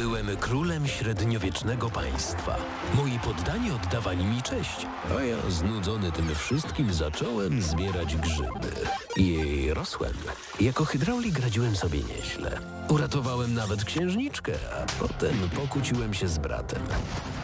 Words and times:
Byłem 0.00 0.36
królem 0.36 0.88
średniowiecznego 0.88 1.90
państwa. 1.90 2.56
Moi 2.94 3.18
poddani 3.18 3.70
oddawali 3.70 4.24
mi 4.24 4.42
cześć, 4.42 4.86
a 5.18 5.22
ja 5.22 5.36
znudzony 5.50 6.12
tym 6.12 6.34
wszystkim 6.34 6.92
zacząłem 6.92 7.62
zbierać 7.62 8.16
grzyby. 8.16 8.72
I 9.16 9.68
rosłem. 9.74 10.12
Jako 10.60 10.84
hydraulik 10.84 11.38
radziłem 11.38 11.76
sobie 11.76 12.00
nieźle. 12.02 12.60
Uratowałem 12.88 13.54
nawet 13.54 13.84
księżniczkę, 13.84 14.52
a 14.72 15.02
potem 15.02 15.48
pokłóciłem 15.56 16.14
się 16.14 16.28
z 16.28 16.38
bratem. 16.38 16.82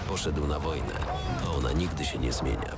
Poszedł 0.08 0.46
na 0.46 0.58
wojnę, 0.58 0.94
a 1.46 1.50
ona 1.50 1.72
nigdy 1.72 2.04
się 2.04 2.18
nie 2.18 2.32
zmienia. 2.32 2.76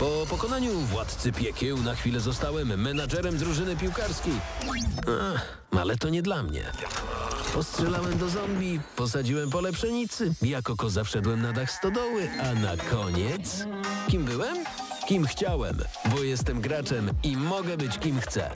Po 0.00 0.26
pokonaniu 0.30 0.72
władcy 0.72 1.32
piekieł 1.32 1.78
na 1.78 1.94
chwilę 1.94 2.20
zostałem 2.20 2.80
menadżerem 2.80 3.36
drużyny 3.36 3.76
piłkarskiej. 3.76 4.34
Ach, 5.34 5.58
ale 5.80 5.96
to 5.96 6.08
nie 6.08 6.22
dla 6.22 6.42
mnie. 6.42 6.72
Postrzelałem 7.54 8.18
do 8.18 8.28
zombie, 8.28 8.80
posadziłem 8.96 9.50
pole 9.50 9.72
pszenicy, 9.72 10.34
jako 10.42 10.76
koza 10.76 11.04
wszedłem 11.04 11.42
na 11.42 11.52
dach 11.52 11.70
stodoły, 11.70 12.28
a 12.42 12.54
na 12.54 12.76
koniec... 12.76 13.66
Kim 14.08 14.24
byłem? 14.24 14.56
Kim 15.06 15.26
chciałem, 15.26 15.78
bo 16.04 16.22
jestem 16.22 16.60
graczem 16.60 17.10
i 17.22 17.36
mogę 17.36 17.76
być 17.76 17.98
kim 17.98 18.20
chcę. 18.20 18.50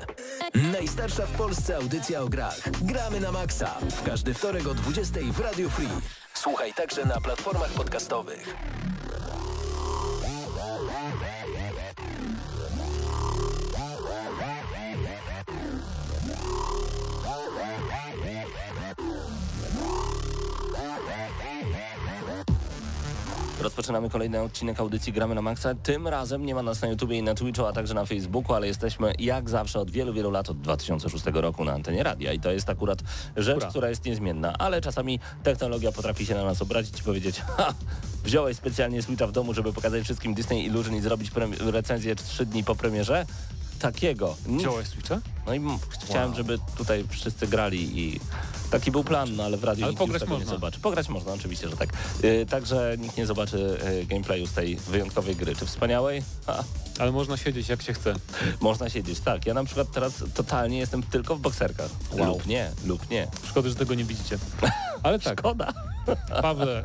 Najstarsza 0.73 1.27
w 1.27 1.31
Polsce 1.31 1.77
audycja 1.77 2.21
o 2.21 2.29
grach. 2.29 2.71
Gramy 2.83 3.21
na 3.21 3.33
maksa. 3.33 3.79
W 3.91 4.03
każdy 4.03 4.35
wtorek 4.35 4.67
o 4.67 4.75
20 4.75 5.21
w 5.33 5.41
Radio 5.41 5.69
Free. 5.71 5.89
Słuchaj 6.35 6.75
także 6.75 7.05
na 7.05 7.21
platformach 7.21 7.71
podcastowych. 7.71 8.57
Rozpoczynamy 23.65 24.11
kolejny 24.11 24.43
odcinek 24.43 24.81
audycji 24.81 25.13
Gramy 25.13 25.35
na 25.35 25.43
Maxa. 25.43 25.75
Tym 25.75 26.09
razem 26.09 26.47
nie 26.47 26.55
ma 26.55 26.63
nas 26.63 26.83
na 26.83 26.89
YouTubie 26.89 27.19
i 27.19 27.23
na 27.23 27.35
Twitchu, 27.35 27.67
a 27.67 27.73
także 27.73 27.95
na 27.95 28.05
Facebooku, 28.05 28.55
ale 28.55 28.67
jesteśmy 28.67 29.13
jak 29.19 29.51
zawsze 29.51 29.81
od 29.81 29.91
wielu, 29.91 30.13
wielu 30.13 30.31
lat, 30.31 30.51
od 30.51 30.61
2006 30.61 31.25
roku 31.35 31.65
na 31.65 31.73
antenie 31.73 32.03
radia 32.03 32.33
i 32.33 32.41
to 32.41 32.53
jest 32.53 32.69
akurat 32.69 32.99
rzecz, 33.37 33.57
Ura. 33.57 33.71
która 33.71 33.89
jest 33.89 34.05
niezmienna, 34.05 34.59
ale 34.59 34.81
czasami 34.81 35.21
technologia 35.43 35.93
potrafi 35.93 36.27
się 36.27 36.35
na 36.35 36.45
nas 36.45 36.63
obrazić 36.63 37.01
i 37.01 37.03
powiedzieć 37.03 37.41
ha, 37.57 37.75
wziąłeś 38.25 38.57
specjalnie 38.57 39.03
Switcha 39.03 39.27
w 39.27 39.33
domu, 39.33 39.55
żeby 39.55 39.73
pokazać 39.73 40.05
wszystkim 40.05 40.35
Disney 40.35 40.67
Illusion 40.67 40.95
i 40.95 41.01
zrobić 41.01 41.31
recenzję 41.61 42.17
trzy 42.17 42.47
dni 42.47 42.65
po 42.65 42.75
premierze. 42.75 43.27
Takiego. 43.85 44.37
Nic. 44.47 44.61
Wziąłeś 44.63 44.89
Switcha? 44.89 45.21
No 45.47 45.55
i 45.55 45.57
m- 45.57 45.79
chciałem, 46.05 46.29
Wow. 46.29 46.37
żeby 46.37 46.59
tutaj 46.77 47.05
wszyscy 47.09 47.47
grali 47.47 47.99
i 48.01 48.21
taki 48.71 48.91
był 48.91 49.05
plan, 49.05 49.37
no 49.37 49.45
ale 49.45 49.57
w 49.57 49.65
radiu 49.65 49.85
Ale 49.85 49.93
nikt 49.95 50.13
tego 50.13 50.23
nie 50.23 50.29
można. 50.39 50.51
zobaczy. 50.55 50.81
Pograć 50.81 51.09
można, 51.09 51.33
oczywiście, 51.33 51.69
że 51.69 51.77
tak. 51.77 51.89
Yy, 52.23 52.47
także 52.47 52.97
nikt 52.99 53.17
nie 53.17 53.27
zobaczy 53.27 53.79
yy, 53.95 54.07
gameplayu 54.07 54.47
z 54.47 54.53
tej 54.53 54.77
wyjątkowej 54.77 55.37
gry. 55.37 55.57
Czy 55.57 55.67
wspaniałej? 55.67 56.23
Ha, 56.47 56.65
Ale 56.99 57.13
można 57.13 57.37
siedzieć 57.37 57.69
jak 57.69 57.83
się 57.83 57.93
chce. 57.95 58.15
można 58.61 58.91
siedzieć, 58.91 59.21
tak. 59.21 59.47
Ja 59.47 59.55
na 59.55 59.65
przykład 59.65 59.93
teraz 59.93 60.13
totalnie 60.35 60.79
jestem 60.79 61.03
tylko 61.03 61.37
w 61.37 61.41
bokserkach. 61.41 61.91
Wow. 62.13 62.27
Lub 62.27 62.47
nie, 62.47 62.71
lub 62.87 63.11
nie. 63.11 63.29
Szkoda, 63.49 63.69
że 63.69 63.75
tego 63.75 63.95
nie 63.95 64.05
widzicie. 64.05 64.39
Ale 65.05 65.19
tak, 65.19 65.39
Szkoda. 65.41 65.73
Pawle, 66.43 66.85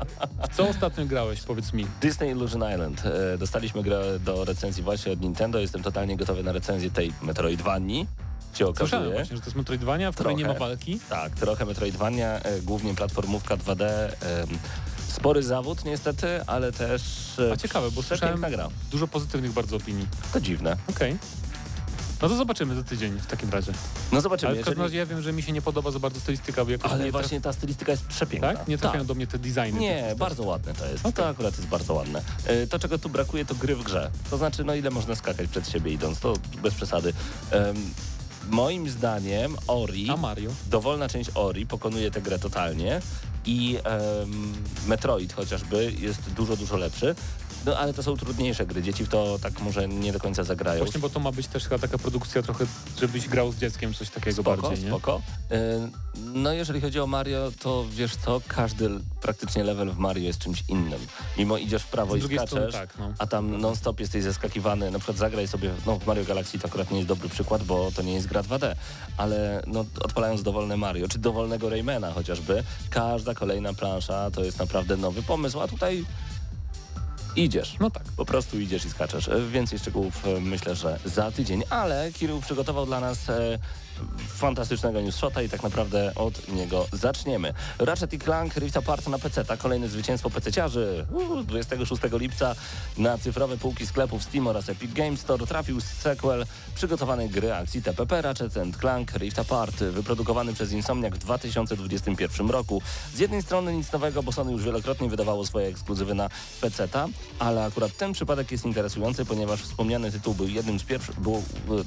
w 0.52 0.56
co 0.56 0.68
ostatnio 0.70 1.06
grałeś, 1.06 1.42
powiedz 1.42 1.74
mi? 1.74 1.88
Disney 2.02 2.30
Illusion 2.32 2.64
Island. 2.74 3.04
E, 3.06 3.38
dostaliśmy 3.38 3.84
grę 3.84 4.20
do 4.20 4.46
recenzji 4.46 4.84
właśnie 4.84 5.12
od 5.12 5.22
Nintendo. 5.22 5.60
Jestem 5.60 5.84
totalnie 5.84 6.18
gotowy 6.18 6.44
na 6.44 6.52
recenzję 6.52 6.92
tej 6.92 7.14
Metroidvanii. 7.22 8.00
Się 8.54 8.66
Słyszałem 8.66 8.76
okazuje. 8.76 9.12
właśnie, 9.12 9.36
że 9.36 9.42
to 9.42 9.48
jest 9.48 9.56
Metroidvania, 9.58 10.12
w 10.12 10.16
której 10.16 10.36
nie 10.36 10.46
ma 10.46 10.54
walki. 10.54 11.00
Tak, 11.10 11.36
trochę 11.36 11.66
Metroidvania, 11.66 12.28
e, 12.40 12.62
głównie 12.62 12.94
platformówka 12.96 13.58
2D. 13.58 13.86
em, 13.86 14.48
spory 15.08 15.44
zawód 15.44 15.86
niestety, 15.86 16.28
ale 16.48 16.72
też 16.72 17.02
e, 17.40 17.52
A 17.54 17.58
ciekawe, 17.58 17.92
bo 17.92 18.04
słyszałem 18.04 18.42
gra. 18.42 18.68
dużo 18.92 19.08
pozytywnych 19.08 19.52
bardzo 19.54 19.76
opinii. 19.76 20.08
To 20.34 20.42
dziwne. 20.42 20.78
Okej. 20.90 21.18
No 22.22 22.30
to 22.30 22.36
zobaczymy 22.36 22.76
za 22.76 22.84
tydzień 22.84 23.12
w 23.20 23.26
takim 23.26 23.50
razie. 23.50 23.72
No 24.12 24.22
zobaczymy. 24.22 24.52
Ale 24.52 24.62
w 24.62 24.66
każdym 24.66 24.84
razie 24.84 24.98
ja 24.98 25.06
wiem, 25.06 25.22
że 25.22 25.34
mi 25.34 25.44
się 25.44 25.52
nie 25.52 25.62
podoba 25.62 25.92
za 25.92 26.00
bardzo 26.00 26.20
stylistyka, 26.20 26.66
bo 26.66 26.72
jakoś 26.72 26.92
Ale 26.92 27.06
nie 27.06 27.12
właśnie 27.12 27.42
ta 27.42 27.54
stylistyka 27.54 27.92
jest 27.92 28.06
przepiękna. 28.08 28.54
Tak? 28.54 28.68
Nie 28.68 28.78
trafiają 28.78 29.06
do 29.06 29.14
mnie 29.16 29.28
te 29.28 29.40
designy. 29.40 29.80
Nie, 29.80 30.16
bardzo 30.18 30.44
ładne 30.44 30.74
to 30.74 30.86
jest. 30.86 31.00
Okej. 31.06 31.14
To 31.14 31.28
akurat 31.30 31.58
jest 31.58 31.70
bardzo 31.70 31.94
ładne. 31.94 32.22
E, 32.46 32.68
To, 32.68 32.80
czego 32.80 32.98
tu 33.00 33.10
brakuje, 33.10 33.46
to 33.46 33.56
gry 33.56 33.76
w 33.76 33.84
grze. 33.84 34.12
To 34.30 34.38
znaczy, 34.38 34.64
no 34.64 34.76
ile 34.76 34.90
można 34.90 35.16
skakać 35.16 35.50
przed 35.50 35.70
siebie 35.70 35.92
idąc, 35.94 36.20
to 36.20 36.34
bez 36.64 36.74
przesady. 36.74 37.14
Em, 37.52 37.76
moim 38.50 38.90
zdaniem 38.90 39.56
Ori, 39.68 40.10
A 40.10 40.18
Mario? 40.18 40.52
dowolna 40.70 41.10
część 41.10 41.30
Ori 41.36 41.66
pokonuje 41.66 42.12
tę 42.12 42.22
grę 42.22 42.40
totalnie 42.40 43.02
i 43.46 43.78
em, 43.84 44.54
Metroid 44.88 45.34
chociażby 45.34 45.94
jest 46.00 46.22
dużo, 46.34 46.58
dużo 46.58 46.78
lepszy. 46.78 47.16
No 47.66 47.78
ale 47.78 47.94
to 47.94 48.04
są 48.04 48.18
trudniejsze 48.18 48.66
gry. 48.66 48.82
Dzieci 48.82 49.06
w 49.06 49.10
to 49.10 49.40
tak 49.42 49.62
może 49.62 49.88
nie 49.88 50.14
do 50.14 50.20
końca 50.20 50.44
zagrają. 50.44 50.84
Właśnie, 50.84 51.00
bo 51.00 51.10
to 51.10 51.20
ma 51.20 51.32
być 51.32 51.48
też 51.48 51.64
chyba 51.64 51.80
taka 51.80 51.98
produkcja 51.98 52.42
trochę, 52.42 52.66
żebyś 53.00 53.28
grał 53.28 53.52
z 53.52 53.58
dzieckiem, 53.58 53.94
coś 53.94 54.10
takiego 54.10 54.42
Spoko, 54.42 54.62
bardziej, 54.62 54.84
nie? 54.86 54.90
spoko. 54.90 55.22
Y, 55.52 55.56
No 56.34 56.54
jeżeli 56.54 56.82
chodzi 56.82 57.00
o 57.00 57.08
Mario, 57.08 57.52
to 57.60 57.86
wiesz 57.92 58.16
co, 58.16 58.42
każdy 58.48 58.90
praktycznie 59.22 59.64
level 59.64 59.92
w 59.92 59.98
Mario 59.98 60.24
jest 60.24 60.40
czymś 60.40 60.64
innym. 60.68 61.00
Mimo 61.38 61.58
idziesz 61.58 61.84
w 61.84 61.88
prawo 61.88 62.16
i 62.16 62.22
strony 62.22 62.48
skaczesz, 62.48 62.74
tak, 62.74 62.98
no. 63.00 63.14
a 63.18 63.28
tam 63.28 63.62
non-stop 63.62 64.00
jesteś 64.00 64.24
zeskakiwany. 64.24 64.92
Na 64.92 65.00
przykład 65.00 65.18
zagraj 65.18 65.48
sobie, 65.48 65.74
no 65.86 66.00
w 66.00 66.08
Mario 66.08 66.26
Galaxy 66.26 66.60
to 66.60 66.68
akurat 66.68 66.92
nie 66.92 66.98
jest 66.98 67.08
dobry 67.08 67.30
przykład, 67.30 67.64
bo 67.64 67.92
to 67.96 68.02
nie 68.02 68.14
jest 68.14 68.28
gra 68.28 68.42
2D, 68.44 68.76
ale 69.18 69.64
no 69.68 69.86
odpalając 70.02 70.44
dowolne 70.44 70.78
Mario, 70.78 71.08
czy 71.08 71.20
dowolnego 71.20 71.70
Raymana 71.70 72.12
chociażby, 72.12 72.64
każda 72.90 73.34
kolejna 73.34 73.74
plansza 73.74 74.32
to 74.32 74.44
jest 74.44 74.60
naprawdę 74.60 74.98
nowy 74.98 75.24
pomysł, 75.24 75.60
a 75.60 75.68
tutaj 75.68 76.06
idziesz. 77.36 77.76
No 77.80 77.92
tak. 77.92 78.04
Po 78.18 78.26
prostu 78.26 78.60
idziesz 78.60 78.86
i 78.86 78.90
skaczesz. 78.90 79.28
E, 79.28 79.42
Więcej 79.52 79.80
szczegółów 79.80 80.28
e, 80.28 80.40
myślę, 80.42 80.76
że 80.76 81.00
za 81.06 81.32
tydzień, 81.32 81.64
ale 81.70 82.12
Kirill 82.12 82.42
przygotował 82.42 82.86
dla 82.86 83.00
nas 83.00 83.30
e, 83.30 83.60
fantastycznego 84.28 85.02
news 85.02 85.16
shota 85.16 85.42
i 85.42 85.50
tak 85.50 85.64
naprawdę 85.64 86.16
od 86.16 86.48
niego 86.48 86.88
zaczniemy. 86.94 87.54
Ratchet 87.80 88.24
Clank 88.24 88.56
Rift 88.56 88.78
Apart 88.78 89.08
na 89.08 89.20
PC, 89.20 89.46
ta 89.46 89.58
kolejne 89.58 89.88
zwycięstwo 89.88 90.30
PC-ciarzy. 90.30 91.06
Uuu, 91.12 91.44
26 91.44 92.02
lipca 92.12 92.56
na 92.98 93.18
cyfrowe 93.18 93.58
półki 93.58 93.88
sklepów 93.88 94.24
Steam 94.24 94.48
oraz 94.48 94.70
Epic 94.70 94.94
Games 94.94 95.20
Store 95.20 95.48
trafił 95.48 95.82
sequel 95.82 96.46
przygotowanej 96.76 97.30
gry 97.30 97.54
akcji 97.54 97.82
TPP 97.82 98.22
Ratchet 98.22 98.54
Clank 98.80 99.12
Rift 99.14 99.40
Apart, 99.40 99.76
wyprodukowany 99.76 100.54
przez 100.54 100.72
Insomniac 100.72 101.14
w 101.14 101.18
2021 101.18 102.50
roku. 102.50 102.82
Z 103.16 103.20
jednej 103.20 103.42
strony 103.42 103.74
nic 103.74 103.92
nowego, 103.92 104.24
bo 104.24 104.32
Sony 104.32 104.52
już 104.52 104.64
wielokrotnie 104.64 105.10
wydawało 105.10 105.46
swoje 105.46 105.68
ekskluzywy 105.68 106.14
na 106.16 106.30
PC-ta, 106.62 107.08
ale 107.40 107.66
akurat 107.66 107.98
ten 107.98 108.14
przypadek 108.14 108.52
jest 108.52 108.66
interesujący, 108.66 109.26
ponieważ 109.26 109.62
wspomniany 109.62 110.12
tytuł 110.12 110.34
był 110.34 110.48
jednym 110.48 110.80
z 110.80 110.84
pierwszych, 110.84 111.20
był 111.20 111.44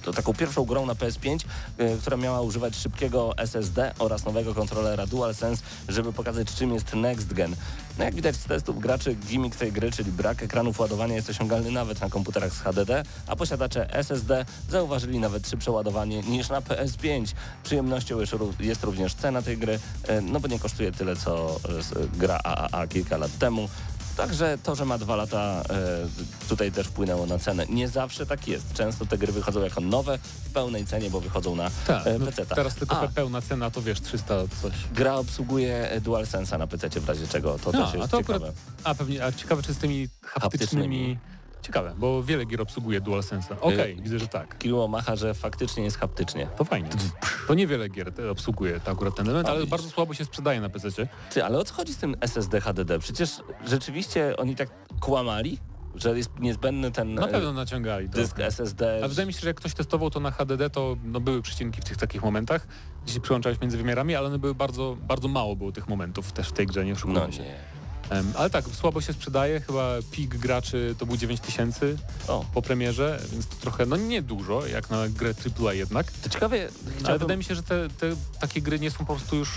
e, 0.08 0.12
taką 0.12 0.34
pierwszą 0.34 0.64
grą 0.64 0.86
na 0.86 0.94
PS5, 0.94 1.38
e, 1.78 1.96
która 2.02 2.16
miała 2.16 2.40
używać 2.40 2.76
szybkiego 2.76 3.38
SSD 3.38 3.92
oraz 3.98 4.24
nowego 4.24 4.54
kontrolera 4.54 5.06
DualSense, 5.06 5.62
żeby 5.88 6.12
pokazać 6.12 6.54
czym 6.54 6.74
jest 6.74 6.94
Next 6.94 7.32
Gen. 7.32 7.56
No 7.98 8.04
jak 8.04 8.14
widać 8.14 8.36
z 8.36 8.44
testów 8.44 8.80
graczy, 8.80 9.14
gimmick 9.14 9.56
tej 9.56 9.72
gry, 9.72 9.90
czyli 9.92 10.12
brak 10.12 10.42
ekranów 10.42 10.80
ładowania 10.80 11.14
jest 11.14 11.30
osiągalny 11.30 11.70
nawet 11.70 12.00
na 12.00 12.10
komputerach 12.10 12.52
z 12.52 12.58
HDD, 12.58 12.90
a 13.26 13.36
posiadacze 13.36 13.94
SSD 13.94 14.44
zauważyli 14.70 15.18
nawet 15.18 15.48
szybsze 15.48 15.70
ładowanie 15.70 16.22
niż 16.22 16.48
na 16.48 16.60
PS5. 16.60 17.32
Przyjemnością 17.64 18.20
jest 18.20 18.32
ró- 18.32 18.60
jest 18.60 18.84
również 18.84 19.14
cena 19.14 19.42
tej 19.42 19.58
gry, 19.58 19.78
e, 20.08 20.20
no 20.20 20.40
bo 20.40 20.48
nie 20.48 20.58
kosztuje 20.58 20.92
tyle 20.92 21.16
co 21.16 21.60
e, 21.96 22.19
gra 22.19 22.38
AAA 22.44 22.86
kilka 22.86 23.16
lat 23.16 23.38
temu. 23.38 23.69
Także 24.16 24.58
to, 24.62 24.74
że 24.74 24.84
ma 24.84 24.98
dwa 24.98 25.16
lata, 25.16 25.62
e, 25.70 26.48
tutaj 26.48 26.72
też 26.72 26.86
wpłynęło 26.86 27.26
na 27.26 27.38
cenę. 27.38 27.66
Nie 27.68 27.88
zawsze 27.88 28.26
tak 28.26 28.48
jest. 28.48 28.72
Często 28.74 29.06
te 29.06 29.18
gry 29.18 29.32
wychodzą 29.32 29.60
jako 29.62 29.80
nowe 29.80 30.18
w 30.44 30.50
pełnej 30.50 30.86
cenie, 30.86 31.10
bo 31.10 31.20
wychodzą 31.20 31.56
na 31.56 31.70
Tak, 31.86 32.06
e, 32.06 32.18
no 32.18 32.26
PC-ta. 32.26 32.54
teraz 32.54 32.74
tylko 32.74 33.00
A, 33.00 33.08
pełna 33.08 33.42
cena 33.42 33.70
to 33.70 33.82
wiesz, 33.82 34.00
300 34.00 34.34
coś. 34.62 34.72
gra 34.94 35.14
obsługuje 35.14 35.90
e, 35.90 36.00
DualSense'a 36.00 36.58
na 36.58 36.66
PC 36.66 37.00
w 37.00 37.08
razie 37.08 37.26
czego. 37.28 37.58
To 37.58 37.72
też 37.72 37.81
A, 37.81 37.96
jest 37.96 38.04
a 38.04 38.08
to 38.08 38.16
ciekawe. 38.19 38.37
akurat, 38.37 38.54
a 38.84 38.94
pewnie, 38.94 39.25
a 39.25 39.32
ciekawe 39.32 39.62
czy 39.62 39.75
z 39.75 39.78
tymi 39.78 40.08
haptycznymi... 40.22 40.38
Haptycznymi. 40.58 41.19
Ciekawe, 41.62 41.94
bo 41.99 42.23
wiele 42.23 42.44
gier 42.44 42.61
obsługuje 42.62 43.00
DualSense'a. 43.00 43.56
Okej, 43.61 43.99
Y- 43.99 44.03
widzę, 44.03 44.19
że 44.19 44.29
tak. 44.29 44.59
Kilo 44.59 44.88
macha, 44.88 45.17
że 45.17 45.35
faktycznie 45.35 45.85
jest 45.85 45.99
haptycznie. 45.99 46.47
To 46.56 46.64
fajnie. 46.64 46.88
To 47.49 47.55
niewiele 47.55 47.88
gier 47.88 48.12
te 48.12 48.31
obsługuje 48.31 48.81
to 48.81 48.91
akurat 48.91 49.14
ten 49.14 49.26
element, 49.26 49.47
A, 49.49 49.50
ale 49.50 49.61
widzisz. 49.61 49.70
bardzo 49.70 49.88
słabo 49.91 50.14
się 50.14 50.25
sprzedaje 50.25 50.61
na 50.61 50.69
PC. 50.69 50.88
Ty, 51.32 51.44
ale 51.44 51.59
o 51.59 51.64
co 51.64 51.75
chodzi 51.75 51.93
z 51.94 51.97
tym 51.97 52.17
SSD 52.20 52.61
HDD? 52.61 52.99
Przecież 52.99 53.31
rzeczywiście 53.67 54.37
oni 54.37 54.56
tak 54.56 54.69
kłamali, 55.00 55.59
że 55.94 56.17
jest 56.17 56.31
niezbędny 56.41 56.91
ten 56.93 57.14
Na 57.14 57.26
e, 57.26 57.31
pewno 57.31 57.53
naciągali 57.53 58.09
to. 58.09 58.14
dysk 58.19 58.38
SSD. 58.41 58.93
Ale 58.99 59.09
wydaje 59.09 59.26
mi 59.26 59.32
się, 59.32 59.41
że 59.41 59.47
jak 59.49 59.56
ktoś 59.56 59.75
testował 59.75 60.11
to 60.11 60.20
na 60.20 60.31
HDD, 60.31 60.70
to 60.70 60.97
no, 61.05 61.20
były 61.20 61.43
przycinki 61.43 61.81
w 61.81 61.85
tych 61.85 61.97
takich 61.97 62.23
momentach, 62.23 62.67
gdzie 63.05 63.14
się 63.14 63.20
przyłączałeś 63.20 63.61
między 63.61 63.76
wymiarami, 63.76 64.14
ale 64.14 64.26
one 64.26 64.38
były 64.38 64.55
bardzo, 64.55 64.97
bardzo 65.00 65.29
mało 65.29 65.56
było 65.56 65.73
tych 65.73 65.88
momentów 65.88 66.32
też 66.32 66.49
w 66.49 66.53
tej 66.53 66.67
grze, 66.67 66.85
nie 66.85 66.91
No 66.93 66.97
oszukujmy 66.97 67.32
się. 67.32 67.43
nie. 67.43 67.56
Ale 68.37 68.50
tak, 68.50 68.64
słabo 68.81 69.00
się 69.00 69.12
sprzedaje, 69.12 69.61
chyba 69.61 69.88
pik 70.11 70.37
graczy 70.37 70.94
to 70.99 71.06
był 71.06 71.17
9000 71.17 71.87
O, 72.29 72.44
po 72.55 72.62
premierze, 72.62 73.20
więc 73.32 73.47
to 73.47 73.56
trochę, 73.61 73.87
no 73.87 73.97
nie 73.97 74.23
dużo, 74.23 74.67
jak 74.67 74.91
na 74.91 75.09
grę 75.09 75.35
AAA 75.64 75.73
jednak. 75.73 76.12
to 76.12 76.29
ciekawie, 76.31 76.62
Ale 76.87 76.94
chciałbym... 76.99 77.19
wydaje 77.19 77.38
mi 77.38 77.44
się, 77.44 77.55
że 77.55 77.62
te, 77.62 77.88
te 77.88 78.17
takie 78.41 78.62
gry 78.62 78.81
nie 78.81 78.91
są 78.91 78.99
po 78.99 79.14
prostu 79.17 79.37
już 79.37 79.49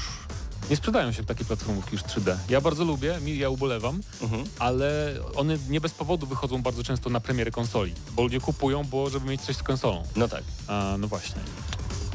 Nie 0.70 0.76
sprzedają 0.76 1.12
się 1.12 1.24
takie 1.24 1.46
platformówki 1.46 1.92
już 1.96 2.04
3D. 2.04 2.36
Ja 2.50 2.62
bardzo 2.62 2.84
lubię, 2.86 3.20
ja 3.26 3.50
ubolewam, 3.50 4.02
Mhm. 4.22 4.44
ale 4.60 5.14
one 5.36 5.58
nie 5.70 5.82
bez 5.82 5.92
powodu 5.94 6.28
wychodzą 6.28 6.62
bardzo 6.62 6.84
często 6.84 7.10
na 7.10 7.20
premiery 7.20 7.52
konsoli, 7.52 7.94
bo 8.12 8.24
ludzie 8.24 8.40
kupują, 8.42 8.84
bo 8.84 9.10
żeby 9.10 9.30
mieć 9.30 9.42
coś 9.42 9.56
z 9.56 9.64
konsolą. 9.64 10.04
No 10.16 10.28
tak. 10.28 10.44
A, 10.68 10.96
no 11.00 11.08
właśnie. 11.08 11.42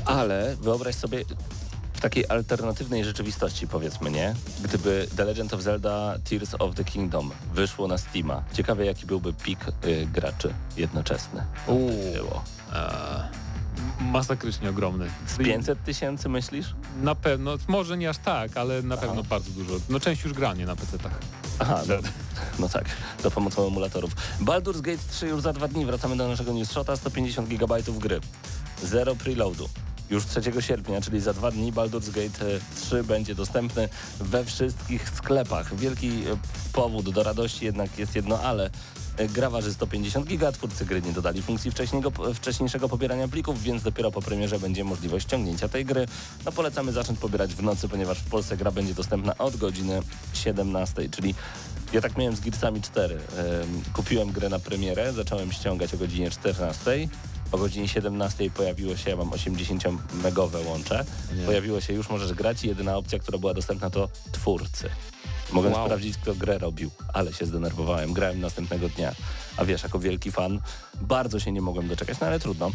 Ale 0.05 0.57
wyobraź 0.61 0.95
sobie 0.95 1.25
w 2.01 2.03
takiej 2.03 2.25
alternatywnej 2.29 3.05
rzeczywistości, 3.05 3.69
powiedzmy, 3.69 4.11
nie? 4.11 4.35
Gdyby 4.65 5.07
The 5.17 5.25
Legend 5.25 5.55
of 5.55 5.61
Zelda 5.61 6.19
Tears 6.31 6.55
of 6.59 6.75
the 6.75 6.85
Kingdom 6.85 7.31
wyszło 7.55 7.89
na 7.89 7.99
Steama. 7.99 8.43
Ciekawe, 8.53 8.87
jaki 8.87 9.07
byłby 9.07 9.33
pik 9.33 9.59
y, 9.85 10.07
graczy 10.13 10.55
jednoczesny. 10.77 11.45
Uuu. 11.67 12.13
Było. 12.15 12.43
Eee, 12.75 13.23
masakrycznie 14.01 14.71
ogromny. 14.71 15.11
Z 15.27 15.37
500 15.37 15.85
tysięcy 15.85 16.29
myślisz? 16.29 16.67
Na 17.03 17.15
pewno, 17.15 17.57
może 17.69 17.97
nie 17.97 18.11
aż 18.11 18.19
tak, 18.19 18.57
ale 18.57 18.83
na 18.83 18.95
Aha. 18.95 19.07
pewno 19.07 19.23
bardzo 19.23 19.51
dużo. 19.51 19.75
No 19.89 20.01
część 20.01 20.25
już 20.25 20.33
granie 20.33 20.67
na 20.67 20.77
PC-tach. 20.77 21.19
Aha, 21.59 21.83
no, 21.89 21.95
no 22.59 22.69
tak, 22.69 22.85
za 23.23 23.31
pomocą 23.31 23.67
emulatorów. 23.67 24.13
Baldur's 24.41 24.81
Gate 24.81 25.03
3 25.11 25.27
już 25.27 25.41
za 25.41 25.53
dwa 25.53 25.69
dni. 25.69 25.87
Wracamy 25.87 26.17
do 26.17 26.29
naszego 26.29 26.53
news 26.53 26.71
shota. 26.71 26.97
150 26.97 27.49
GB 27.49 27.83
gry. 27.99 28.21
Zero 28.83 29.17
preloadu. 29.17 29.69
Już 30.11 30.27
3 30.27 30.41
sierpnia, 30.61 31.01
czyli 31.01 31.21
za 31.21 31.33
dwa 31.33 31.51
dni 31.51 31.73
Baldur's 31.73 32.11
Gate 32.11 32.55
e, 32.57 32.61
3 32.81 33.05
będzie 33.05 33.35
dostępny 33.35 33.89
we 34.21 34.45
wszystkich 34.45 35.11
sklepach. 35.11 35.77
Wielki 35.77 36.09
e, 36.09 36.37
powód 36.73 37.11
do 37.11 37.23
radości 37.23 37.65
jednak 37.65 37.99
jest 37.99 38.17
jedno 38.17 38.41
ale. 38.41 38.71
E, 39.17 39.29
Gra 39.29 39.51
waży 39.51 39.75
150 39.75 40.27
giga, 40.27 40.53
twórcy 40.53 40.87
gry 40.87 41.03
nie 41.03 41.13
dodali 41.13 41.43
funkcji 41.43 41.71
wcześniejszego, 41.71 42.35
wcześniejszego 42.35 42.89
pobierania 42.89 43.29
plików, 43.29 43.63
więc 43.63 43.83
dopiero 43.83 44.11
po 44.11 44.23
premierze 44.23 44.59
będzie 44.59 44.85
możliwość 44.85 45.27
ściągnięcia 45.27 45.69
tej 45.69 45.85
gry. 45.85 46.07
No 46.45 46.53
polecamy 46.53 46.93
zacząć 46.93 47.19
pobierać 47.19 47.55
w 47.55 47.63
nocy, 47.63 47.89
ponieważ 47.89 48.19
w 48.19 48.29
Polsce 48.29 48.57
gra 48.57 48.71
będzie 48.71 48.95
dostępna 48.95 49.39
od 49.39 49.57
godziny 49.57 50.01
17, 50.35 51.09
czyli 51.09 51.35
ja 51.93 52.01
tak 52.01 52.17
miałem 52.17 52.37
z 52.37 52.41
Gearsami 52.41 52.83
4. 52.83 53.15
Ym, 53.15 53.21
kupiłem 53.93 54.33
grę 54.33 54.49
na 54.49 54.59
premierę, 54.59 55.13
zacząłem 55.13 55.53
ściągać 55.53 55.95
o 55.95 55.97
godzinie 55.97 56.31
14. 56.31 57.09
O 57.53 57.59
godzinie 57.59 57.89
17 57.89 58.51
pojawiło 58.51 58.97
się, 58.97 59.11
ja 59.11 59.17
mam 59.17 59.31
80-megowe 59.31 60.67
łącze, 60.67 61.05
Nie. 61.37 61.45
pojawiło 61.45 61.81
się 61.81 61.93
już 61.93 62.09
możesz 62.11 62.33
grać 62.33 62.65
i 62.65 62.69
jedyna 62.69 62.97
opcja, 62.97 63.19
która 63.19 63.39
była 63.39 63.55
dostępna 63.55 63.91
to 63.91 64.09
twórcy. 64.33 64.89
Mogłem 65.53 65.73
Wow. 65.73 65.85
sprawdzić, 65.87 66.17
kto 66.17 66.35
grę 66.35 66.59
robił, 66.59 66.91
ale 67.13 67.33
się 67.33 67.47
zdenerwowałem. 67.47 68.13
Grałem 68.13 68.41
następnego 68.41 68.89
dnia. 68.89 69.15
A 69.57 69.65
wiesz, 69.65 69.83
jako 69.83 69.99
wielki 69.99 70.33
fan, 70.33 70.61
bardzo 71.01 71.41
się 71.41 71.53
nie 71.53 71.61
mogłem 71.61 71.89
doczekać, 71.89 72.21
no 72.21 72.27
ale 72.27 72.41
trudno. 72.41 72.71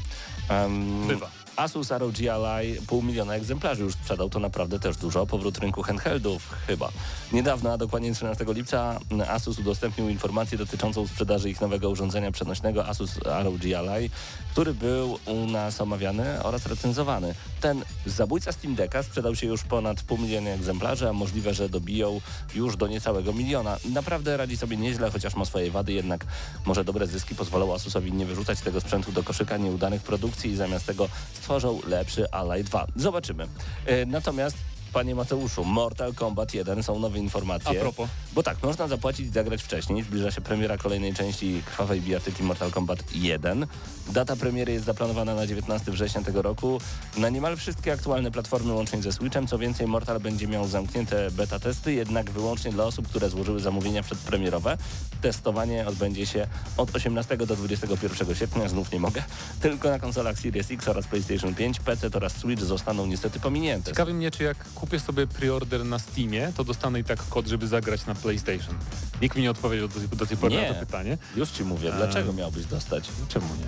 Em, 0.49 1.07
Bywa. 1.07 1.29
Asus 1.55 1.91
ROG 1.91 2.15
Ally 2.33 2.81
pół 2.87 3.01
miliona 3.01 3.35
egzemplarzy 3.35 3.83
już 3.83 3.93
sprzedał, 3.93 4.29
to 4.29 4.39
naprawdę 4.39 4.79
też 4.79 4.97
dużo. 4.97 5.25
Powrót 5.25 5.57
rynku 5.57 5.83
handheldów 5.83 6.49
chyba. 6.67 6.91
Niedawno, 7.33 7.73
a 7.73 7.77
dokładnie 7.77 8.13
13 8.13 8.45
lipca, 8.47 8.99
Asus 9.27 9.59
udostępnił 9.59 10.09
informację 10.09 10.57
dotyczącą 10.57 11.07
sprzedaży 11.07 11.49
ich 11.49 11.61
nowego 11.61 11.89
urządzenia 11.89 12.31
przenośnego 12.31 12.87
Asus 12.87 13.17
ROG 13.17 13.61
Ally, 13.77 14.09
który 14.51 14.73
był 14.73 15.19
u 15.25 15.45
nas 15.45 15.81
omawiany 15.81 16.43
oraz 16.43 16.65
recenzowany. 16.65 17.35
Ten 17.61 17.83
zabójca 18.05 18.51
Steam 18.51 18.75
Decka 18.75 19.03
sprzedał 19.03 19.35
się 19.35 19.47
już 19.47 19.63
ponad 19.63 20.01
pół 20.01 20.17
miliona 20.17 20.49
egzemplarzy, 20.49 21.09
a 21.09 21.13
możliwe, 21.13 21.53
że 21.53 21.69
dobiją 21.69 22.21
już 22.55 22.77
do 22.77 22.87
niecałego 22.87 23.33
miliona. 23.33 23.77
Naprawdę 23.85 24.37
radzi 24.37 24.57
sobie 24.57 24.77
nieźle, 24.77 25.11
chociaż 25.11 25.35
ma 25.35 25.45
swoje 25.45 25.71
wady, 25.71 25.93
jednak 25.93 26.25
może 26.65 26.83
dobre 26.83 27.07
zyski 27.07 27.35
pozwolą 27.35 27.73
Asusowi 27.73 28.13
nie 28.13 28.25
wyrzucać 28.25 28.61
tego 28.61 28.81
sprzętu 28.81 29.11
do 29.11 29.23
koszyka 29.23 29.57
nieudanych 29.57 30.03
produkcji 30.03 30.51
i 30.51 30.55
zamiast 30.55 30.85
tego 30.85 31.09
stworzą 31.45 31.79
lepszy 31.87 32.31
Ally 32.31 32.63
2. 32.63 32.87
Zobaczymy. 32.95 33.47
E, 33.85 34.05
Natomiast 34.05 34.57
Panie 34.95 35.15
Mateuszu, 35.15 35.63
Mortal 35.65 36.13
Kombat 36.13 36.53
1 36.53 36.83
są 36.83 36.99
nowe 36.99 37.17
A 37.17 37.21
informacje. 37.21 37.79
propos. 37.79 38.09
Bo 38.33 38.43
tak, 38.43 38.63
można 38.63 38.87
zapłacić 38.87 39.27
i 39.27 39.29
zagrać 39.29 39.63
wcześniej. 39.63 40.03
Zbliża 40.03 40.31
się 40.31 40.41
premiera 40.41 40.77
kolejnej 40.77 41.13
części 41.13 41.61
Krwawej 41.65 42.01
Bijatyki 42.01 42.43
Mortal 42.43 42.71
Kombat 42.71 43.15
1. 43.15 43.67
Data 44.09 44.35
premiery 44.35 44.73
jest 44.73 44.85
zaplanowana 44.85 45.35
na 45.35 45.47
19 45.47 45.91
września 45.91 46.21
tego 46.21 46.41
roku. 46.41 46.81
Na 47.17 47.29
niemal 47.29 47.57
wszystkie 47.57 47.93
aktualne 47.93 48.31
platformy 48.31 48.73
łącznie 48.73 49.01
ze 49.01 49.11
Switchem. 49.11 49.47
Co 49.47 49.57
więcej, 49.57 49.87
Mortal 49.87 50.19
będzie 50.19 50.47
miał 50.47 50.67
zamknięte 50.67 51.31
beta 51.31 51.59
testy, 51.59 51.93
jednak 51.93 52.31
wyłącznie 52.31 52.71
dla 52.71 52.83
osób, 52.83 53.07
które 53.07 53.29
złożyły 53.29 53.59
zamówienia 53.59 54.03
przedpremierowe. 54.03 54.77
Testowanie 55.21 55.87
odbędzie 55.87 56.25
się 56.25 56.47
od 56.77 56.95
18 56.95 57.37
do 57.37 57.55
21 57.55 58.35
sierpnia, 58.35 58.69
znów 58.69 58.91
nie 58.91 58.99
mogę. 58.99 59.23
Tylko 59.61 59.89
na 59.89 59.99
konsolach 59.99 60.39
Series 60.39 60.71
X 60.71 60.87
oraz 60.87 61.07
PlayStation 61.07 61.55
5, 61.55 61.79
PC 61.79 62.09
oraz 62.13 62.33
Switch 62.33 62.63
zostaną 62.63 63.05
niestety 63.05 63.39
pominięte. 63.39 63.91
Ciekawi 63.91 64.13
mnie, 64.13 64.31
czy 64.31 64.43
jak 64.43 64.57
kupię 64.85 64.99
sobie 64.99 65.27
preorder 65.27 65.85
na 65.85 65.99
Steamie, 65.99 66.51
to 66.57 66.63
dostanę 66.63 66.99
i 66.99 67.03
tak 67.03 67.19
kod, 67.29 67.47
żeby 67.47 67.67
zagrać 67.67 68.05
na 68.05 68.15
PlayStation. 68.15 68.75
Nikt 69.21 69.35
mi 69.35 69.41
nie 69.41 69.51
odpowiedział 69.51 69.87
do, 69.87 69.99
tej- 69.99 70.09
do 70.09 70.25
tej 70.25 70.37
pory 70.37 70.55
Nie. 70.55 70.67
na 70.67 70.73
to 70.73 70.79
pytanie. 70.79 71.17
Już 71.35 71.49
ci 71.49 71.63
mówię, 71.63 71.91
dlaczego 71.97 72.33
miałbyś 72.33 72.65
dostać? 72.65 73.09
Czemu 73.27 73.45
nie? 73.55 73.65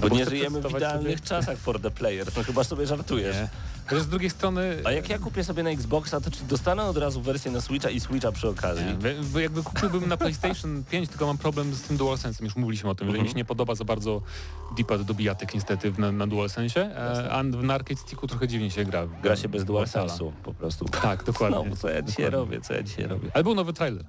Bo 0.00 0.08
bo 0.08 0.16
nie 0.16 0.24
żyjemy 0.26 0.60
w 0.62 0.70
idealnych 0.70 1.18
sobie- 1.18 1.28
czasach 1.28 1.58
for 1.58 1.80
the 1.80 1.90
players. 1.90 2.36
No 2.36 2.42
chyba 2.42 2.64
sobie 2.64 2.86
żartujesz. 2.86 3.36
Nie. 3.36 3.48
Chociaż 3.88 4.02
z 4.02 4.08
drugiej 4.08 4.30
strony... 4.30 4.76
A 4.84 4.92
jak 4.92 5.08
ja 5.08 5.18
kupię 5.18 5.44
sobie 5.44 5.62
na 5.62 5.70
Xboxa, 5.70 6.20
to 6.20 6.30
czy 6.30 6.44
dostanę 6.44 6.84
od 6.84 6.96
razu 6.96 7.20
wersję 7.22 7.50
na 7.50 7.60
Switcha 7.60 7.90
i 7.90 8.00
Switcha 8.00 8.32
przy 8.32 8.48
okazji? 8.48 8.84
Nie, 9.34 9.40
jakby 9.42 9.62
kupiłbym 9.62 10.08
na 10.08 10.16
PlayStation 10.16 10.82
5, 10.90 11.08
tylko 11.08 11.26
mam 11.26 11.38
problem 11.38 11.74
z 11.74 11.82
tym 11.82 11.98
DualSense'em, 11.98 12.44
już 12.44 12.56
mówiliśmy 12.56 12.90
o 12.90 12.94
tym, 12.94 13.06
że 13.06 13.10
Mhm. 13.10 13.24
mi 13.24 13.30
się 13.30 13.36
nie 13.36 13.44
podoba 13.44 13.74
za 13.74 13.84
bardzo 13.84 14.22
D-pad 14.76 15.02
do 15.02 15.14
bijatek 15.14 15.54
niestety 15.54 15.92
na, 15.98 16.12
na 16.12 16.26
DualSense, 16.26 16.80
e, 16.80 17.30
a 17.32 17.42
na 17.42 17.74
Arcade 17.74 18.00
Sticku 18.00 18.26
trochę 18.26 18.48
dziwnie 18.48 18.70
się 18.70 18.84
gra. 18.84 19.06
Gra 19.22 19.36
się 19.36 19.48
bez 19.48 19.62
w 19.62 19.66
dual 19.66 19.82
Mortala. 19.82 20.08
sensu 20.08 20.32
po 20.42 20.54
prostu. 20.54 20.84
Tak, 20.84 21.24
dokładnie. 21.24 21.58
No, 21.70 21.76
co 21.76 21.88
ja 21.88 22.02
dzisiaj 22.02 22.24
Dokładnie. 22.24 22.30
robię, 22.54 22.60
co 22.60 22.74
ja 22.74 22.82
dzisiaj 22.82 23.06
robię. 23.06 23.30
Ale 23.34 23.44
był 23.44 23.54
nowy 23.54 23.72
trailer. 23.72 24.04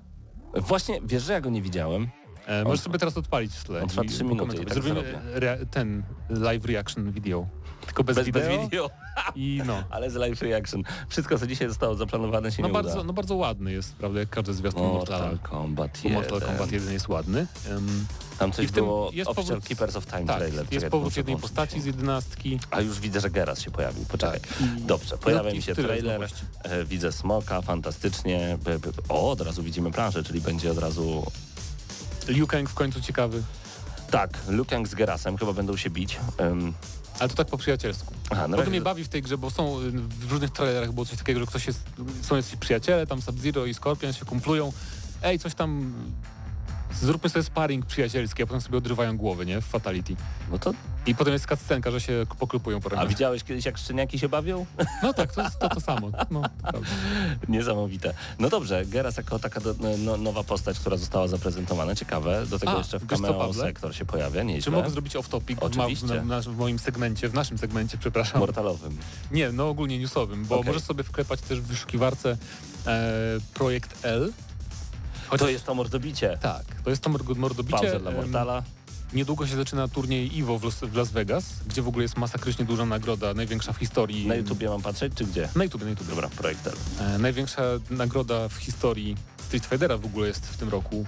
Właśnie, 0.56 1.00
wiesz, 1.04 1.24
że 1.24 1.34
ja 1.34 1.42
go 1.42 1.50
nie 1.50 1.62
widziałem? 1.62 2.08
E, 2.50 2.64
możesz 2.64 2.80
sobie 2.82 3.00
teraz 3.00 3.18
odpalić 3.18 3.54
w 3.54 3.64
tle. 3.64 3.82
On 3.82 3.90
trwa 3.90 4.04
i 4.04 4.08
trzy 4.08 4.24
minuty 4.24 4.40
pokomentować. 4.40 4.78
i 4.78 4.82
tak 4.82 4.84
Zrobimy 4.84 5.20
rea- 5.40 5.66
ten 5.72 6.04
live 6.30 6.66
reaction 6.66 7.12
video. 7.12 7.48
Tylko 7.86 8.04
bez, 8.04 8.16
Bez, 8.16 8.26
wideo, 8.26 8.42
bez 8.50 8.62
video, 8.62 8.90
i 9.36 9.62
no. 9.66 9.84
ale 9.90 10.12
z 10.12 10.16
live 10.16 10.42
reaction. 10.42 10.84
Wszystko, 11.10 11.40
co 11.40 11.48
dzisiaj 11.48 11.68
zostało 11.70 11.96
zaplanowane 11.96 12.52
się 12.52 12.62
No 12.62 12.68
nie 12.68 12.74
bardzo, 12.74 12.94
uda. 12.94 13.04
no 13.04 13.14
bardzo 13.14 13.36
ładny 13.36 13.72
jest, 13.72 13.96
prawda, 13.96 14.20
jak 14.20 14.30
każdy 14.30 14.54
zwiastun 14.54 14.84
Mortala. 14.84 15.26
Mortal 15.32 15.40
Kombat 15.50 15.92
Bo 16.04 16.10
1. 16.10 16.14
Mortal 16.14 16.42
Kombat 16.42 16.72
1 16.72 16.94
jest 16.94 17.08
ładny. 17.10 17.48
Em, 17.70 18.06
Tam 18.40 18.52
coś 18.52 18.66
I 18.66 18.68
w 18.68 18.72
tym 18.72 18.86
było, 18.86 19.10
jest 19.14 19.30
Official 19.30 19.58
powrót- 19.58 19.68
Keepers 19.68 19.96
of 19.96 20.06
Time 20.06 20.26
tak, 20.26 20.38
trailer. 20.38 20.66
jest 20.72 20.88
powrót 20.88 21.18
jednej 21.18 21.38
postaci 21.38 21.76
się. 21.76 21.82
z 21.82 21.86
jedenastki. 21.86 22.60
A 22.72 22.82
już 22.82 23.00
widzę, 23.00 23.20
że 23.22 23.30
Geras 23.30 23.62
się 23.62 23.72
pojawił. 23.72 24.06
Poczekaj. 24.06 24.40
Tak. 24.40 24.50
Dobrze, 24.86 25.18
pojawia 25.18 25.44
No 25.44 25.50
i 25.50 25.56
mi 25.56 25.62
się 25.62 25.76
trailer. 25.76 26.28
E, 26.64 26.86
Widzę 26.86 27.12
smoka, 27.12 27.62
fantastycznie. 27.62 28.58
O, 29.10 29.32
od 29.32 29.42
razu 29.42 29.64
widzimy 29.64 29.92
planszę, 29.92 30.24
czyli 30.24 30.42
będzie 30.42 30.72
od 30.72 30.78
razu... 30.78 31.32
Liu 32.30 32.48
Kang 32.48 32.70
w 32.70 32.74
końcu 32.74 33.02
ciekawy. 33.02 33.44
Tak, 34.12 34.30
Luke 34.48 34.70
Kang 34.70 34.88
z 34.88 34.96
Gerasem 34.96 35.38
chyba 35.38 35.54
będą 35.54 35.78
się 35.78 35.90
bić. 35.90 36.20
Em, 36.38 36.74
Ale 37.20 37.30
to 37.30 37.36
tak 37.36 37.48
po 37.48 37.58
przyjacielsku. 37.58 38.14
Aha, 38.30 38.42
Bardzo 38.42 38.58
razie- 38.58 38.70
mnie 38.70 38.82
bawi 38.82 39.04
w 39.04 39.08
tej 39.10 39.22
grze, 39.22 39.38
bo 39.38 39.50
są 39.50 39.80
y, 39.80 39.92
w 39.92 40.32
różnych 40.32 40.52
trailerach 40.52 40.92
było 40.92 41.06
coś 41.06 41.18
takiego, 41.18 41.40
że 41.40 41.46
ktoś 41.46 41.68
jest, 41.68 41.80
są 42.22 42.36
jacyś 42.36 42.56
przyjaciele, 42.56 43.08
tam 43.08 43.22
Sub-Zero 43.22 43.66
i 43.66 43.74
Scorpion 43.74 44.14
się 44.14 44.26
kumplują. 44.26 44.74
Ej, 45.24 45.40
coś 45.40 45.56
tam, 45.56 45.94
zróbmy 46.94 47.30
sobie 47.30 47.44
sparring 47.44 47.86
przyjacielski, 47.86 48.44
a 48.44 48.46
potem 48.46 48.62
sobie 48.62 48.78
odrywają 48.78 49.18
głowy, 49.18 49.46
nie? 49.46 49.62
W 49.62 49.66
Fatality. 49.66 50.16
No 50.52 50.60
to... 50.60 50.74
I 51.06 51.16
potem 51.16 51.34
jest 51.34 51.48
cutscenka, 51.48 51.92
że 51.92 52.02
się 52.02 52.26
poklupują 52.40 52.80
po 52.82 52.88
A 52.88 52.90
ramionach. 52.90 53.10
widziałeś 53.10 53.44
kiedyś, 53.44 53.66
jak 53.66 53.78
szczeniaki 53.78 54.20
się 54.20 54.30
bawią? 54.30 54.66
No 55.04 55.14
tak, 55.14 55.34
to 55.34 55.42
jest 55.44 55.60
to, 55.60 55.70
to 55.70 55.82
samo. 55.82 56.10
No, 56.32 56.42
to 56.42 56.50
prawda. 56.62 56.88
Niesamowite. 57.50 58.14
No 58.40 58.50
dobrze, 58.50 58.86
Geras 58.86 59.18
jako 59.18 59.40
taka 59.40 59.60
do, 59.60 59.76
no, 59.98 60.18
nowa 60.18 60.44
postać, 60.44 60.80
która 60.80 60.98
została 60.98 61.28
zaprezentowana. 61.28 61.96
Ciekawe. 61.96 62.46
Do 62.46 62.60
tego 62.60 62.72
A, 62.72 62.78
jeszcze 62.78 63.00
w 63.00 63.02
wiesz 63.08 63.20
co, 63.20 63.26
cameo 63.26 63.40
Pawle? 63.40 63.64
sektor 63.64 63.96
się 63.96 64.06
pojawia, 64.06 64.44
nieźle. 64.44 64.62
Czy 64.62 64.72
mogę 64.72 64.90
zrobić 64.90 65.16
off-topic 65.16 65.56
w, 65.56 65.62
ma- 65.62 65.84
w, 65.84 65.88
Oczywiście. 65.88 66.22
na, 66.22 66.42
w 66.42 66.58
moim 66.58 66.80
segmencie, 66.80 67.30
w 67.30 67.34
naszym 67.34 67.58
segmencie, 67.58 67.98
przepraszam. 67.98 68.40
Mortalowym. 68.40 68.98
Nie, 69.32 69.52
no 69.52 69.70
ogólnie 69.70 70.00
newsowym, 70.00 70.46
bo 70.46 70.56
Okej. 70.56 70.68
możesz 70.68 70.84
sobie 70.84 71.04
wklepać 71.04 71.42
też 71.42 71.62
w 71.62 71.66
wyszukiwarce 71.66 72.38
e, 72.88 73.12
projekt 73.54 74.06
L. 74.06 74.34
To 75.38 75.50
jest 75.50 75.66
to 75.66 75.76
mordobicie. 75.76 76.38
Tak, 76.42 76.64
to 76.84 76.90
jest 76.90 77.02
to 77.02 77.10
mord- 77.10 77.38
mordobicie. 77.38 77.78
Pauza 77.78 78.00
dla 78.00 78.12
Mortala. 78.12 78.64
Niedługo 79.14 79.48
się 79.48 79.56
zaczyna 79.56 79.88
turniej 79.88 80.40
EVO 80.42 80.60
w 80.60 80.96
Las, 80.96 81.12
Vegas, 81.12 81.46
gdzie 81.68 81.82
w 81.82 81.88
ogóle 81.88 82.04
jest 82.04 82.18
masakrycznie 82.18 82.66
duża 82.66 82.86
nagroda, 82.86 83.34
największa 83.34 83.74
w 83.74 83.78
historii. 83.78 84.28
Na 84.28 84.36
YouTubie 84.36 84.70
mam 84.70 84.82
patrzeć, 84.82 85.14
czy 85.16 85.26
gdzie? 85.26 85.50
Na 85.56 85.64
YouTube, 85.64 85.84
na 85.84 85.90
YouTube. 85.90 86.08
Dobra, 86.08 86.30
projekt 86.30 86.68
L. 86.68 86.74
E, 87.00 87.18
największa 87.18 87.62
nagroda 87.90 88.50
w 88.50 88.54
historii 88.54 89.16
Street 89.50 89.66
Fightera 89.66 89.98
w 89.98 90.06
ogóle 90.06 90.28
jest 90.28 90.46
w 90.48 90.58
tym 90.58 90.70
roku. 90.70 91.06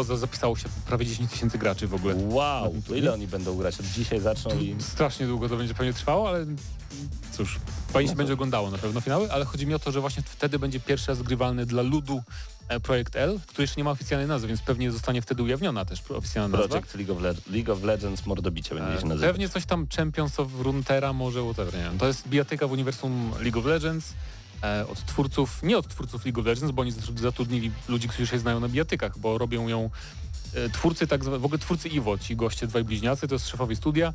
E, 0.00 0.04
za- 0.04 0.16
zapisało 0.16 0.56
się 0.56 0.68
prawie 0.86 1.06
10 1.06 1.30
tysięcy 1.30 1.58
graczy 1.58 1.86
w 1.86 1.94
ogóle. 1.94 2.14
Wow, 2.14 2.74
to 2.88 2.94
ile 2.94 3.12
oni 3.12 3.26
będą 3.26 3.56
grać? 3.56 3.80
Od 3.80 3.86
dzisiaj 3.86 4.20
zaczną 4.20 4.58
i... 4.58 4.76
Strasznie 4.78 5.26
długo 5.26 5.48
to 5.48 5.56
będzie 5.56 5.74
pewnie 5.74 5.92
trwało, 5.92 6.28
ale 6.28 6.46
cóż, 7.32 7.58
fajnie 7.92 8.08
się 8.08 8.14
No 8.14 8.18
będzie 8.18 8.32
oglądało 8.32 8.70
na 8.70 8.78
pewno 8.78 9.00
finały, 9.00 9.32
ale 9.32 9.44
chodzi 9.44 9.66
mi 9.66 9.74
o 9.74 9.78
to, 9.78 9.92
że 9.92 10.00
właśnie 10.00 10.22
wtedy 10.22 10.58
będzie 10.58 10.80
pierwszy 10.80 11.08
raz 11.08 11.22
grywalny 11.22 11.66
dla 11.66 11.82
ludu 11.82 12.22
e, 12.68 12.80
projekt 12.80 13.16
L, 13.16 13.40
który 13.46 13.62
jeszcze 13.62 13.76
nie 13.80 13.84
ma 13.84 13.90
oficjalnej 13.90 14.28
nazwy, 14.28 14.48
więc 14.48 14.60
pewnie 14.62 14.92
zostanie 14.92 15.22
wtedy 15.22 15.42
ujawniona 15.42 15.84
też 15.84 16.02
oficjalna 16.10 16.56
nazwa. 16.58 16.68
Project 16.68 16.94
League 16.94 17.12
of, 17.12 17.20
Le- 17.22 17.52
League 17.56 17.72
of 17.72 17.82
Legends 17.82 18.26
mordobicie 18.26 18.74
będzie 18.74 19.00
się 19.00 19.06
E, 19.06 19.08
nazywać. 19.08 19.30
Pewnie 19.30 19.48
coś 19.48 19.66
tam 19.66 19.86
Champions 19.96 20.40
of 20.40 20.48
Runeterra 20.60 21.12
może, 21.12 21.42
whatever, 21.44 21.74
nie 21.74 21.80
wiem. 21.82 21.98
To 21.98 22.06
jest 22.06 22.28
bijatyka 22.28 22.66
w 22.66 22.72
uniwersum 22.72 23.30
League 23.40 23.58
of 23.58 23.64
Legends 23.66 24.12
od 24.88 25.04
twórców, 25.06 25.62
nie 25.62 25.78
od 25.78 25.88
twórców 25.88 26.24
League 26.24 26.40
of 26.40 26.46
Legends, 26.46 26.74
bo 26.74 26.82
oni 26.82 26.92
zatrudnili 27.16 27.70
ludzi, 27.88 28.08
którzy 28.08 28.26
się 28.26 28.38
znają 28.38 28.60
na 28.60 28.68
bijatykach, 28.68 29.18
bo 29.18 29.38
robią 29.38 29.68
ją 29.68 29.90
e, 30.54 30.68
twórcy, 30.68 31.06
tak 31.06 31.24
w 31.24 31.44
ogóle 31.44 31.58
twórcy 31.58 31.88
Iwo, 31.88 32.18
ci 32.18 32.36
goście, 32.36 32.66
dwaj 32.66 32.84
bliźniacy, 32.84 33.28
to 33.28 33.34
jest 33.34 33.48
szefowie 33.48 33.76
studia 33.76 34.14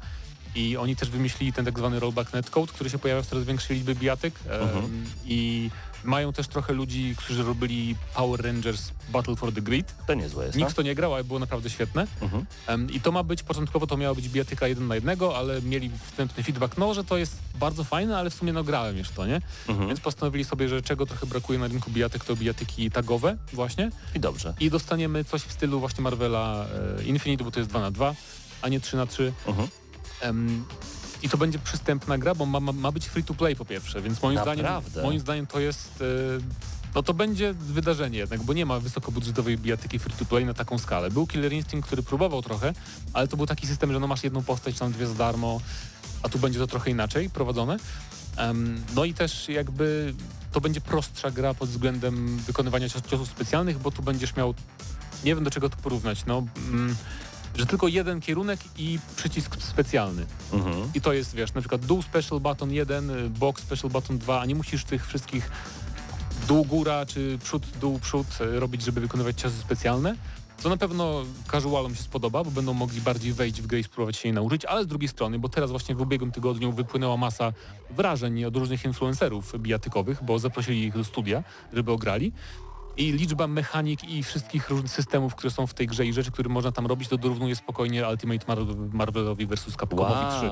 i 0.55 0.77
oni 0.77 0.95
też 0.95 1.09
wymyślili 1.09 1.53
ten 1.53 1.65
tak 1.65 1.79
zwany 1.79 1.99
rollback 1.99 2.33
netcode, 2.33 2.73
który 2.73 2.89
się 2.89 2.99
pojawia 2.99 3.21
w 3.21 3.27
coraz 3.27 3.43
większej 3.43 3.77
liczbie 3.77 3.95
bijatyk 3.95 4.33
mhm. 4.49 5.05
i 5.25 5.69
mają 6.07 6.33
też 6.33 6.47
trochę 6.47 6.73
ludzi, 6.73 7.15
którzy 7.17 7.43
robili 7.43 7.95
Power 8.15 8.41
Rangers 8.41 8.91
Battle 9.09 9.35
for 9.35 9.53
the 9.53 9.61
Grid. 9.61 9.95
To 10.07 10.13
niezłe 10.13 10.45
jest. 10.45 10.57
Nikt 10.57 10.69
no? 10.69 10.75
to 10.75 10.81
nie 10.81 10.95
grał, 10.95 11.13
ale 11.13 11.23
było 11.23 11.39
naprawdę 11.39 11.69
świetne. 11.69 12.07
Mhm. 12.21 12.45
Um, 12.69 12.91
I 12.91 13.01
to 13.01 13.11
ma 13.11 13.23
być, 13.23 13.43
początkowo 13.43 13.87
to 13.87 13.97
miała 13.97 14.15
być 14.15 14.29
bijatyka 14.29 14.67
jeden 14.67 14.87
na 14.87 14.95
jednego, 14.95 15.37
ale 15.37 15.61
mieli 15.61 15.91
wstępny 16.05 16.43
feedback, 16.43 16.77
no, 16.77 16.93
że 16.93 17.03
to 17.03 17.17
jest 17.17 17.37
bardzo 17.55 17.83
fajne, 17.83 18.17
ale 18.17 18.29
w 18.29 18.33
sumie 18.33 18.53
no 18.53 18.63
grałem 18.63 18.97
już 18.97 19.09
to, 19.09 19.25
nie? 19.25 19.41
Mhm. 19.67 19.87
Więc 19.87 19.99
postanowili 19.99 20.45
sobie, 20.45 20.69
że 20.69 20.81
czego 20.81 21.05
trochę 21.05 21.25
brakuje 21.25 21.59
na 21.59 21.67
rynku 21.67 21.91
bijatyk, 21.91 22.25
to 22.25 22.35
bijatyki 22.35 22.91
tagowe 22.91 23.37
właśnie. 23.53 23.91
I 24.15 24.19
dobrze. 24.19 24.53
I 24.59 24.69
dostaniemy 24.69 25.23
coś 25.23 25.41
w 25.41 25.51
stylu 25.51 25.79
właśnie 25.79 26.01
Marvela 26.03 26.65
e, 26.99 27.03
Infinite, 27.03 27.43
bo 27.43 27.51
to 27.51 27.59
jest 27.59 27.69
2 27.69 27.79
na 27.79 27.91
2 27.91 28.15
a 28.61 28.69
nie 28.69 28.79
3 28.79 28.97
na 28.97 29.05
3 29.05 29.33
mhm. 29.47 29.67
Um, 30.23 30.65
i 31.23 31.29
to 31.29 31.37
będzie 31.37 31.59
przystępna 31.59 32.17
gra, 32.17 32.35
bo 32.35 32.45
ma, 32.45 32.59
ma, 32.59 32.71
ma 32.71 32.91
być 32.91 33.05
free 33.05 33.23
to 33.23 33.33
play 33.33 33.55
po 33.55 33.65
pierwsze, 33.65 34.01
więc 34.01 34.21
moim 34.21 34.39
zdaniem, 34.39 34.65
moim 35.03 35.19
zdaniem 35.19 35.47
to 35.47 35.59
jest... 35.59 35.99
Yy, 35.99 36.41
no 36.95 37.03
to 37.03 37.13
będzie 37.13 37.53
wydarzenie 37.53 38.17
jednak, 38.17 38.43
bo 38.43 38.53
nie 38.53 38.65
ma 38.65 38.79
wysokobudżetowej 38.79 39.57
bijatyki 39.57 39.99
free 39.99 40.13
to 40.19 40.25
play 40.25 40.45
na 40.45 40.53
taką 40.53 40.77
skalę. 40.77 41.11
Był 41.11 41.27
Killer 41.27 41.53
Instinct, 41.53 41.87
który 41.87 42.03
próbował 42.03 42.41
trochę, 42.41 42.73
ale 43.13 43.27
to 43.27 43.37
był 43.37 43.45
taki 43.45 43.67
system, 43.67 43.93
że 43.93 43.99
no 43.99 44.07
masz 44.07 44.23
jedną 44.23 44.43
postać, 44.43 44.79
tam 44.79 44.91
dwie 44.91 45.07
za 45.07 45.13
darmo, 45.13 45.61
a 46.23 46.29
tu 46.29 46.39
będzie 46.39 46.59
to 46.59 46.67
trochę 46.67 46.91
inaczej 46.91 47.29
prowadzone. 47.29 47.77
No 48.95 49.05
i 49.05 49.13
też 49.13 49.49
jakby 49.49 50.13
to 50.51 50.61
będzie 50.61 50.81
prostsza 50.81 51.31
gra 51.31 51.53
pod 51.53 51.69
względem 51.69 52.37
wykonywania 52.37 52.89
ciosów 52.89 53.29
specjalnych, 53.29 53.79
bo 53.79 53.91
tu 53.91 54.01
będziesz 54.01 54.35
miał, 54.35 54.53
nie 55.23 55.35
wiem 55.35 55.43
do 55.43 55.51
czego 55.51 55.69
to 55.69 55.77
porównać, 55.77 56.25
no... 56.25 56.43
Mm, 56.57 56.95
że 57.57 57.65
tylko 57.65 57.87
jeden 57.87 58.21
kierunek 58.21 58.59
i 58.77 58.99
przycisk 59.15 59.61
specjalny. 59.61 60.25
Mhm. 60.53 60.89
I 60.93 61.01
to 61.01 61.13
jest, 61.13 61.35
wiesz, 61.35 61.53
na 61.53 61.61
przykład 61.61 61.85
dół 61.85 62.01
special 62.01 62.39
button 62.39 62.71
1, 62.71 63.33
box 63.39 63.61
special 63.61 63.89
button 63.91 64.17
2, 64.17 64.41
a 64.41 64.45
nie 64.45 64.55
musisz 64.55 64.83
tych 64.83 65.07
wszystkich 65.07 65.51
dół 66.47 66.65
góra 66.65 67.05
czy 67.05 67.37
przód 67.43 67.63
dół 67.81 67.99
przód 67.99 68.27
e, 68.39 68.59
robić, 68.59 68.81
żeby 68.81 69.01
wykonywać 69.01 69.41
ciosy 69.41 69.57
specjalne. 69.57 70.15
Co 70.57 70.69
na 70.69 70.77
pewno 70.77 71.23
casualom 71.51 71.95
się 71.95 72.03
spodoba, 72.03 72.43
bo 72.43 72.51
będą 72.51 72.73
mogli 72.73 73.01
bardziej 73.01 73.33
wejść 73.33 73.61
w 73.61 73.67
grę 73.67 73.79
i 73.79 73.83
spróbować 73.83 74.17
się 74.17 74.29
jej 74.29 74.33
nauczyć, 74.33 74.65
ale 74.65 74.83
z 74.83 74.87
drugiej 74.87 75.09
strony, 75.09 75.39
bo 75.39 75.49
teraz 75.49 75.71
właśnie 75.71 75.95
w 75.95 76.01
ubiegłym 76.01 76.31
tygodniu 76.31 76.71
wypłynęła 76.71 77.17
masa 77.17 77.53
wrażeń 77.89 78.45
od 78.45 78.55
różnych 78.55 78.85
influencerów 78.85 79.59
bijatykowych, 79.59 80.23
bo 80.23 80.39
zaprosili 80.39 80.83
ich 80.83 80.93
do 80.93 81.03
studia, 81.03 81.43
żeby 81.73 81.91
ograli 81.91 82.31
i 82.97 83.11
liczba 83.11 83.47
mechanik 83.47 84.09
i 84.09 84.23
wszystkich 84.23 84.69
różnych 84.69 84.91
systemów, 84.91 85.35
które 85.35 85.51
są 85.51 85.67
w 85.67 85.73
tej 85.73 85.87
grze 85.87 86.05
i 86.05 86.13
rzeczy, 86.13 86.31
które 86.31 86.49
można 86.49 86.71
tam 86.71 86.87
robić, 86.87 87.09
to 87.09 87.17
dorównuje 87.17 87.55
spokojnie 87.55 88.07
Ultimate 88.07 88.45
Marvelowi 88.93 89.45
versus 89.45 89.75
Capcomowi 89.75 90.13
wow. 90.13 90.39
3. 90.39 90.49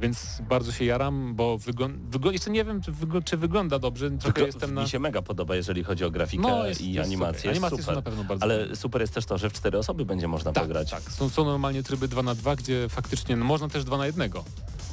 Więc 0.00 0.42
bardzo 0.48 0.72
się 0.72 0.84
jaram, 0.84 1.34
bo 1.34 1.58
wygląda, 1.58 2.32
jeszcze 2.32 2.50
nie 2.50 2.64
wiem, 2.64 2.82
czy, 2.82 2.92
wygl 2.92 3.22
czy, 3.22 3.36
wygląda 3.36 3.78
dobrze. 3.78 4.10
Trochę 4.10 4.42
jestem 4.42 4.74
na... 4.74 4.82
Mi 4.82 4.88
się 4.88 4.98
mega 4.98 5.22
podoba, 5.22 5.56
jeżeli 5.56 5.84
chodzi 5.84 6.04
o 6.04 6.10
grafikę 6.10 6.42
no, 6.42 6.66
jest, 6.66 6.80
i 6.80 6.92
jest 6.92 7.06
animację. 7.06 7.50
Animacje 7.50 7.78
super. 7.78 7.94
są 7.94 7.94
na 7.94 8.02
pewno 8.02 8.24
bardzo 8.24 8.44
Ale 8.44 8.76
super 8.76 9.00
jest 9.00 9.14
też 9.14 9.26
to, 9.26 9.38
że 9.38 9.50
w 9.50 9.52
cztery 9.52 9.78
osoby 9.78 10.04
będzie 10.04 10.28
można 10.28 10.52
tak, 10.52 10.64
pograć. 10.64 10.90
Tak, 10.90 11.02
są, 11.02 11.28
są 11.28 11.44
normalnie 11.44 11.82
tryby 11.82 12.08
2 12.08 12.22
na 12.22 12.34
2 12.34 12.56
gdzie 12.56 12.88
faktycznie 12.88 13.36
no, 13.36 13.44
można 13.44 13.68
też 13.68 13.84
2 13.84 13.98
na 13.98 14.06
1. 14.06 14.30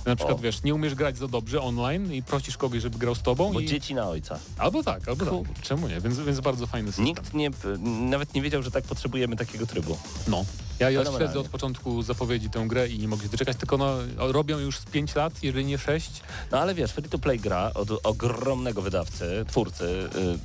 Na 0.08 0.16
przykład, 0.16 0.38
o. 0.38 0.42
wiesz, 0.42 0.64
nie 0.64 0.76
umiesz 0.76 0.96
grać 0.96 1.18
za 1.18 1.28
dobrze 1.28 1.62
online 1.62 2.14
i 2.14 2.24
prosisz 2.24 2.58
kogoś, 2.58 2.82
żeby 2.82 2.98
grał 2.98 3.16
z 3.16 3.22
tobą. 3.22 3.54
Bo 3.54 3.60
i... 3.60 3.66
dzieci 3.66 3.96
na 3.96 4.10
ojca. 4.10 4.40
Albo 4.58 4.84
tak, 4.84 5.08
albo 5.08 5.26
cool. 5.26 5.44
tak. 5.44 5.62
Czemu 5.62 5.88
nie? 5.88 6.02
Więc, 6.02 6.20
więc 6.20 6.40
bardzo 6.40 6.68
fajny 6.68 6.88
system. 6.88 7.06
Nikt 7.06 7.34
nie, 7.34 7.50
nawet 8.10 8.34
nie 8.34 8.42
wiedział, 8.42 8.64
że 8.64 8.72
tak 8.72 8.84
potrzebujemy 8.84 9.36
takiego 9.36 9.66
trybu. 9.66 9.98
No. 10.28 10.46
Ja, 10.80 10.90
ja 10.90 11.06
śledzę 11.06 11.40
od 11.40 11.48
początku 11.48 12.02
zapowiedzi 12.02 12.50
tę 12.50 12.66
grę 12.68 12.88
i 12.88 13.00
nie 13.00 13.08
mogę 13.08 13.24
się 13.24 13.30
doczekać, 13.30 13.58
tylko 13.58 13.78
no, 13.78 13.98
robią 14.18 14.60
już 14.60 14.80
z 14.80 14.86
5 14.86 15.16
lat, 15.16 15.44
jeżeli 15.44 15.66
nie 15.66 15.78
6. 15.78 16.10
No 16.52 16.60
ale 16.60 16.76
wiesz, 16.76 16.92
free 16.92 17.10
to 17.10 17.20
play 17.20 17.40
gra 17.40 17.72
od 17.74 17.90
ogromnego 18.04 18.82
wydawcy, 18.82 19.46
twórcy. 19.48 20.10
Yy, 20.16 20.40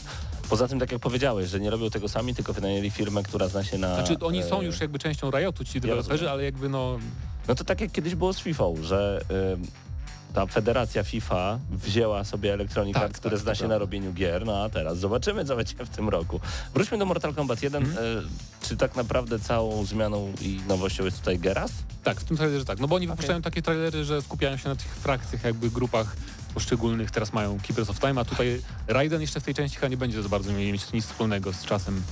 Poza 0.49 0.69
tym, 0.69 0.79
tak 0.79 0.93
jak 0.93 1.01
powiedziałeś, 1.01 1.49
że 1.49 1.61
nie 1.61 1.71
robią 1.71 1.91
tego 1.91 2.09
sami, 2.09 2.35
tylko 2.35 2.53
wynajęli 2.53 2.91
firmę, 2.91 3.23
która 3.23 3.49
zna 3.49 3.65
się 3.65 3.79
na... 3.79 3.95
Znaczy 3.95 4.17
oni 4.21 4.43
są 4.43 4.61
e, 4.61 4.65
już 4.65 4.81
jakby 4.81 4.99
częścią 4.99 5.31
Riotu, 5.31 5.65
ci 5.65 5.81
deweloperzy, 5.81 6.31
ale 6.31 6.45
jakby 6.45 6.69
no... 6.69 6.99
No 7.49 7.55
to 7.55 7.65
tak 7.65 7.81
jak 7.81 7.93
kiedyś 7.93 8.15
było 8.15 8.33
z 8.33 8.41
FIFA, 8.41 8.65
że 8.83 9.25
ta 10.33 10.47
federacja 10.47 11.05
FIFA 11.05 11.59
wzięła 11.71 12.25
sobie 12.25 12.53
Electronic 12.53 12.95
tak, 12.95 13.03
Arts, 13.03 13.19
które 13.19 13.37
tak, 13.37 13.43
zna 13.43 13.55
się 13.55 13.69
na 13.69 13.79
robieniu 13.79 14.13
gier, 14.13 14.47
no 14.47 14.63
a 14.65 14.69
teraz 14.69 14.99
zobaczymy, 14.99 15.45
co 15.45 15.57
będzie 15.57 15.75
w 15.85 15.89
tym 15.89 16.09
roku. 16.09 16.41
Wróćmy 16.75 16.99
do 16.99 17.07
Mortal 17.07 17.35
Kombat 17.35 17.63
1. 17.63 17.83
Mm. 17.83 17.99
czy 18.63 18.77
tak 18.77 18.97
naprawdę 18.97 19.39
całą 19.39 19.85
zmianą 19.85 20.33
i 20.41 20.61
nowością 20.69 21.05
jest 21.05 21.19
tutaj 21.19 21.39
Geras? 21.39 21.73
Tak, 22.05 22.21
w 22.21 22.25
tym 22.25 22.37
trailerze 22.37 22.65
tak. 22.65 22.81
No 22.81 22.89
bo 22.89 22.97
oni 22.97 23.07
okay. 23.07 23.17
wypuszczają 23.17 23.43
takie 23.43 23.63
trailery, 23.63 24.05
że 24.05 24.23
skupiają 24.23 24.57
się 24.57 24.69
na 24.69 24.77
tych 24.77 24.97
frakcjach, 24.97 25.45
jakby 25.45 25.71
grupach 25.71 26.17
poszczególnych. 26.55 27.11
Teraz 27.11 27.33
mają 27.33 27.61
Keepers 27.61 27.91
of 27.91 28.01
Time, 28.01 28.21
a 28.21 28.25
tutaj 28.25 28.63
Raiden 28.89 29.21
jeszcze 29.21 29.41
w 29.41 29.45
tej 29.45 29.55
części 29.55 29.77
chyba 29.77 29.89
nie 29.89 29.97
będzie 29.97 30.23
za 30.23 30.29
bardzo 30.29 30.53
mieć 30.53 30.93
nic 30.93 31.07
wspólnego 31.07 31.53
z 31.53 31.65
czasem, 31.65 32.03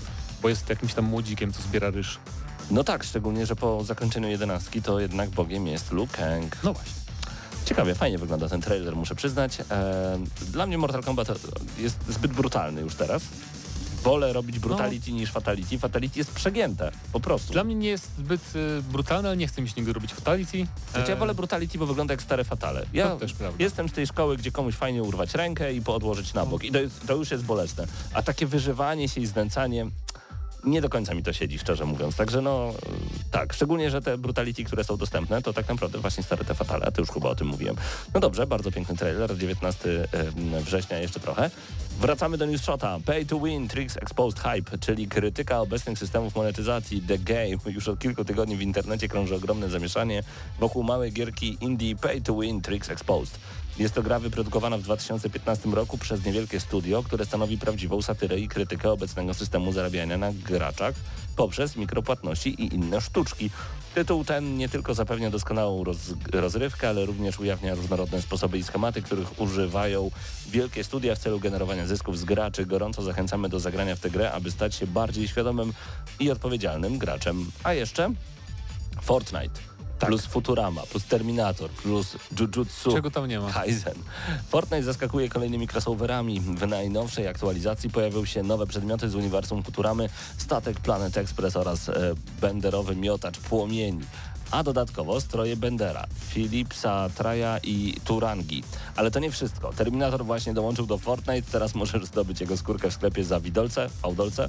bo 0.43 0.49
jest 0.49 0.69
jakimś 0.69 0.95
tam 0.95 1.05
młodzikiem, 1.05 1.53
co 1.53 1.63
zbiera 1.63 1.91
ryż. 1.91 2.19
No 2.71 2.85
tak, 2.85 3.05
szczególnie, 3.05 3.47
że 3.47 3.57
po 3.57 3.85
zakończeniu 3.85 4.29
jedenastki 4.29 4.83
to 4.83 5.01
jednak 5.01 5.31
Bogiem 5.31 5.67
jest 5.67 5.93
Liu 5.93 6.09
Kang. 6.13 6.57
No 6.65 6.73
właśnie. 6.73 6.93
Ciekawie, 7.65 7.95
fajnie 7.95 8.19
wygląda 8.19 8.49
ten 8.49 8.61
trailer, 8.61 8.97
muszę 8.97 9.15
przyznać. 9.15 9.59
Dla 10.41 10.67
mnie 10.67 10.79
Mortal 10.79 11.03
Kombat 11.03 11.29
jest 11.79 11.97
zbyt 12.09 12.33
brutalny 12.33 12.81
już 12.81 12.95
teraz. 12.95 13.23
Wolę 14.03 14.33
robić 14.33 14.57
no. 14.57 14.63
brutality 14.63 15.11
no. 15.11 15.17
niż 15.17 15.33
fatality. 15.33 15.79
Fatality 15.79 16.19
jest 16.19 16.33
przegięte, 16.33 16.93
po 17.13 17.21
prostu. 17.21 17.53
Dla 17.53 17.65
mnie 17.65 17.75
nie 17.75 17.89
jest 17.89 18.17
zbyt 18.19 18.41
y, 18.57 18.83
brutalne, 18.83 19.29
ale 19.29 19.37
nie 19.37 19.47
chcę 19.47 19.63
mi 19.63 19.69
się 19.69 19.75
niego 19.77 19.93
robić 19.93 20.15
fatality. 20.15 20.67
Znaczy, 20.93 21.11
ja 21.11 21.17
wolę 21.17 21.35
brutality, 21.35 21.79
bo 21.79 21.87
wygląda 21.87 22.15
jak 22.15 22.23
stare 22.23 22.45
fatale. 22.45 22.87
Ja 22.93 23.17
jestem 23.59 23.89
z 23.89 23.93
tej 23.93 24.07
szkoły, 24.07 24.37
gdzie 24.37 24.53
komuś 24.53 24.75
fajnie 24.75 25.03
urwać 25.03 25.35
rękę 25.35 25.75
i 25.75 25.83
poodłożyć 25.83 26.35
na 26.35 26.47
bok. 26.47 26.65
I 26.65 26.73
to, 26.73 26.79
jest, 26.79 27.07
to 27.07 27.17
już 27.17 27.31
jest 27.31 27.45
bolesne. 27.45 27.87
A 28.15 28.23
takie 28.23 28.47
wyżywanie 28.47 29.09
się 29.09 29.21
i 29.21 29.27
znęcanie 29.27 29.87
nie 30.65 30.81
do 30.81 30.89
końca 30.89 31.15
mi 31.15 31.23
to 31.23 31.33
siedzi, 31.33 31.59
szczerze 31.59 31.85
mówiąc. 31.85 32.17
Także 32.17 32.43
no 32.43 32.73
tak, 33.31 33.53
szczególnie, 33.53 33.91
że 33.91 34.03
te 34.03 34.19
brutality, 34.19 34.65
które 34.65 34.85
są 34.85 34.97
dostępne, 34.97 35.43
to 35.43 35.53
tak 35.53 35.69
naprawdę 35.69 35.99
właśnie 35.99 36.23
stare 36.23 36.45
te 36.45 36.55
fatale, 36.55 36.87
a 36.87 36.91
ty 36.91 37.01
już 37.01 37.11
chyba 37.11 37.29
o 37.29 37.35
tym 37.35 37.47
mówiłem. 37.47 37.77
No 38.15 38.21
dobrze, 38.21 38.47
bardzo 38.47 38.73
piękny 38.73 38.97
trailer, 38.97 39.39
19 39.39 40.09
września 40.61 40.99
jeszcze 40.99 41.21
trochę. 41.21 41.51
Wracamy 42.01 42.39
do 42.39 42.47
News 42.47 42.63
Shota. 42.63 42.99
Pay 43.07 43.27
to 43.27 43.41
win, 43.41 43.69
tricks 43.69 43.97
exposed 43.97 44.41
hype, 44.41 44.79
czyli 44.79 45.09
krytyka 45.09 45.61
obecnych 45.61 45.99
systemów 45.99 46.35
monetyzacji 46.35 47.03
The 47.03 47.19
Game. 47.19 47.57
Już 47.67 47.89
od 47.89 47.99
kilku 47.99 48.25
tygodni 48.25 48.57
w 48.57 48.63
internecie 48.63 49.09
krąży 49.09 49.35
ogromne 49.35 49.71
zamieszanie 49.71 50.23
wokół 50.59 50.83
małej 50.83 51.13
gierki 51.13 51.59
indie 51.61 51.97
Pay 51.97 52.21
to 52.21 52.41
win, 52.41 52.61
tricks 52.61 52.91
exposed. 52.91 53.39
Jest 53.81 53.95
to 53.95 54.03
gra 54.03 54.19
wyprodukowana 54.19 54.79
w 54.79 54.83
2015 54.83 55.71
roku 55.71 55.99
przez 55.99 56.25
niewielkie 56.25 56.61
studio, 56.61 57.03
które 57.03 57.25
stanowi 57.25 57.59
prawdziwą 57.59 58.03
satyrę 58.03 58.41
i 58.41 58.49
krytykę 58.49 58.91
obecnego 58.91 59.35
systemu 59.35 59.73
zarabiania 59.73 60.19
na 60.19 60.33
graczach 60.33 60.95
poprzez 61.37 61.77
mikropłatności 61.77 62.51
i 62.63 62.75
inne 62.75 63.01
sztuczki. 63.01 63.51
Tytuł 63.95 64.25
ten 64.25 64.57
nie 64.57 64.69
tylko 64.69 64.95
zapewnia 64.95 65.31
doskonałą 65.31 65.85
roz, 65.85 65.99
rozrywkę, 66.33 66.89
ale 66.89 67.07
również 67.07 67.41
ujawnia 67.41 67.75
różnorodne 67.75 68.23
sposoby 68.23 68.59
i 68.59 68.63
schematy, 68.63 69.03
których 69.03 69.41
używają 69.41 70.11
wielkie 70.51 70.85
studia 70.85 71.15
w 71.15 71.19
celu 71.19 71.41
generowania 71.41 71.87
zysków 71.87 72.19
z 72.19 72.25
graczy. 72.25 72.67
Gorąco 72.67 73.03
zachęcamy 73.03 73.49
do 73.49 73.61
zagrania 73.61 73.97
w 73.97 74.01
tę 74.01 74.11
grę, 74.11 74.33
aby 74.33 74.51
stać 74.51 74.75
się 74.75 74.87
bardziej 74.87 75.29
świadomym 75.29 75.73
i 76.19 76.31
odpowiedzialnym 76.31 76.99
graczem. 76.99 77.51
A 77.65 77.73
jeszcze 77.73 78.11
Fortnite 79.03 79.70
tak. 80.01 80.09
plus 80.09 80.27
Futurama, 80.27 80.83
plus 80.83 81.05
Terminator, 81.05 81.71
plus 81.71 82.17
Jujutsu 82.41 82.93
Czego 82.93 83.11
tam 83.11 83.29
nie 83.29 83.41
ma? 83.41 83.53
Kaizen. 83.53 83.95
Fortnite 84.49 84.83
zaskakuje 84.83 85.29
kolejnymi 85.29 85.69
crossoverami. 85.69 86.41
W 86.41 86.67
najnowszej 86.67 87.29
aktualizacji 87.29 87.91
pojawiły 87.91 88.27
się 88.27 88.43
nowe 88.43 88.67
przedmioty 88.67 89.09
z 89.09 89.15
uniwersum 89.15 89.63
Futuramy, 89.63 90.09
statek 90.39 90.81
Planet 90.81 91.17
Express 91.17 91.57
oraz 91.57 91.89
e, 91.89 92.15
benderowy 92.41 92.97
miotacz 92.97 93.39
płomieni 93.39 94.01
a 94.51 94.63
dodatkowo 94.63 95.21
stroje 95.21 95.57
Bendera, 95.57 96.07
Philipsa, 96.31 97.09
Traja 97.15 97.59
i 97.59 97.95
Turangi. 98.05 98.65
Ale 98.97 99.11
to 99.11 99.19
nie 99.19 99.31
wszystko. 99.31 99.73
Terminator 99.73 100.25
właśnie 100.25 100.55
dołączył 100.55 100.87
do 100.87 100.99
Fortnite, 100.99 101.53
teraz 101.53 101.75
możesz 101.75 102.05
zdobyć 102.05 102.41
jego 102.41 102.57
skórkę 102.57 102.91
w 102.91 102.95
sklepie 102.95 103.25
za 103.25 103.41
widolce, 103.41 103.89
fałdolce, 103.89 104.49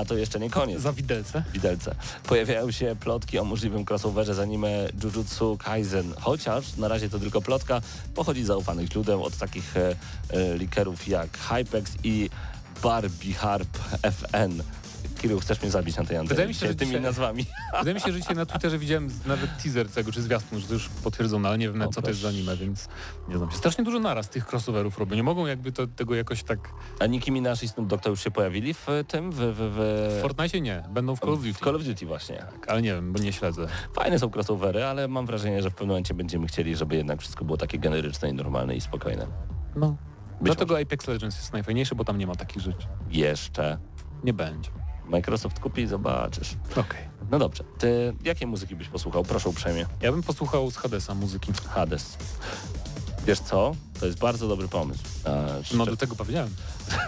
a 0.00 0.04
to 0.04 0.16
jeszcze 0.16 0.40
nie 0.40 0.50
koniec. 0.50 0.80
Za 0.80 0.92
widelce? 0.92 1.42
Widelce. 1.52 1.94
Pojawiają 2.28 2.70
się 2.70 2.96
plotki 3.00 3.38
o 3.38 3.44
możliwym 3.44 3.84
crossoverze 3.84 4.34
z 4.34 4.38
anime 4.38 4.68
Jujutsu 5.04 5.56
Kaisen, 5.58 6.14
chociaż 6.20 6.76
na 6.76 6.88
razie 6.88 7.10
to 7.10 7.18
tylko 7.18 7.42
plotka, 7.42 7.80
pochodzi 8.14 8.44
z 8.44 8.46
zaufanych 8.46 8.88
źródeł 8.88 9.24
od 9.24 9.36
takich 9.36 9.76
e, 9.76 9.96
e, 10.30 10.58
likerów 10.58 11.08
jak 11.08 11.38
Hypex 11.38 11.92
i 12.04 12.30
Barbie 12.82 13.34
Harp 13.34 13.78
FN 14.02 14.62
Kirill, 15.16 15.40
chcesz 15.40 15.62
mnie 15.62 15.70
zabić 15.70 15.96
na 15.96 16.04
tej 16.04 16.16
antenie 16.16 16.28
Wydaje 16.28 16.48
mi 16.48 16.54
się, 16.54 16.66
że 16.66 16.74
tymi 16.74 16.90
dzisiaj- 16.90 17.02
nazwami. 17.02 17.46
Wydaje 17.78 17.94
mi 17.94 18.00
się, 18.00 18.12
że 18.12 18.20
dzisiaj 18.20 18.36
na 18.36 18.46
Twitterze 18.46 18.78
widziałem 18.78 19.08
nawet 19.26 19.62
teaser 19.62 19.88
tego, 19.88 20.12
czy 20.12 20.22
zwiastun, 20.22 20.60
że 20.60 20.66
to 20.66 20.74
już 20.74 20.88
potwierdzono, 20.88 21.48
ale 21.48 21.58
nie 21.58 21.68
wiem 21.70 21.82
O, 21.82 21.88
co 21.88 22.02
to 22.02 22.08
jest 22.08 22.20
za 22.20 22.28
anime, 22.28 22.56
więc 22.56 22.88
nie 23.28 23.36
znam 23.36 23.50
się. 23.50 23.56
Strasznie 23.56 23.84
dużo 23.84 23.98
naraz 23.98 24.28
tych 24.28 24.52
crossoverów 24.52 24.98
robią. 24.98 25.16
Nie 25.16 25.22
mogą 25.22 25.46
jakby 25.46 25.72
to, 25.72 25.86
tego 25.86 26.14
jakoś 26.14 26.42
tak... 26.42 26.58
A 26.98 27.06
Nicki 27.06 27.32
Minaj 27.32 27.56
i 27.62 27.68
Snoop 27.68 27.88
Dogg 27.88 28.02
to 28.02 28.10
już 28.10 28.24
się 28.24 28.30
pojawili 28.30 28.74
w 28.74 28.86
tym, 29.08 29.30
w... 29.32 29.34
w, 29.34 29.40
w... 29.40 30.16
W 30.18 30.22
Fortnite 30.22 30.60
nie, 30.60 30.84
będą 30.90 31.16
w 31.16 31.20
Call 31.20 31.32
of 31.32 31.38
Duty. 31.38 31.54
W 31.54 31.58
Call 31.58 31.76
of 31.76 31.84
Duty 31.84 32.06
właśnie. 32.06 32.36
Tak, 32.36 32.68
ale 32.68 32.82
nie 32.82 32.94
wiem, 32.94 33.12
bo 33.12 33.18
nie 33.18 33.32
śledzę. 33.32 33.66
Fajne 33.94 34.18
są 34.18 34.30
crossovery, 34.34 34.84
ale 34.84 35.08
mam 35.08 35.26
wrażenie, 35.26 35.62
że 35.62 35.70
w 35.70 35.74
pewnym 35.74 35.88
momencie 35.88 36.14
będziemy 36.14 36.46
chcieli, 36.46 36.76
żeby 36.76 36.96
jednak 36.96 37.20
wszystko 37.20 37.44
było 37.44 37.56
takie 37.58 37.78
generyczne 37.78 38.30
i 38.30 38.32
normalne 38.32 38.76
i 38.76 38.80
spokojne. 38.80 39.26
No. 39.76 39.96
Być 40.40 40.46
Dlatego 40.46 40.78
Apex 40.78 41.06
Legends 41.06 41.36
jest 41.36 41.52
najfajniejszy, 41.52 41.94
bo 41.94 42.04
tam 42.04 42.18
nie 42.18 42.26
ma 42.26 42.34
takich 42.34 42.62
rzeczy. 42.62 42.86
Jeszcze. 43.10 43.78
Nie 44.24 44.32
będzie. 44.32 44.70
Microsoft 45.08 45.60
kupi 45.60 45.86
zobaczysz. 45.86 46.54
Okej. 46.72 47.00
No 47.30 47.38
dobrze. 47.38 47.64
Ty 47.78 48.14
jakiej 48.24 48.46
muzyki 48.48 48.76
byś 48.76 48.88
posłuchał? 48.88 49.22
Proszę 49.24 49.48
uprzejmie. 49.48 49.86
Ja 50.00 50.12
bym 50.12 50.22
posłuchał 50.22 50.70
z 50.70 50.76
Hadesa 50.76 51.14
muzyki. 51.14 51.52
Hades. 51.68 52.16
Wiesz 53.26 53.40
co? 53.40 53.74
To 54.00 54.06
jest 54.06 54.18
bardzo 54.18 54.48
dobry 54.48 54.68
pomysł. 54.68 55.00
A, 55.24 55.30
No 55.30 55.84
szczer- 55.84 55.90
do 55.90 55.96
tego 55.96 56.16
powiedziałem. 56.16 56.54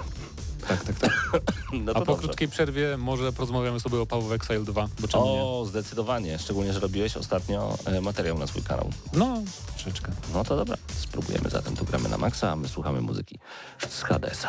tak, 0.69 0.85
tak, 0.85 0.97
tak. 0.99 1.11
no 1.73 1.93
A 1.93 1.99
po 1.99 2.05
dobrze. 2.05 2.23
krótkiej 2.23 2.49
przerwie 2.49 2.97
może 2.97 3.33
porozmawiamy 3.33 3.81
sobie 3.81 4.01
o 4.01 4.07
Paweł 4.07 4.33
Exile 4.33 4.61
2, 4.65 4.89
bo 5.01 5.09
czemu 5.09 5.25
nie? 5.25 5.31
O, 5.43 5.65
zdecydowanie. 5.69 6.39
Szczególnie, 6.39 6.73
że 6.73 6.81
robiłeś 6.81 7.17
ostatnio 7.17 7.79
e, 7.87 8.01
materiał 8.01 8.39
na 8.39 8.47
swój 8.47 8.63
kanał. 8.63 8.91
No, 9.13 9.43
troszeczkę. 9.75 10.13
No 10.35 10.45
to 10.45 10.57
dobra. 10.57 10.77
Spróbujemy 10.97 11.51
zatem. 11.51 11.77
Tu 11.77 11.85
gramy 11.85 12.09
na 12.09 12.19
maksa, 12.19 12.51
a 12.53 12.57
my 12.57 12.69
słuchamy 12.69 13.01
muzyki 13.01 13.39
z 13.89 14.03
Hadesa. 14.03 14.49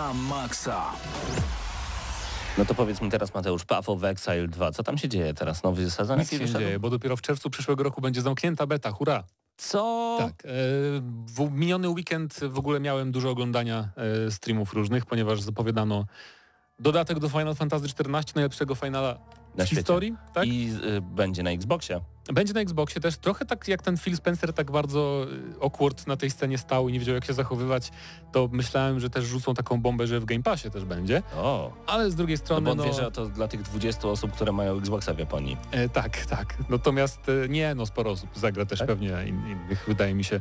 Na 0.00 0.14
maksa. 0.14 0.82
No 2.58 2.64
to 2.64 2.74
powiedz 2.74 3.00
mi 3.00 3.10
teraz 3.10 3.34
Mateusz, 3.34 3.64
Path 3.64 3.88
of 3.88 4.04
Exile 4.04 4.48
2. 4.48 4.72
Co 4.72 4.82
tam 4.82 4.98
się 4.98 5.08
dzieje 5.08 5.34
teraz? 5.34 5.62
Nowy 5.62 5.90
sezon 5.90 6.18
Nic 6.18 6.30
się 6.30 6.46
dzieje, 6.46 6.78
bo 6.78 6.90
dopiero 6.90 7.16
w 7.16 7.20
czerwcu 7.22 7.50
przyszłego 7.50 7.82
roku 7.82 8.00
będzie 8.00 8.22
zamknięta 8.22 8.66
beta, 8.66 8.90
hurra! 8.90 9.24
Co? 9.56 10.16
Tak. 10.18 10.44
E, 10.44 10.48
w 11.26 11.50
miniony 11.50 11.88
weekend 11.88 12.40
w 12.48 12.58
ogóle 12.58 12.80
miałem 12.80 13.12
dużo 13.12 13.30
oglądania 13.30 13.88
e, 14.26 14.30
streamów 14.30 14.72
różnych, 14.72 15.06
ponieważ 15.06 15.40
zapowiadano 15.40 16.06
dodatek 16.78 17.18
do 17.18 17.28
Final 17.28 17.54
Fantasy 17.54 17.86
XIV, 17.86 18.34
najlepszego 18.34 18.74
finala 18.74 19.18
Na 19.56 19.64
w 19.64 19.66
świecie. 19.66 19.80
historii. 19.80 20.16
Tak? 20.34 20.46
I 20.46 20.70
y, 20.84 21.00
będzie 21.00 21.42
na 21.42 21.50
Xboxie. 21.50 22.00
Będzie 22.32 22.54
na 22.54 22.60
Xboxie 22.60 23.00
też 23.00 23.16
trochę 23.16 23.44
tak 23.44 23.68
jak 23.68 23.82
ten 23.82 23.96
Phil 23.98 24.16
Spencer 24.16 24.52
tak 24.52 24.70
bardzo 24.70 25.26
y, 25.58 25.64
awkward 25.64 26.06
na 26.06 26.16
tej 26.16 26.30
scenie 26.30 26.58
stał 26.58 26.88
i 26.88 26.92
nie 26.92 26.98
wiedział 26.98 27.14
jak 27.14 27.24
się 27.24 27.32
zachowywać, 27.32 27.90
to 28.32 28.48
myślałem, 28.52 29.00
że 29.00 29.10
też 29.10 29.24
rzucą 29.24 29.54
taką 29.54 29.80
bombę, 29.80 30.06
że 30.06 30.20
w 30.20 30.24
Game 30.24 30.42
Passie 30.42 30.70
też 30.70 30.84
będzie. 30.84 31.22
O, 31.36 31.72
Ale 31.86 32.10
z 32.10 32.14
drugiej 32.14 32.36
no 32.36 32.44
strony 32.44 32.64
bo 32.64 32.70
on 32.70 32.76
no, 32.78 32.84
wie, 32.84 32.92
że 32.92 33.10
to 33.10 33.26
dla 33.26 33.48
tych 33.48 33.62
20 33.62 34.08
osób, 34.08 34.32
które 34.32 34.52
mają 34.52 34.78
Xboxa 34.78 35.14
w 35.14 35.18
Japonii. 35.18 35.56
e, 35.70 35.88
tak, 35.88 36.26
tak. 36.26 36.54
Natomiast 36.68 37.20
e, 37.44 37.48
nie, 37.48 37.74
no 37.74 37.86
sporo 37.86 38.10
osób 38.10 38.30
zagra 38.34 38.66
też 38.66 38.78
Tak? 38.78 38.88
pewnie 38.88 39.08
in, 39.26 39.46
innych, 39.46 39.84
wydaje 39.88 40.14
mi 40.14 40.24
się, 40.24 40.40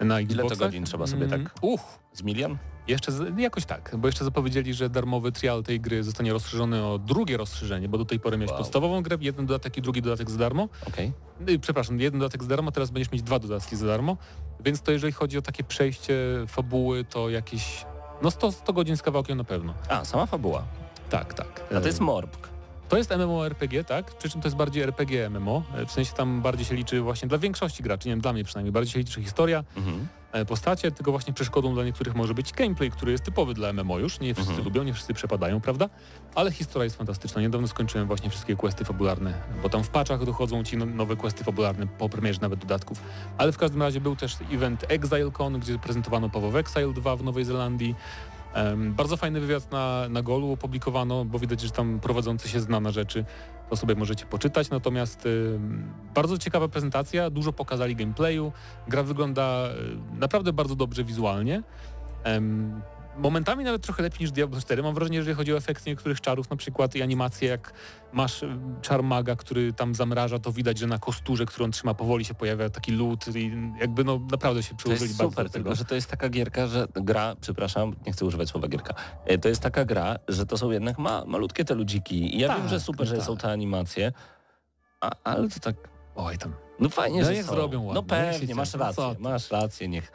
na 0.00 0.20
Xboxach. 0.20 0.58
to 0.58 0.64
godzin 0.64 0.84
trzeba 0.84 1.06
sobie 1.06 1.26
tak- 1.28 1.40
Uch, 1.62 1.80
Z 2.12 2.22
milion? 2.22 2.58
Jeszcze 2.88 3.12
z, 3.12 3.38
jakoś 3.38 3.64
tak, 3.64 3.94
bo 3.98 4.08
jeszcze 4.08 4.24
zapowiedzieli, 4.24 4.74
że 4.74 4.90
darmowy 4.90 5.32
trial 5.32 5.62
tej 5.62 5.80
gry 5.80 6.04
zostanie 6.04 6.32
rozszerzony 6.32 6.84
o 6.86 6.98
drugie 6.98 7.36
rozszerzenie, 7.36 7.88
bo 7.88 7.98
do 7.98 8.04
tej 8.04 8.20
pory 8.20 8.36
miałeś 8.36 8.50
Wow. 8.50 8.58
podstawową 8.58 9.02
grę, 9.02 9.16
jeden 9.20 9.46
dodatek 9.46 9.76
i 9.78 9.82
drugi 9.82 10.02
dodatek 10.02 10.30
za 10.30 10.38
darmo. 10.38 10.68
Okej. 10.88 11.12
Y, 11.48 11.58
Przepraszam, 11.58 12.00
jeden 12.00 12.20
dodatek 12.20 12.42
za 12.42 12.48
darmo, 12.48 12.72
teraz 12.72 12.90
będziesz 12.90 13.12
mieć 13.12 13.22
dwa 13.22 13.38
dodatki 13.38 13.76
za 13.76 13.86
darmo, 13.86 14.16
więc 14.64 14.82
to 14.82 14.92
jeżeli 14.92 15.12
chodzi 15.12 15.38
o 15.38 15.42
takie 15.42 15.64
przejście 15.64 16.14
fabuły, 16.46 17.04
to 17.04 17.30
jakieś 17.30 17.86
no 18.22 18.30
100, 18.30 18.52
100 18.52 18.72
godzin 18.72 18.96
z 18.96 19.02
kawałkiem 19.02 19.38
na 19.38 19.44
pewno. 19.44 19.74
A, 19.88 20.04
sama 20.04 20.26
fabuła. 20.26 20.62
Tak, 21.10 21.34
tak. 21.34 21.62
A 21.76 21.80
to 21.80 21.86
jest 21.86 22.00
E, 22.00 22.04
Morpg. 22.04 22.48
To 22.88 22.96
jest 22.96 23.10
MMORPG, 23.10 23.84
tak? 23.84 24.14
Przy 24.18 24.28
czym 24.30 24.40
to 24.40 24.46
jest 24.48 24.56
bardziej 24.56 24.82
RPG 24.82 25.30
MMO, 25.30 25.62
e, 25.74 25.86
w 25.86 25.90
sensie 25.92 26.12
tam 26.12 26.42
bardziej 26.42 26.66
się 26.66 26.74
liczy 26.74 27.00
właśnie 27.00 27.28
dla 27.28 27.38
większości 27.38 27.82
graczy, 27.82 28.08
nie 28.08 28.12
wiem, 28.12 28.20
dla 28.20 28.32
mnie 28.32 28.44
przynajmniej, 28.44 28.72
bardziej 28.72 28.92
się 28.92 28.98
liczy 28.98 29.22
historia, 29.22 29.64
Mhm. 29.76 30.06
e, 30.32 30.44
postacie, 30.44 30.90
tylko 30.92 31.10
właśnie 31.10 31.32
przeszkodą 31.34 31.74
dla 31.74 31.84
niektórych 31.84 32.14
może 32.14 32.34
być 32.34 32.52
gameplay, 32.52 32.90
który 32.90 33.12
jest 33.12 33.24
typowy 33.24 33.54
dla 33.54 33.72
MMO 33.72 33.98
już, 33.98 34.20
nie 34.20 34.34
wszyscy 34.34 34.50
Mhm. 34.52 34.64
lubią, 34.68 34.82
nie 34.82 34.92
wszyscy 34.94 35.14
przepadają, 35.14 35.60
prawda? 35.60 35.88
Ale 36.34 36.52
historia 36.52 36.84
jest 36.84 36.96
fantastyczna. 36.96 37.40
Niedawno 37.42 37.68
skończyłem 37.68 38.06
właśnie 38.06 38.30
wszystkie 38.30 38.56
questy 38.56 38.84
fabularne, 38.84 39.34
bo 39.62 39.68
tam 39.68 39.84
w 39.84 39.88
patchach 39.88 40.24
dochodzą 40.24 40.64
ci 40.64 40.76
no- 40.76 40.86
nowe 40.86 41.16
questy 41.16 41.44
fabularne, 41.44 41.86
po 41.86 42.08
premierze 42.08 42.40
nawet 42.40 42.60
dodatków. 42.60 43.00
Ale 43.38 43.52
w 43.52 43.58
każdym 43.58 43.82
razie 43.82 44.00
był 44.00 44.16
też 44.16 44.36
event 44.52 44.84
ExileCon, 44.88 45.58
gdzie 45.60 45.78
prezentowano 45.78 46.30
of 46.32 46.54
Exile 46.54 46.92
2 46.92 47.16
w 47.16 47.22
Nowej 47.24 47.44
Zelandii. 47.44 47.94
Bardzo 48.76 49.16
fajny 49.16 49.40
wywiad 49.40 49.72
na, 49.72 50.08
na 50.08 50.22
Golu 50.22 50.52
opublikowano, 50.52 51.24
bo 51.24 51.38
widać, 51.38 51.60
że 51.60 51.70
tam 51.70 52.00
prowadzący 52.00 52.48
się 52.48 52.60
zna 52.60 52.80
na 52.80 52.90
rzeczy. 52.90 53.24
To 53.70 53.76
sobie 53.76 53.94
możecie 53.94 54.26
poczytać. 54.26 54.70
Natomiast 54.70 55.28
bardzo 56.14 56.38
ciekawa 56.38 56.68
prezentacja, 56.68 57.30
dużo 57.30 57.52
pokazali 57.52 57.96
gameplayu. 57.96 58.52
Gra 58.88 59.02
wygląda 59.02 59.68
y, 60.14 60.18
naprawdę 60.20 60.52
bardzo 60.52 60.76
dobrze 60.76 61.04
wizualnie. 61.04 61.62
Momentami 63.18 63.64
nawet 63.64 63.82
trochę 63.82 64.02
lepiej 64.02 64.20
niż 64.20 64.30
Diablo 64.32 64.60
4. 64.60 64.82
Mam 64.82 64.94
wrażenie, 64.94 65.14
że 65.16 65.20
jeżeli 65.20 65.36
chodzi 65.36 65.52
o 65.54 65.56
efekty 65.56 65.90
niektórych 65.90 66.20
czarów, 66.20 66.50
na 66.50 66.56
przykład 66.56 66.94
i 66.94 67.02
animacje, 67.02 67.48
jak 67.48 67.72
masz 68.12 68.42
y, 68.42 68.48
czar 68.82 69.02
maga, 69.02 69.36
który 69.36 69.72
tam 69.72 69.94
zamraża, 69.94 70.38
to 70.38 70.52
widać, 70.52 70.78
że 70.78 70.86
na 70.86 70.98
kosturze, 70.98 71.46
którą 71.46 71.70
trzyma, 71.70 71.94
powoli 71.94 72.24
się 72.24 72.34
pojawia 72.34 72.70
taki 72.70 72.92
lód 72.92 73.36
i 73.36 73.52
jakby 73.80 74.04
no 74.04 74.20
naprawdę 74.30 74.62
się 74.62 74.74
przyłożyli 74.74 75.14
bardzo 75.14 75.30
super, 75.30 75.44
do 75.46 75.50
tego. 75.52 75.64
tylko 75.64 75.74
że 75.76 75.84
to 75.84 75.94
jest 75.94 76.10
taka 76.10 76.28
gierka, 76.28 76.66
że 76.66 76.86
gra, 76.94 77.36
przepraszam, 77.40 77.96
nie 78.06 78.12
chcę 78.12 78.24
używać 78.24 78.48
słowa 78.48 78.68
gierka, 78.68 78.94
E, 79.24 79.38
to 79.38 79.48
jest 79.48 79.60
taka 79.62 79.84
gra, 79.84 80.16
że 80.28 80.46
to 80.46 80.58
są 80.58 80.70
jednak 80.70 80.98
ma, 80.98 81.24
malutkie 81.26 81.64
te 81.64 81.74
ludziki 81.74 82.36
i 82.36 82.38
ja 82.40 82.48
Tak, 82.48 82.58
wiem, 82.58 82.68
że 82.68 82.80
super, 82.80 83.06
że 83.06 83.16
tak. 83.16 83.24
są 83.26 83.36
te 83.36 83.50
animacje, 83.50 84.12
a, 85.00 85.10
ale 85.24 85.48
to 85.48 85.60
tak, 85.60 85.76
Oj 86.14 86.38
tam. 86.38 86.52
no 86.80 86.88
fajnie, 86.88 87.20
No 87.20 87.26
że 87.26 87.32
niech 87.34 87.44
są. 87.46 87.52
zrobią 87.54 87.78
No 87.80 87.86
ładnie, 88.00 88.32
się 88.32 88.38
pewnie, 88.38 88.54
masz. 88.54 88.72
No 88.72 88.78
rację, 88.78 89.14
masz 89.18 89.50
rację, 89.50 89.88
niech 89.88 90.12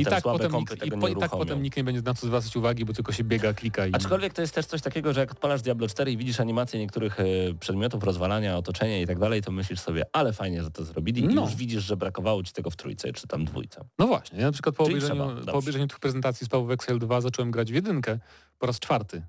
I 0.00 0.04
potem 0.04 0.12
tak, 0.12 0.22
słabe 0.22 0.38
potem 0.38 0.60
nikt, 0.60 0.80
tego 0.80 0.96
i, 0.96 1.00
po, 1.00 1.08
I 1.08 1.16
tak 1.16 1.30
potem 1.30 1.62
nikt 1.62 1.76
nie 1.76 1.84
będzie 1.84 2.02
na 2.02 2.14
to 2.14 2.26
zwracać 2.26 2.56
uwagi, 2.56 2.84
bo 2.84 2.92
tylko 2.92 3.12
się 3.12 3.24
biega, 3.24 3.52
klika 3.54 3.86
i... 3.86 3.94
Aczkolwiek 3.94 4.32
to 4.32 4.40
jest 4.42 4.54
też 4.54 4.66
coś 4.66 4.82
takiego, 4.82 5.12
że 5.12 5.20
jak 5.20 5.32
odpalasz 5.32 5.62
Diablo 5.62 5.88
4 5.88 6.12
i 6.12 6.16
widzisz 6.16 6.40
animację 6.40 6.80
niektórych 6.80 7.20
e, 7.20 7.24
przedmiotów, 7.60 8.04
rozwalania, 8.04 8.56
otoczenia 8.56 9.00
i 9.00 9.06
tak 9.06 9.18
dalej, 9.18 9.42
to 9.42 9.52
myślisz 9.52 9.80
sobie, 9.80 10.02
ale 10.12 10.32
fajnie, 10.32 10.62
że 10.62 10.70
to 10.70 10.84
zrobili 10.84 11.22
i 11.24 11.34
No. 11.34 11.42
już 11.42 11.54
widzisz, 11.54 11.84
że 11.84 11.96
brakowało 11.96 12.42
ci 12.42 12.52
tego 12.52 12.70
w 12.70 12.76
trójce 12.76 13.12
czy 13.12 13.28
tam 13.28 13.44
dwójce. 13.44 13.84
No 13.98 14.06
właśnie, 14.06 14.38
ja 14.38 14.46
na 14.46 14.52
przykład 14.52 14.74
po 14.74 14.84
Czyli 14.84 14.96
obejrzeniu, 14.96 15.36
trzeba, 15.36 15.52
po 15.52 15.58
obejrzeniu 15.58 15.86
tych 15.86 15.98
prezentacji 16.00 16.46
z 16.46 16.48
Paweł 16.48 16.72
Excel 16.72 16.98
2 16.98 17.20
zacząłem 17.20 17.50
grać 17.50 17.72
w 17.72 17.74
jedynkę 17.74 18.18
po 18.58 18.66
raz 18.66 18.78
czwarty 18.80 19.22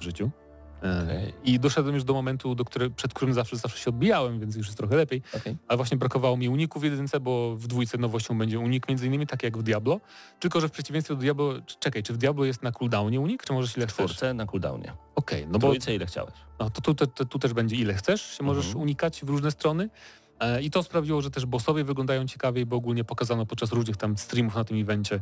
w 0.00 0.04
życiu. 0.04 0.30
Okej. 0.78 1.32
I 1.44 1.60
doszedłem 1.60 1.94
już 1.94 2.04
do 2.04 2.12
momentu, 2.14 2.54
do 2.54 2.64
który, 2.64 2.90
przed 2.90 3.14
którym 3.14 3.34
zawsze, 3.34 3.56
zawsze 3.56 3.78
się 3.78 3.90
odbijałem, 3.90 4.40
więc 4.40 4.56
już 4.56 4.66
jest 4.66 4.78
trochę 4.78 4.96
lepiej. 4.96 5.22
Okej. 5.36 5.56
Ale 5.68 5.76
właśnie 5.76 5.96
brakowało 5.96 6.36
mi 6.36 6.48
uników 6.48 6.82
w 6.82 6.84
jedynce, 6.84 7.20
bo 7.20 7.56
w 7.56 7.66
dwójce 7.66 7.98
nowością 7.98 8.38
będzie 8.38 8.58
unik 8.58 8.88
między 8.88 9.06
innymi, 9.06 9.26
tak 9.26 9.42
jak 9.42 9.58
w 9.58 9.62
Diablo. 9.62 10.00
Tylko, 10.40 10.60
że 10.60 10.68
w 10.68 10.70
przeciwieństwie 10.72 11.14
do 11.14 11.20
Diablo, 11.20 11.54
czekaj, 11.80 12.02
czy 12.02 12.12
w 12.12 12.16
Diablo 12.16 12.44
jest 12.44 12.62
na 12.62 12.72
cooldownie 12.72 13.20
unik, 13.20 13.44
czy 13.44 13.52
możesz 13.52 13.76
ile 13.76 13.86
W 13.86 13.92
chcesz? 13.92 14.16
na 14.34 14.46
cooldownie. 14.46 14.92
Okej, 15.14 15.46
no 15.46 15.58
W 15.58 15.60
bo 15.62 15.66
trójce 15.68 15.94
ile 15.94 16.06
chciałeś? 16.06 16.34
no, 16.60 16.70
to 16.70 16.80
tu, 16.80 16.94
tu, 16.94 17.06
tu, 17.06 17.24
tu 17.24 17.38
też 17.38 17.52
będzie 17.52 17.76
ile 17.76 17.94
chcesz, 17.94 18.22
się 18.38 18.44
możesz 18.44 18.66
Mhm. 18.66 18.82
unikać 18.82 19.20
w 19.24 19.28
różne 19.28 19.50
strony. 19.50 19.90
E, 20.40 20.62
I 20.62 20.70
to 20.70 20.82
sprawiło, 20.82 21.22
że 21.22 21.30
też 21.30 21.46
bossowie 21.46 21.84
wyglądają 21.84 22.26
ciekawiej, 22.26 22.66
bo 22.66 22.76
ogólnie 22.76 23.04
pokazano 23.04 23.46
podczas 23.46 23.72
różnych 23.72 23.96
tam 23.96 24.18
streamów 24.18 24.54
na 24.54 24.64
tym 24.64 24.80
evencie 24.80 25.14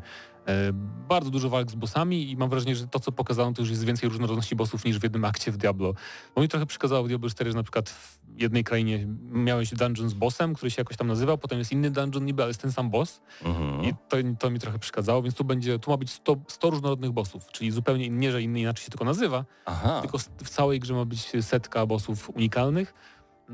e, 0.47 0.73
bardzo 1.09 1.31
dużo 1.31 1.51
walk 1.51 1.71
z 1.71 1.75
bossami 1.75 2.31
i 2.31 2.37
mam 2.37 2.51
wrażenie, 2.51 2.77
że 2.77 2.87
to 2.89 3.01
co 3.01 3.13
pokazano 3.13 3.53
to 3.53 3.63
już 3.63 3.71
jest 3.71 3.85
więcej 3.85 4.09
różnorodności 4.09 4.57
bossów 4.57 4.85
niż 4.85 4.99
w 4.99 5.03
jednym 5.03 5.25
akcie 5.25 5.53
w 5.53 5.57
Diablo. 5.57 5.95
Bo 6.35 6.43
mi 6.43 6.49
trochę 6.49 6.67
przeszkadzało 6.67 7.05
w 7.05 7.09
Diablo 7.09 7.31
4, 7.31 7.51
że 7.51 7.57
na 7.57 7.63
przykład 7.63 7.91
w 7.91 8.19
jednej 8.37 8.65
krainie 8.65 9.07
miałeś 9.31 9.75
dungeon 9.75 10.09
z 10.09 10.15
bossem, 10.15 10.55
który 10.55 10.71
się 10.71 10.81
jakoś 10.81 10.97
tam 10.97 11.07
nazywał, 11.07 11.39
potem 11.39 11.59
jest 11.59 11.73
inny 11.73 11.91
dungeon 11.91 12.25
niby, 12.25 12.43
ale 12.43 12.51
jest 12.51 12.61
ten 12.63 12.73
sam 12.73 12.91
boss 12.91 13.21
Mhm. 13.45 13.85
i 13.85 13.95
to, 14.09 14.17
to 14.39 14.51
mi 14.51 14.59
trochę 14.59 14.79
przeszkadzało, 14.79 15.23
więc 15.23 15.35
tu 15.35 15.45
będzie, 15.45 15.79
tu 15.79 15.91
ma 15.91 15.97
być 15.97 16.11
100, 16.11 16.37
100 16.49 16.71
różnorodnych 16.71 17.11
bossów, 17.13 17.47
czyli 17.53 17.71
zupełnie 17.71 18.11
nie, 18.11 18.33
że 18.33 18.43
inny 18.43 18.61
inaczej 18.61 18.85
się 18.85 18.91
tylko 18.91 19.05
nazywa, 19.05 19.45
Aha, 19.67 19.99
tylko 20.01 20.19
w 20.19 20.49
całej 20.51 20.81
grze 20.81 20.95
ma 20.95 21.05
być 21.05 21.33
setka 21.41 21.87
bossów 21.87 22.31
unikalnych, 22.31 22.95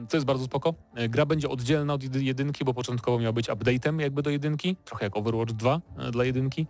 co 0.09 0.17
jest 0.17 0.27
bardzo 0.27 0.45
spoko. 0.45 0.75
E, 0.95 1.09
Gra 1.09 1.27
będzie 1.27 1.49
oddzielna 1.49 1.95
od 1.95 2.03
jedy- 2.03 2.23
jedynki, 2.23 2.65
bo 2.65 2.75
początkowo 2.75 3.19
miała 3.19 3.33
być 3.33 3.49
update'em 3.49 4.01
jakby 4.01 4.23
do 4.23 4.31
jedynki, 4.31 4.77
trochę 4.85 5.05
jak 5.07 5.17
Overwatch 5.17 5.53
2 5.53 5.81
e, 5.99 6.11
dla 6.11 6.25
jedynki, 6.25 6.67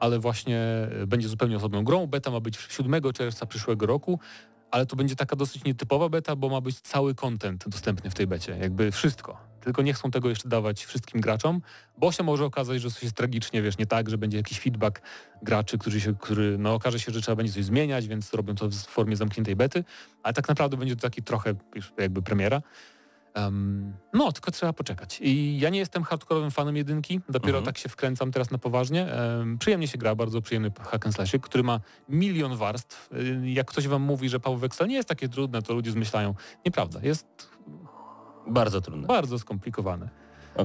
ale 0.00 0.18
właśnie 0.18 0.58
e, 1.02 1.06
będzie 1.06 1.28
zupełnie 1.28 1.56
osobną 1.56 1.84
grą. 1.84 2.06
Beta 2.06 2.30
ma 2.30 2.40
być 2.40 2.58
7 2.68 3.12
czerwca 3.12 3.46
przyszłego 3.46 3.86
roku, 3.86 4.18
ale 4.70 4.86
to 4.86 4.96
będzie 4.96 5.16
taka 5.16 5.36
dosyć 5.36 5.64
nietypowa 5.64 6.08
beta, 6.08 6.36
bo 6.36 6.48
ma 6.48 6.60
być 6.60 6.80
cały 6.80 7.14
content 7.14 7.64
dostępny 7.68 8.10
w 8.10 8.14
tej 8.14 8.26
becie, 8.26 8.56
jakby 8.60 8.92
wszystko. 8.92 9.46
Tylko 9.60 9.82
nie 9.82 9.94
chcą 9.94 10.10
tego 10.10 10.28
jeszcze 10.28 10.48
dawać 10.48 10.84
wszystkim 10.84 11.20
graczom, 11.20 11.60
bo 11.98 12.12
się 12.12 12.22
może 12.22 12.44
okazać, 12.44 12.80
że 12.80 12.90
coś 12.90 13.02
jest 13.02 13.16
tragicznie, 13.16 13.62
wiesz, 13.62 13.78
nie 13.78 13.86
tak, 13.86 14.10
że 14.10 14.18
będzie 14.18 14.36
jakiś 14.36 14.60
feedback 14.60 15.02
graczy, 15.42 15.78
którzy 15.78 16.00
się, 16.00 16.14
który, 16.14 16.58
no 16.58 16.74
okaże 16.74 17.00
się, 17.00 17.12
że 17.12 17.20
trzeba 17.20 17.36
będzie 17.36 17.52
coś 17.52 17.64
zmieniać, 17.64 18.08
więc 18.08 18.34
robią 18.34 18.54
to 18.54 18.68
w 18.68 18.74
formie 18.74 19.16
zamkniętej 19.16 19.56
bety, 19.56 19.84
ale 20.22 20.34
tak 20.34 20.48
naprawdę 20.48 20.76
będzie 20.76 20.96
to 20.96 21.02
taki 21.02 21.22
trochę 21.22 21.54
jakby 21.98 22.22
premiera. 22.22 22.62
Em, 23.36 23.92
no, 24.12 24.32
tylko 24.32 24.50
trzeba 24.50 24.72
poczekać. 24.72 25.18
I 25.22 25.58
ja 25.60 25.70
nie 25.70 25.78
jestem 25.78 26.02
hardkorowym 26.04 26.50
fanem 26.50 26.76
jedynki, 26.76 27.20
dopiero 27.28 27.58
Mhm. 27.58 27.64
tak 27.64 27.78
się 27.78 27.88
wkręcam 27.88 28.32
teraz 28.32 28.50
na 28.50 28.58
poważnie. 28.58 29.12
Em, 29.12 29.58
przyjemnie 29.58 29.88
się 29.88 29.98
gra, 29.98 30.14
bardzo 30.14 30.42
przyjemny 30.42 30.70
hack 30.90 31.06
and 31.06 31.14
slashy, 31.14 31.38
który 31.40 31.64
ma 31.64 31.80
milion 32.08 32.56
warstw. 32.56 33.12
Y, 33.12 33.50
Jak 33.50 33.66
ktoś 33.70 33.88
wam 33.88 34.02
mówi, 34.02 34.28
że 34.28 34.40
Paweł 34.40 34.58
Wexel 34.58 34.88
nie 34.88 34.94
jest 34.96 35.08
takie 35.08 35.28
trudne, 35.28 35.62
to 35.62 35.74
ludzie 35.74 35.90
zmyślają. 35.90 36.34
Nieprawda, 36.64 37.00
jest 37.02 37.26
bardzo 38.48 38.80
trudne. 38.80 39.06
bardzo 39.06 39.38
skomplikowane. 39.38 40.08
E, 40.58 40.64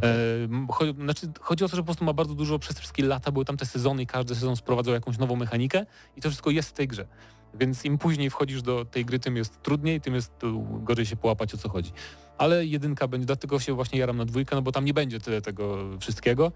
chodzi, 0.72 0.94
znaczy, 1.02 1.28
chodzi 1.40 1.64
o 1.64 1.70
to, 1.70 1.76
że 1.76 1.82
po 1.82 1.86
prostu 1.86 2.06
ma 2.06 2.14
bardzo 2.14 2.36
dużo, 2.36 2.60
przez 2.60 2.80
wszystkie 2.80 3.04
lata 3.06 3.32
były 3.32 3.46
tam 3.46 3.58
te 3.58 3.66
sezony 3.66 4.02
i 4.04 4.08
każdy 4.08 4.36
sezon 4.36 4.56
sprowadzał 4.56 4.94
jakąś 4.94 5.18
nową 5.18 5.36
mechanikę 5.36 5.86
i 6.18 6.22
to 6.22 6.30
wszystko 6.30 6.50
jest 6.50 6.70
w 6.70 6.74
tej 6.74 6.88
grze. 6.88 7.08
Więc 7.54 7.86
im 7.86 7.98
później 7.98 8.30
wchodzisz 8.30 8.62
do 8.62 8.86
tej 8.86 9.06
gry, 9.06 9.20
tym 9.20 9.36
jest 9.38 9.62
trudniej, 9.62 10.02
tym 10.02 10.16
jest 10.16 10.32
gorzej 10.80 11.06
się 11.06 11.16
połapać 11.16 11.54
o 11.54 11.58
co 11.58 11.70
chodzi. 11.70 11.92
Ale 12.38 12.66
jedynka 12.66 13.08
będzie, 13.08 13.26
dlatego 13.26 13.60
się 13.60 13.74
właśnie 13.74 14.00
jaram 14.00 14.18
na 14.18 14.26
dwójkę, 14.26 14.56
no 14.56 14.62
bo 14.62 14.72
tam 14.72 14.86
nie 14.86 14.94
będzie 14.94 15.20
tyle 15.20 15.42
tego 15.42 15.78
wszystkiego, 16.00 16.52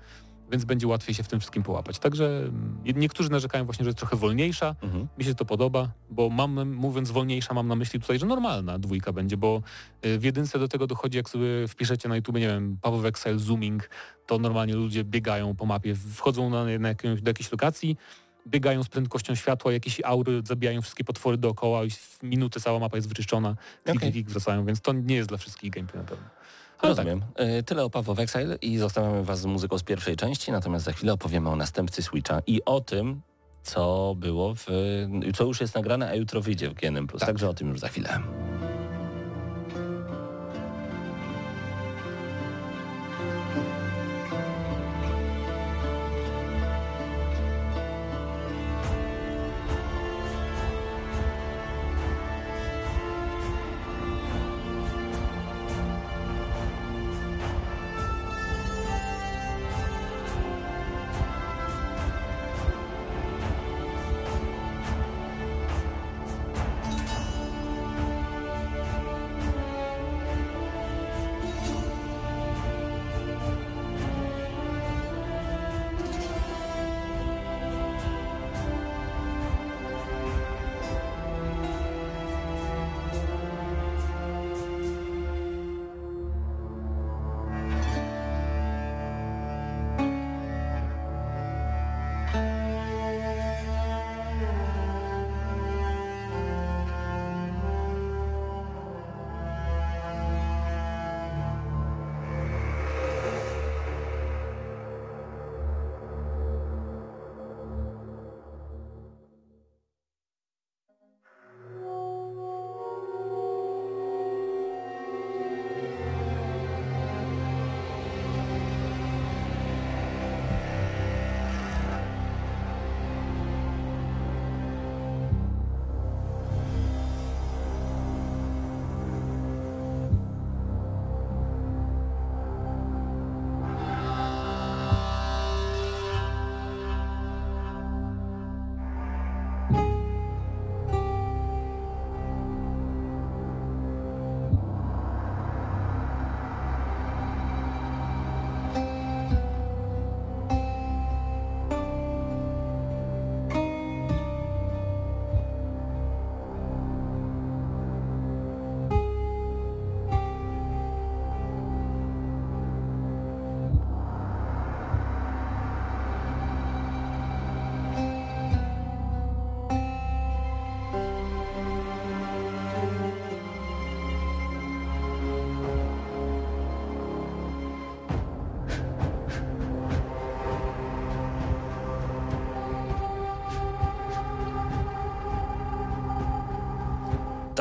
więc 0.51 0.65
będzie 0.65 0.87
łatwiej 0.87 1.15
się 1.15 1.23
w 1.23 1.27
tym 1.27 1.39
wszystkim 1.39 1.63
połapać. 1.63 1.99
Także 1.99 2.25
mm, 2.25 2.77
niektórzy 2.95 3.31
narzekają 3.31 3.65
właśnie, 3.65 3.83
że 3.85 3.89
jest 3.89 3.97
trochę 3.97 4.15
wolniejsza, 4.15 4.75
Mhm. 4.81 5.07
mi 5.17 5.23
się 5.23 5.35
to 5.35 5.45
podoba, 5.45 5.89
bo 6.09 6.29
mam, 6.29 6.73
mówiąc 6.73 7.11
wolniejsza, 7.11 7.53
mam 7.53 7.67
na 7.67 7.75
myśli 7.75 7.99
tutaj, 7.99 8.19
że 8.19 8.25
normalna 8.25 8.79
dwójka 8.79 9.13
będzie, 9.13 9.37
bo 9.37 9.61
y, 10.05 10.19
w 10.19 10.23
jedynce 10.23 10.59
do 10.59 10.67
tego 10.67 10.87
dochodzi, 10.87 11.17
jak 11.17 11.29
sobie 11.29 11.67
wpiszecie 11.67 12.09
na 12.09 12.15
YouTube, 12.15 12.35
nie 12.35 12.47
wiem, 12.47 12.77
Paweł 12.81 13.05
Excel, 13.07 13.39
zooming, 13.39 13.89
to 14.25 14.39
normalnie 14.39 14.75
ludzie 14.75 15.03
biegają 15.03 15.55
po 15.55 15.65
mapie, 15.65 15.95
wchodzą 15.95 16.49
na, 16.49 16.65
na 16.79 16.87
jakąś, 16.87 17.21
do 17.21 17.29
jakiejś 17.29 17.51
lokacji, 17.51 17.97
biegają 18.47 18.83
z 18.83 18.89
prędkością 18.89 19.35
światła, 19.35 19.73
jakieś 19.73 20.01
aury 20.03 20.41
zabijają 20.45 20.81
wszystkie 20.81 21.03
potwory 21.03 21.37
dookoła 21.37 21.83
i 21.83 21.89
w 21.89 22.23
minutę 22.23 22.59
cała 22.59 22.79
mapa 22.79 22.97
jest 22.97 23.07
wyczyszczona, 23.07 23.55
klik, 23.83 23.97
Okej. 23.97 24.11
klik, 24.11 24.29
wracają, 24.29 24.65
więc 24.65 24.81
to 24.81 24.93
nie 24.93 25.15
jest 25.15 25.29
dla 25.29 25.37
wszystkich 25.37 25.71
gameplay 25.71 26.03
na 26.03 26.09
pewno. 26.09 26.25
Ale 26.77 26.95
tak, 26.95 27.05
Rozumiem. 27.05 27.25
E, 27.35 27.63
Tyle 27.63 27.83
o 27.83 27.89
Paweł 27.89 28.15
Exile 28.19 28.55
i 28.61 28.77
zostawiamy 28.77 29.23
Was 29.23 29.39
z 29.41 29.45
muzyką 29.45 29.77
z 29.77 29.83
pierwszej 29.83 30.15
części, 30.15 30.51
natomiast 30.51 30.85
za 30.85 30.91
chwilę 30.91 31.13
opowiemy 31.13 31.49
o 31.49 31.55
następcy 31.55 32.01
Switcha 32.01 32.41
i 32.47 32.65
o 32.65 32.81
tym, 32.81 33.21
co 33.63 34.15
było 34.17 34.55
w, 34.55 34.65
co 35.35 35.43
już 35.43 35.61
jest 35.61 35.75
nagrane, 35.75 36.09
a 36.09 36.15
jutro 36.15 36.41
wyjdzie 36.41 36.69
w 36.69 36.73
GNM+. 36.73 37.07
Tak. 37.07 37.19
Także 37.19 37.49
o 37.49 37.53
tym 37.53 37.69
już 37.69 37.79
za 37.79 37.87
chwilę. 37.87 38.19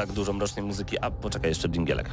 Tak 0.06 0.12
dużo 0.12 0.32
mrocznej 0.32 0.64
muzyki. 0.64 0.98
A 0.98 1.10
poczekaj, 1.10 1.50
jeszcze 1.50 1.68
dżingielek. 1.68 2.10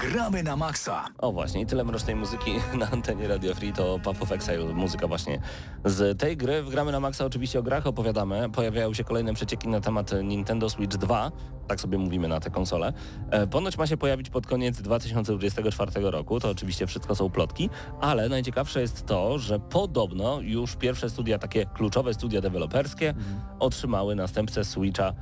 Gramy 0.00 0.42
na 0.42 0.56
maksa. 0.56 1.04
O 1.18 1.32
właśnie, 1.32 1.60
i 1.60 1.66
tyle 1.66 1.84
mrocznej 1.84 2.16
muzyki 2.16 2.50
na 2.80 2.90
antenie 2.90 3.28
Radio 3.28 3.54
Free 3.54 3.72
to 3.72 3.98
Path 4.04 4.22
of 4.22 4.32
Exile, 4.32 4.74
muzyka 4.74 5.08
właśnie 5.08 5.40
z 5.84 6.18
tej 6.18 6.36
gry. 6.36 6.62
W 6.62 6.70
Gramy 6.70 6.92
na 6.92 7.00
Maxa 7.00 7.24
oczywiście 7.24 7.58
o 7.58 7.62
grach 7.62 7.86
opowiadamy. 7.86 8.50
Pojawiają 8.50 8.94
się 8.94 9.04
kolejne 9.04 9.34
przecieki 9.34 9.68
na 9.68 9.80
temat 9.80 10.10
Nintendo 10.24 10.70
Switch 10.70 10.96
2, 10.96 11.32
tak 11.68 11.80
sobie 11.80 11.98
mówimy 11.98 12.28
na 12.28 12.40
tę 12.40 12.50
konsolę. 12.50 12.92
E, 13.30 13.46
ponoć 13.46 13.78
ma 13.78 13.86
się 13.86 13.96
pojawić 13.96 14.30
pod 14.30 14.46
koniec 14.46 14.82
2024 14.82 16.10
roku, 16.10 16.40
to 16.40 16.50
oczywiście 16.50 16.86
wszystko 16.86 17.14
są 17.14 17.30
plotki, 17.30 17.70
ale 18.00 18.28
najciekawsze 18.28 18.80
jest 18.80 19.06
to, 19.06 19.38
że 19.38 19.60
podobno 19.60 20.40
już 20.40 20.76
pierwsze 20.76 21.10
studia, 21.10 21.38
takie 21.38 21.66
kluczowe 21.66 22.14
studia 22.14 22.40
deweloperskie 22.40 23.08
mhm. 23.08 23.40
otrzymały 23.58 24.14
następcę 24.14 24.64
Switcha 24.64 25.12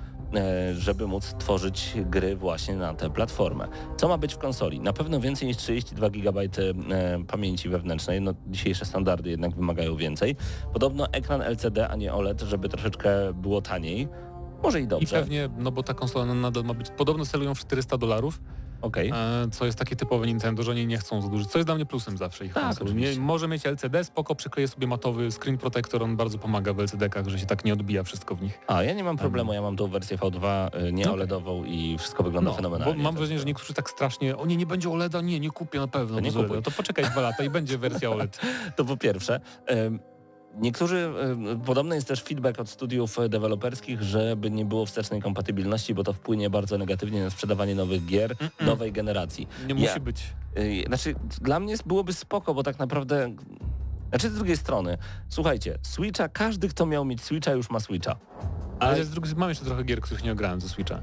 żeby 0.79 1.07
móc 1.07 1.35
tworzyć 1.39 1.95
gry 2.07 2.37
właśnie 2.37 2.77
na 2.77 2.95
tę 2.95 3.11
platformę. 3.11 3.69
Co 3.97 4.09
ma 4.09 4.19
być 4.19 4.35
w 4.35 4.39
konsoli? 4.39 4.81
Na 4.81 4.93
pewno 4.93 5.21
więcej 5.21 5.49
niż 5.49 5.57
32 5.57 6.11
GB 6.11 6.41
e, 6.41 6.49
pamięci 7.25 7.69
wewnętrznej. 7.69 8.21
No, 8.21 8.35
dzisiejsze 8.47 8.85
standardy 8.85 9.31
jednak 9.31 9.55
wymagają 9.55 9.97
więcej. 9.97 10.37
Podobno 10.73 11.13
ekran 11.13 11.43
LCD, 11.43 11.89
a 11.89 11.97
nie 11.97 12.15
OLED, 12.15 12.41
żeby 12.41 12.69
troszeczkę 12.69 13.11
było 13.35 13.63
taniej. 13.63 14.09
Może 14.63 14.81
i 14.81 14.87
dobrze. 14.87 15.05
I 15.05 15.21
pewnie, 15.21 15.49
no 15.59 15.71
bo 15.73 15.83
ta 15.83 15.95
konsola 15.95 16.35
nadal 16.35 16.65
ma 16.65 16.75
być, 16.75 16.91
podobno 16.91 17.27
celują 17.27 17.55
w 17.55 17.59
400 17.59 17.99
dolarów, 17.99 18.41
Okay. 18.85 19.11
E, 19.13 19.49
co 19.51 19.67
jest 19.67 19.79
takie 19.79 19.97
typowe 19.97 20.27
Nintendo, 20.27 20.63
że 20.63 20.71
oni 20.71 20.87
nie 20.87 20.99
chcą 20.99 21.23
za 21.23 21.29
dużo. 21.29 21.45
Co 21.45 21.59
jest 21.59 21.69
dla 21.69 21.75
mnie 21.75 21.87
plusem 21.87 22.17
zawsze 22.17 22.47
ich 22.47 22.53
tak, 22.53 22.81
nie, 22.95 23.21
Może 23.21 23.49
mieć 23.49 23.67
LCD, 23.67 24.05
spoko, 24.05 24.35
przykleję 24.35 24.69
sobie 24.69 24.87
matowy 24.87 25.33
screen 25.33 25.59
protector, 25.59 26.03
on 26.03 26.17
bardzo 26.17 26.39
pomaga 26.39 26.73
w 26.73 26.81
LCD-kach, 26.81 27.29
że 27.29 27.39
się 27.39 27.47
tak 27.47 27.65
nie 27.65 27.73
odbija 27.73 28.03
wszystko 28.03 28.35
w 28.35 28.43
nich. 28.43 28.61
A, 28.67 28.83
ja 28.83 28.93
nie 28.93 29.05
mam 29.05 29.17
problemu, 29.17 29.53
ja 29.53 29.63
mam 29.63 29.77
tą 29.77 29.89
wersję 29.89 30.17
V2 30.19 30.69
y, 30.89 30.93
nie 30.93 31.11
OLEDową 31.11 31.65
i 31.65 31.99
wszystko 31.99 32.23
wygląda 32.23 32.51
no, 32.51 32.57
fenomenalnie. 32.57 32.95
Bo 32.95 33.03
mam 33.03 33.15
wrażenie, 33.15 33.39
że 33.39 33.45
niektórzy 33.45 33.75
tak 33.75 33.91
strasznie, 33.91 34.37
o 34.37 34.47
nie, 34.47 34.57
nie 34.57 34.67
będzie 34.67 34.91
OLEDa, 34.91 35.21
nie, 35.21 35.41
nie 35.41 35.51
kupię 35.51 35.79
na 35.79 35.89
pewno. 35.89 36.15
To 36.15 36.21
nie 36.21 36.33
kupuj. 36.33 36.63
To 36.63 36.71
poczekaj 36.71 37.05
dwa 37.05 37.21
lata 37.21 37.45
i 37.45 37.51
będzie 37.51 37.79
wersja 37.79 38.11
OLED. 38.11 38.41
to 38.77 38.85
po 38.85 38.97
pierwsze. 38.97 39.41
Niektórzy, 40.59 41.13
podobny 41.67 41.95
jest 41.95 42.09
też 42.09 42.23
feedback 42.23 42.61
od 42.61 42.69
studiów 42.69 43.17
deweloperskich, 43.29 44.03
żeby 44.03 44.51
nie 44.51 44.65
było 44.65 44.87
wstecznej 44.87 45.23
kompatybilności, 45.23 45.95
bo 45.95 46.05
to 46.05 46.13
wpłynie 46.13 46.51
bardzo 46.51 46.79
negatywnie 46.79 47.23
na 47.23 47.31
sprzedawanie 47.31 47.75
nowych 47.75 48.07
gier 48.07 48.37
mm 48.41 48.53
-mm. 48.53 48.67
nowej 48.67 48.93
generacji. 48.93 49.49
Nie 49.67 49.75
musi 49.75 50.01
być. 50.01 50.23
Y, 50.59 50.85
znaczy, 50.87 51.15
dla 51.41 51.61
mnie 51.61 51.75
byłoby 51.87 52.13
spoko, 52.13 52.55
bo 52.55 52.63
tak 52.63 52.79
naprawdę... 52.79 53.35
Znaczy 54.09 54.31
z 54.31 54.35
drugiej 54.35 54.57
strony, 54.57 54.99
słuchajcie, 55.29 55.79
Switcha, 55.83 56.29
każdy 56.29 56.69
kto 56.69 56.87
miał 56.87 57.05
mieć 57.05 57.23
Switcha 57.23 57.53
już 57.53 57.71
ma 57.71 57.81
Switcha. 57.81 58.17
Ale 58.79 59.05
z 59.05 59.11
drugiej 59.11 59.35
mam 59.37 59.49
jeszcze 59.49 59.65
trochę 59.65 59.85
gier, 59.85 60.01
których 60.01 60.25
nie 60.25 60.33
ograłem 60.33 60.61
ze 60.61 60.69
Switcha. 60.69 61.03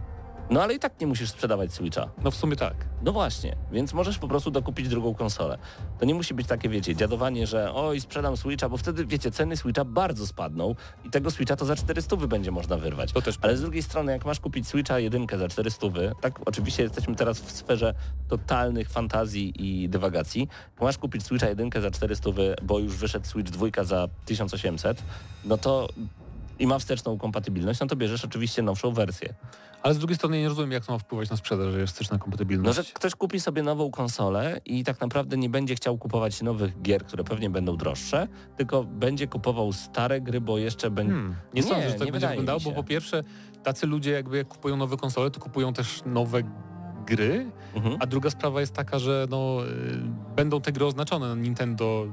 No 0.52 0.64
ale 0.64 0.74
i 0.74 0.80
tak 0.80 1.02
nie 1.02 1.08
musisz 1.08 1.30
sprzedawać 1.30 1.74
Switcha. 1.74 2.10
No 2.24 2.32
w 2.32 2.36
sumie 2.36 2.56
tak. 2.56 2.76
No 3.02 3.12
właśnie, 3.12 3.56
więc 3.72 3.94
możesz 3.94 4.18
po 4.18 4.28
prostu 4.28 4.52
dokupić 4.52 4.88
drugą 4.88 5.16
konsolę. 5.16 5.58
To 6.00 6.06
nie 6.06 6.16
musi 6.16 6.34
być 6.34 6.48
takie, 6.48 6.70
wiecie, 6.70 6.96
dziadowanie, 6.96 7.48
że 7.48 7.74
oj, 7.74 8.02
sprzedam 8.02 8.38
Switcha, 8.38 8.70
bo 8.70 8.78
wtedy, 8.78 9.06
wiecie, 9.06 9.32
ceny 9.32 9.58
Switcha 9.58 9.86
bardzo 9.86 10.28
spadną 10.28 10.76
i 11.06 11.10
tego 11.10 11.32
Switcha 11.32 11.56
to 11.56 11.66
za 11.66 11.76
400 11.76 12.16
będzie 12.16 12.52
można 12.52 12.78
wyrwać. 12.78 13.12
To 13.12 13.22
też 13.22 13.38
ale 13.42 13.58
z 13.58 13.62
drugiej 13.62 13.84
strony, 13.84 14.12
jak 14.12 14.26
masz 14.26 14.40
kupić 14.40 14.68
Switcha 14.68 15.00
jedynkę 15.00 15.38
za 15.38 15.48
400, 15.48 15.88
tak, 16.22 16.40
oczywiście 16.46 16.84
jesteśmy 16.84 17.16
teraz 17.16 17.40
w 17.40 17.52
sferze 17.52 17.94
totalnych 18.28 18.90
fantazji 18.90 19.54
i 19.58 19.90
dywagacji, 19.90 20.48
masz 20.82 20.98
kupić 20.98 21.26
Switcha 21.26 21.50
jedynkę 21.50 21.82
za 21.82 21.92
400, 21.92 22.30
bo 22.64 22.80
już 22.80 22.96
wyszedł 22.96 23.28
Switch 23.28 23.52
dwójka 23.52 23.84
za 23.84 24.08
1800, 24.26 25.04
no 25.46 25.58
to 25.58 25.88
i 26.62 26.67
ma 26.67 26.80
wsteczną 26.80 27.17
kompatybilność, 27.17 27.80
no 27.80 27.88
to 27.88 27.95
bierzesz 27.95 28.26
oczywiście 28.26 28.62
nowszą 28.62 28.91
wersję. 28.91 29.34
Ale 29.84 29.93
z 29.93 29.97
drugiej 29.97 30.15
strony 30.15 30.39
nie 30.39 30.47
rozumiem, 30.47 30.71
jak 30.71 30.86
to 30.86 30.91
ma 30.91 30.97
wpływać 30.97 31.30
na 31.30 31.38
sprzedaż, 31.38 31.74
że 31.74 31.80
jest 31.80 31.93
wsteczna 31.93 32.17
kompatybilność. 32.17 32.78
No, 32.78 32.84
że 32.84 32.91
ktoś 32.93 33.15
kupi 33.15 33.39
sobie 33.39 33.63
nową 33.63 33.91
konsolę 33.91 34.62
i 34.65 34.84
tak 34.84 35.02
naprawdę 35.02 35.38
nie 35.38 35.50
będzie 35.50 35.76
chciał 35.76 35.97
kupować 35.97 36.41
nowych 36.41 36.82
gier, 36.82 37.06
które 37.06 37.24
pewnie 37.24 37.50
będą 37.50 37.78
droższe, 37.78 38.28
tylko 38.58 38.84
będzie 38.84 39.28
kupował 39.28 39.74
stare 39.74 40.21
gry, 40.21 40.41
bo 40.41 40.58
jeszcze 40.58 40.91
będzie... 40.91 41.13
Hmm, 41.13 41.36
nie, 41.54 41.62
nie 41.62 41.67
sądzę, 41.67 41.89
że 41.89 41.95
tak 41.95 42.06
nie 42.06 42.12
będzie 42.12 42.28
wyglądało, 42.28 42.60
bo 42.60 42.71
po 42.71 42.84
pierwsze 42.84 43.24
tacy 43.63 43.88
ludzie 43.88 44.12
jakby 44.12 44.38
jak 44.38 44.47
kupują 44.47 44.78
nowe 44.78 44.97
konsole, 44.97 45.32
to 45.32 45.39
kupują 45.39 45.74
też 45.74 46.02
nowe 46.06 46.41
gry, 47.06 47.52
mhm. 47.74 47.97
a 48.00 48.06
druga 48.06 48.30
sprawa 48.30 48.60
jest 48.60 48.74
taka, 48.74 49.00
że 49.00 49.28
no, 49.30 49.58
y, 49.65 50.36
będą 50.36 50.62
te 50.62 50.71
gry 50.71 50.86
oznaczone 50.86 51.28
na 51.28 51.36
Nintendo 51.36 52.06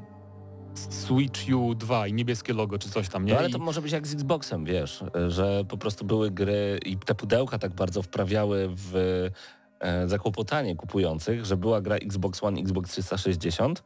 Switch 0.90 1.40
U 1.54 1.74
2 1.74 2.06
i 2.06 2.12
niebieskie 2.12 2.52
logo 2.52 2.78
czy 2.78 2.90
coś 2.90 3.08
tam, 3.08 3.24
nie? 3.24 3.32
No 3.32 3.38
ale 3.38 3.50
to 3.50 3.58
może 3.58 3.82
być 3.82 3.92
jak 3.92 4.06
z 4.06 4.14
Xboxem, 4.14 4.64
wiesz, 4.64 5.04
że 5.28 5.64
po 5.68 5.78
prostu 5.78 6.04
były 6.04 6.30
gry 6.30 6.78
i 6.86 6.96
te 6.96 7.14
pudełka 7.14 7.58
tak 7.58 7.72
bardzo 7.72 8.02
wprawiały 8.02 8.68
w 8.70 8.94
e, 9.80 10.08
zakłopotanie 10.08 10.76
kupujących, 10.76 11.44
że 11.44 11.56
była 11.56 11.80
gra 11.80 11.96
Xbox 11.96 12.42
One, 12.42 12.60
Xbox 12.60 12.90
360, 12.90 13.82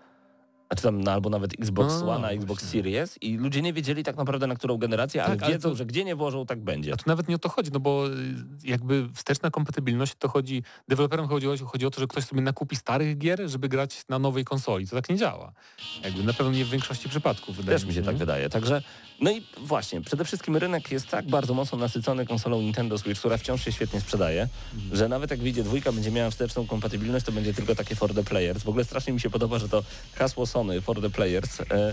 czy 0.75 0.83
tam, 0.83 1.01
no, 1.01 1.13
albo 1.13 1.31
nawet 1.31 1.53
Xbox 1.61 2.01
no, 2.01 2.11
One, 2.11 2.29
a 2.29 2.31
Xbox 2.31 2.69
Series 2.69 3.23
i 3.23 3.37
ludzie 3.37 3.63
nie 3.63 3.73
wiedzieli 3.73 4.05
tak 4.05 4.17
naprawdę 4.17 4.47
na 4.47 4.55
którą 4.55 4.77
generację, 4.77 5.25
ale 5.25 5.37
tak, 5.37 5.49
wiedzą, 5.49 5.69
ale 5.69 5.75
to, 5.75 5.79
że 5.79 5.87
gdzie 5.87 6.05
nie 6.05 6.17
włożą, 6.17 6.47
tak 6.47 6.61
będzie. 6.61 6.93
A 6.93 6.97
tu 6.97 7.05
nawet 7.07 7.29
nie 7.29 7.35
o 7.35 7.39
to 7.39 7.49
chodzi, 7.49 7.71
no 7.73 7.81
bo 7.81 8.09
y, 8.09 8.11
jakby 8.65 9.09
wsteczna 9.15 9.51
kompatybilność 9.51 10.15
to 10.19 10.29
chodzi, 10.29 10.63
deweloperem 10.89 11.29
chodzi, 11.29 11.47
chodzi 11.65 11.87
o 11.87 11.91
to, 11.91 12.01
że 12.01 12.07
ktoś 12.07 12.25
sobie 12.25 12.43
nakupi 12.43 12.77
starych 12.77 13.19
gier, 13.19 13.49
żeby 13.49 13.69
grać 13.69 14.03
na 14.09 14.19
nowej 14.19 14.45
konsoli. 14.45 14.89
To 14.89 14.97
tak 14.97 15.09
nie 15.09 15.17
działa. 15.17 15.53
Jakby 16.05 16.25
na 16.25 16.33
pewno 16.33 16.53
nie 16.53 16.65
w 16.65 16.71
większości 16.71 17.09
przypadków. 17.09 17.57
Wydaje 17.57 17.79
Też 17.79 17.87
mi 17.87 17.95
się 17.95 18.01
nie? 18.01 18.07
tak 18.07 18.17
wydaje. 18.17 18.49
Także, 18.49 18.83
no 19.21 19.31
i 19.31 19.47
właśnie, 19.61 20.01
przede 20.01 20.25
wszystkim 20.25 20.57
rynek 20.57 20.91
jest 20.91 21.09
tak 21.09 21.27
bardzo 21.27 21.55
mocno 21.55 21.79
nasycony 21.79 22.27
konsolą 22.27 22.61
Nintendo 22.61 22.99
Switch, 22.99 23.21
która 23.21 23.37
wciąż 23.37 23.65
się 23.65 23.73
świetnie 23.73 24.01
sprzedaje, 24.01 24.49
mhm. 24.75 24.97
że 24.97 25.09
nawet 25.09 25.31
jak 25.31 25.41
wyjdzie 25.41 25.63
dwójka, 25.63 25.93
będzie 25.93 26.11
miała 26.11 26.31
wsteczną 26.31 26.67
kompatybilność, 26.67 27.27
to 27.27 27.33
będzie 27.33 27.55
tylko 27.55 27.75
takie 27.75 27.95
for 27.95 28.15
the 28.15 28.25
players. 28.25 28.63
W 28.63 28.69
ogóle 28.69 28.85
strasznie 28.85 29.13
mi 29.13 29.21
się 29.21 29.31
podoba, 29.31 29.59
że 29.59 29.69
to 29.69 29.83
hasło 30.15 30.47
Sony 30.63 30.81
for 30.81 30.95
the 30.95 31.11
players. 31.11 31.61
E, 31.61 31.93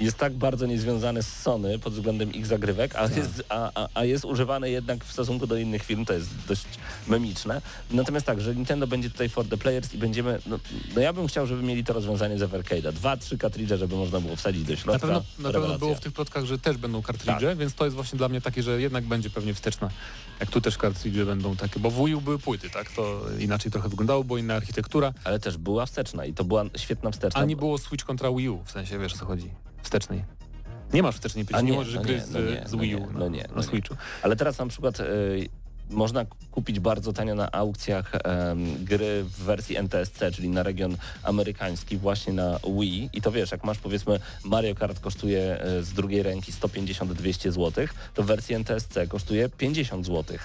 jest 0.00 0.18
tak 0.18 0.32
bardzo 0.32 0.66
niezwiązany 0.66 1.22
z 1.22 1.32
Sony 1.32 1.78
pod 1.78 1.92
względem 1.92 2.32
ich 2.32 2.46
zagrywek, 2.46 2.96
a, 2.96 3.08
tak. 3.08 3.16
jest, 3.16 3.44
a, 3.48 3.70
a, 3.74 3.88
a, 3.94 4.04
jest 4.04 4.24
używane 4.24 4.70
jednak 4.70 5.04
w 5.04 5.12
stosunku 5.12 5.46
do 5.46 5.56
innych 5.56 5.82
firm, 5.82 6.04
to 6.04 6.12
jest 6.12 6.30
dość 6.48 6.66
memiczne. 7.06 7.62
Natomiast 7.90 8.26
tak, 8.26 8.40
że 8.40 8.54
Nintendo 8.54 8.86
będzie 8.86 9.10
tutaj 9.10 9.28
for 9.28 9.48
the 9.48 9.56
players 9.56 9.94
i 9.94 9.98
będziemy, 9.98 10.38
no, 10.46 10.58
no 10.94 11.00
ja 11.00 11.12
bym 11.12 11.26
chciał, 11.26 11.46
żeby 11.46 11.62
mieli 11.62 11.84
to 11.84 11.92
rozwiązanie 11.92 12.38
z 12.38 12.42
Evercade'a. 12.42 12.92
Dwa, 12.92 13.16
trzy 13.16 13.38
kartridże, 13.38 13.78
żeby 13.78 13.96
można 13.96 14.20
było 14.20 14.36
wsadzić 14.36 14.64
do 14.64 14.76
środka. 14.76 14.92
Na 14.92 14.98
pewno, 14.98 15.48
na 15.48 15.60
pewno 15.60 15.78
było 15.78 15.94
w 15.94 16.00
tych 16.00 16.12
plotkach, 16.12 16.44
że 16.44 16.58
też 16.58 16.76
będą 16.76 17.02
kartridże, 17.02 17.48
tak. 17.48 17.58
więc 17.58 17.74
to 17.74 17.84
jest 17.84 17.94
właśnie 17.96 18.18
dla 18.18 18.28
mnie 18.28 18.40
takie, 18.40 18.62
że 18.62 18.80
jednak 18.80 19.04
będzie 19.04 19.30
pewnie 19.30 19.54
wsteczna. 19.54 19.90
Jak 20.40 20.50
tu 20.50 20.60
też 20.60 20.78
kartridże 20.78 21.26
będą 21.26 21.56
takie, 21.56 21.80
bo 21.80 21.90
w 21.90 22.04
Wii 22.04 22.14
U 22.14 22.20
były 22.20 22.38
płyty, 22.38 22.70
tak? 22.70 22.90
To 22.90 23.20
inaczej 23.38 23.72
trochę 23.72 23.88
wyglądało, 23.88 24.24
bo 24.24 24.38
inna 24.38 24.54
architektura. 24.54 25.12
Ale 25.24 25.40
też 25.40 25.56
była 25.56 25.86
wsteczna 25.86 26.24
i 26.24 26.32
to 26.32 26.44
była 26.44 26.64
świetna 26.76 27.10
wsteczna. 27.10 27.40
A 27.40 27.44
nie 27.44 27.56
było 27.56 27.78
Switch 27.78 28.04
kontra 28.04 28.32
Wii 28.32 28.48
U, 28.48 28.64
w 28.64 28.70
sensie 28.70 28.98
wiesz 28.98 29.14
o 29.14 29.18
co 29.18 29.26
chodzi 29.26 29.50
wstecznej. 29.82 30.24
Nie 30.92 31.02
masz 31.02 31.14
wstecznej 31.14 31.44
płyty, 31.44 31.62
nie, 31.64 31.70
nie 31.70 31.76
możesz 31.76 31.94
no 31.94 32.02
gry 32.02 32.20
z, 32.20 32.32
no 32.32 32.40
nie, 32.40 32.62
z 32.66 32.76
Wii 32.76 32.96
U 32.96 33.00
no, 33.00 33.18
no 33.18 33.28
nie, 33.28 33.44
na, 33.48 33.54
na 33.54 33.62
Switchu. 33.62 33.96
Ale 34.22 34.36
teraz 34.36 34.58
na 34.58 34.66
przykład 34.66 35.00
y, 35.00 35.48
można 35.90 36.26
kupić 36.50 36.80
bardzo 36.80 37.12
tanio 37.12 37.34
na 37.34 37.52
aukcjach 37.52 38.12
um, 38.24 38.84
gry 38.84 39.24
w 39.24 39.42
wersji 39.42 39.76
NTSC, 39.76 40.20
czyli 40.34 40.48
na 40.48 40.62
region 40.62 40.96
amerykański, 41.22 41.96
właśnie 41.96 42.32
na 42.32 42.58
Wii. 42.78 43.10
I 43.12 43.22
to 43.22 43.32
wiesz, 43.32 43.50
jak 43.50 43.64
masz 43.64 43.78
powiedzmy 43.78 44.20
Mario 44.44 44.74
Kart 44.74 45.00
kosztuje 45.00 45.60
e, 45.60 45.82
z 45.82 45.92
drugiej 45.92 46.22
ręki 46.22 46.52
150-200 46.52 47.50
zł, 47.50 47.86
to 48.14 48.22
w 48.22 48.26
wersji 48.26 48.54
NTSC 48.54 48.98
kosztuje 49.08 49.48
50 49.48 50.06
zł. 50.06 50.38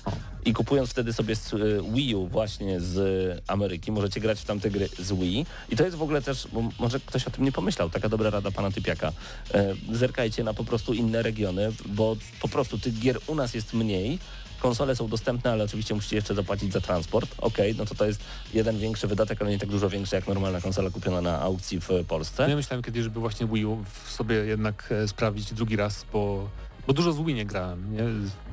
I 0.46 0.54
kupując 0.54 0.90
wtedy 0.90 1.14
sobie 1.14 1.36
z, 1.36 1.54
e, 1.54 1.58
Wii 1.94 2.16
U 2.16 2.28
właśnie 2.28 2.82
z 2.82 3.44
Ameryki, 3.48 3.92
możecie 3.92 4.20
grać 4.20 4.40
w 4.40 4.46
tamte 4.46 4.72
gry 4.72 4.90
z 5.00 5.14
Wii. 5.14 5.46
I 5.70 5.76
to 5.76 5.84
jest 5.84 5.98
w 5.98 6.02
ogóle 6.02 6.22
też, 6.22 6.48
bo 6.54 6.64
może 6.80 7.00
ktoś 7.00 7.28
o 7.28 7.32
tym 7.32 7.46
nie 7.46 7.52
pomyślał, 7.52 7.90
taka 7.90 8.10
dobra 8.10 8.30
rada 8.30 8.52
pana 8.52 8.72
Typiaka. 8.72 9.12
E, 9.54 9.76
zerkajcie 9.92 10.44
na 10.44 10.54
po 10.54 10.64
prostu 10.64 10.94
inne 10.94 11.22
regiony, 11.22 11.72
bo 11.86 12.16
po 12.42 12.48
prostu 12.48 12.80
tych 12.80 13.00
gier 13.00 13.20
u 13.28 13.36
nas 13.36 13.54
jest 13.54 13.74
mniej, 13.74 14.20
Konsole 14.63 14.95
są 14.95 15.08
dostępne, 15.08 15.52
ale 15.52 15.63
oczywiście 15.63 15.95
musicie 15.95 16.15
jeszcze 16.15 16.36
zapłacić 16.36 16.73
za 16.73 16.82
transport. 16.82 17.36
Ok, 17.38 17.58
no 17.78 17.86
to 17.86 17.95
to 17.95 18.06
jest 18.06 18.23
jeden 18.54 18.78
większy 18.78 19.08
wydatek, 19.08 19.41
ale 19.41 19.52
nie 19.52 19.60
tak 19.60 19.69
dużo 19.69 19.89
większy 19.89 20.15
jak 20.15 20.28
normalna 20.28 20.62
konsola 20.62 20.89
kupiona 20.89 21.21
na 21.21 21.41
aukcji 21.41 21.80
w 21.80 21.89
Polsce. 22.08 22.49
Ja 22.49 22.56
myślałem 22.56 22.84
kiedyś, 22.84 23.04
żeby 23.04 23.19
właśnie 23.19 23.47
Wii 23.47 23.65
U 23.65 23.84
sobie 24.08 24.36
jednak 24.36 24.89
e, 24.91 25.08
sprawdzić 25.08 25.54
drugi 25.54 25.76
raz, 25.76 26.06
bo 26.13 26.49
bo 26.88 26.93
dużo 26.93 27.13
z 27.13 27.22
Wii 27.22 27.36
nie 27.36 27.46
grałem, 27.46 27.93
nie? 27.96 28.04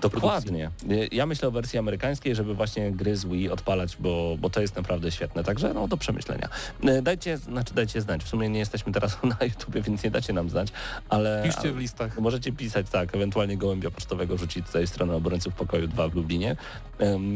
Dokładnie. 0.01 0.71
Ja 1.13 1.27
myślę 1.27 1.49
o 1.49 1.51
wersji 1.51 1.79
amerykańskiej, 1.79 2.35
żeby 2.35 2.55
właśnie 2.55 2.93
gry 2.93 3.17
z 3.17 3.25
Wii 3.25 3.51
odpalać, 3.51 3.97
bo, 3.97 4.37
bo 4.41 4.51
to 4.51 4.61
jest 4.61 4.77
naprawdę 4.77 5.11
świetne. 5.13 5.45
Także 5.45 5.75
no 5.75 5.89
do 5.89 5.97
przemyślenia. 5.97 6.49
E, 6.85 7.03
dajcie, 7.03 7.39
znaczy 7.39 7.75
dajcie 7.75 8.01
znać. 8.01 8.25
W 8.25 8.29
sumie 8.29 8.49
nie 8.49 8.59
jesteśmy 8.59 8.93
teraz 8.93 9.19
na 9.41 9.47
YouTubie, 9.47 9.83
więc 9.83 10.05
nie 10.05 10.11
dacie 10.11 10.33
nam 10.33 10.51
znać, 10.51 10.69
ale... 11.09 11.43
Piszcie 11.45 11.73
w 11.73 11.79
listach. 11.79 12.19
Możecie 12.19 12.53
pisać, 12.53 12.87
tak, 12.91 13.15
ewentualnie 13.15 13.57
gołębia 13.57 13.91
pocztowego 13.91 14.37
rzucić 14.37 14.67
tutaj 14.67 14.87
stronę 14.87 15.15
obrońców 15.15 15.55
pokoju 15.55 15.89
2 15.89 16.09
w 16.09 16.15
Lublinie. 16.15 16.57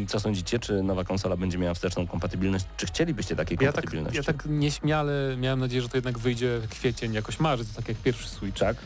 Co 0.09 0.21
sądzicie, 0.21 0.59
czy 0.59 0.83
nowa 0.83 1.05
konsola 1.05 1.37
będzie 1.37 1.59
miała 1.59 1.75
wsteczną 1.75 2.07
kompatybilność? 2.07 2.65
Czy 2.77 2.87
chcielibyście 2.87 3.37
takiej 3.37 3.59
ja 3.61 3.73
tak- 3.73 3.75
kompatybilności? 3.75 4.19
Tak, 4.19 4.27
ja 4.27 4.33
tak 4.33 4.47
nieśmiale 4.51 5.37
miałem 5.37 5.61
nadzieję, 5.61 5.83
że 5.83 5.89
to 5.89 5.97
jednak 5.97 6.19
wyjdzie 6.19 6.61
kwiecień, 6.71 7.13
jakoś 7.13 7.41
marzec, 7.41 7.75
tak 7.75 7.89
jak 7.89 7.97
pierwszy 7.97 8.29
Switch. 8.29 8.59
Tak? 8.59 8.77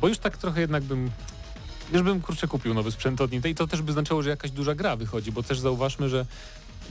Bo 0.00 0.08
już 0.08 0.18
tak 0.18 0.38
trochę 0.38 0.60
jednak 0.60 0.82
bym 0.82 1.10
Już 1.92 2.02
bym 2.02 2.20
kurczę 2.20 2.48
kupił 2.48 2.74
nowy 2.74 2.92
sprzęt 2.92 3.20
od 3.20 3.32
Nintendo 3.32 3.52
i 3.52 3.54
to 3.54 3.66
też 3.66 3.82
by 3.82 3.92
znaczyło, 3.92 4.22
że 4.22 4.30
jakaś 4.30 4.50
duża 4.50 4.74
gra 4.74 4.96
wychodzi, 4.96 5.32
bo 5.32 5.42
też 5.42 5.58
zauważmy, 5.58 6.08
że 6.08 6.26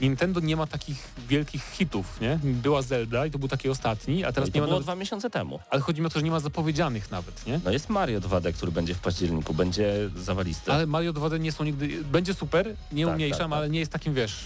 Nintendo 0.00 0.40
nie 0.40 0.56
ma 0.56 0.66
takich 0.66 1.08
wielkich 1.28 1.62
hitów, 1.64 2.20
nie? 2.20 2.38
Była 2.44 2.82
Zelda 2.82 3.26
i 3.26 3.30
to 3.30 3.38
był 3.38 3.48
taki 3.48 3.68
ostatni, 3.68 4.24
a 4.24 4.26
No 4.26 4.32
teraz 4.32 4.48
i 4.48 4.52
nie 4.54 4.60
ma 4.60 4.66
było 4.66 4.76
nawet, 4.76 4.86
dwa 4.86 4.94
miesiące 4.94 5.30
temu. 5.30 5.60
ale 5.70 5.80
chodzi 5.80 6.00
mi 6.00 6.06
o 6.06 6.10
to, 6.10 6.18
że 6.18 6.24
nie 6.24 6.30
ma 6.30 6.40
zapowiedzianych 6.40 7.10
nawet, 7.10 7.46
nie? 7.46 7.60
No 7.64 7.70
jest 7.70 7.88
Mario 7.88 8.20
2D, 8.20 8.52
który 8.52 8.72
będzie 8.72 8.94
w 8.94 8.98
październiku, 8.98 9.54
będzie 9.54 10.10
zawalisty. 10.16 10.72
Ale 10.72 10.86
Mario 10.86 11.12
2D 11.12 11.40
nie 11.40 11.52
są 11.52 11.64
nigdy, 11.64 12.04
będzie 12.04 12.34
super, 12.34 12.74
nie 12.92 13.04
Tak, 13.04 13.12
umniejszam, 13.14 13.38
tak, 13.38 13.48
tak. 13.50 13.58
ale 13.58 13.68
nie 13.70 13.78
jest 13.80 13.92
takim, 13.92 14.14
wiesz, 14.14 14.36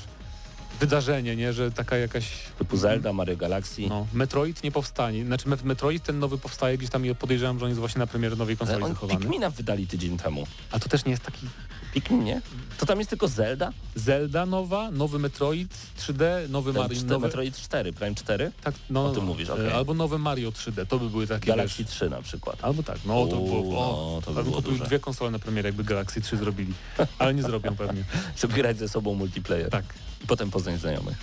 wydarzenie, 0.86 1.36
nie? 1.36 1.52
Że 1.52 1.72
taka 1.72 1.96
jakaś... 1.96 2.28
Typu 2.58 2.76
Zelda, 2.76 3.12
Mario 3.12 3.36
Galaxy. 3.36 3.82
No, 3.88 4.06
Metroid 4.12 4.62
nie 4.64 4.72
powstanie. 4.72 5.24
Znaczy 5.24 5.48
Met- 5.48 5.64
Metroid 5.64 6.02
ten 6.02 6.18
nowy 6.18 6.38
powstaje 6.38 6.78
gdzieś 6.78 6.90
tam 6.90 7.06
i 7.06 7.14
podejrzewam, 7.14 7.58
że 7.58 7.64
on 7.64 7.68
jest 7.70 7.78
właśnie 7.80 7.98
na 7.98 8.06
premierę 8.06 8.36
nowej 8.36 8.56
Ale 8.60 8.66
konsoli 8.66 8.84
on 8.84 8.88
zachowany. 8.92 9.20
Pikmina 9.20 9.50
wydali 9.50 9.86
tydzień 9.86 10.16
temu. 10.18 10.46
A 10.70 10.78
to 10.78 10.88
też 10.88 11.04
nie 11.04 11.10
jest 11.10 11.22
taki 11.22 11.46
Pikmin, 11.92 12.24
nie? 12.24 12.40
To 12.78 12.86
tam 12.86 12.98
jest 12.98 13.10
tylko 13.10 13.28
Zelda? 13.28 13.72
Zelda 13.94 14.46
nowa, 14.46 14.90
nowy 14.90 15.18
Metroid 15.18 15.74
3D, 15.98 16.48
nowy 16.48 16.72
Mario, 16.72 16.96
cztery- 16.96 17.06
nowy, 17.06 17.26
Metroid 17.26 17.56
4, 17.56 17.92
Prime 17.92 18.14
4, 18.14 18.52
tak, 18.64 18.74
no, 18.90 19.06
o 19.06 19.10
tym 19.10 19.24
mówisz, 19.24 19.48
e, 19.48 19.52
okej. 19.52 19.72
Albo 19.72 19.94
nowe 19.94 20.18
Mario 20.18 20.50
3D, 20.52 20.86
to 20.86 20.98
by 20.98 21.10
były 21.10 21.26
takie, 21.26 21.46
Galaxy 21.46 21.82
wiesz, 21.84 21.92
3 21.92 22.10
na 22.10 22.22
przykład. 22.22 22.64
Albo 22.64 22.82
tak, 22.82 22.98
no 23.04 23.26
to 23.26 23.36
było, 23.36 23.60
o, 23.60 24.14
no, 24.16 24.22
to 24.22 24.32
by 24.32 24.44
było 24.44 24.60
duże. 24.62 24.84
dwie 24.84 24.98
konsole 25.00 25.30
na 25.30 25.38
premierę, 25.38 25.68
jakby 25.68 25.84
Galaxy 25.84 26.20
3 26.20 26.36
zrobili, 26.36 26.72
ale 27.18 27.34
nie 27.34 27.42
zrobią 27.42 27.76
pewnie. 27.76 28.04
Żeby 28.40 28.54
grać 28.54 28.78
ze 28.78 28.88
sobą 28.88 29.14
multiplayer. 29.14 29.70
Tak, 29.70 29.84
I 30.24 30.26
potem 30.26 30.50
poznać 30.50 30.80
znajomych. 30.80 31.16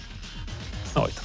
oj 0.95 1.11
tam. 1.13 1.23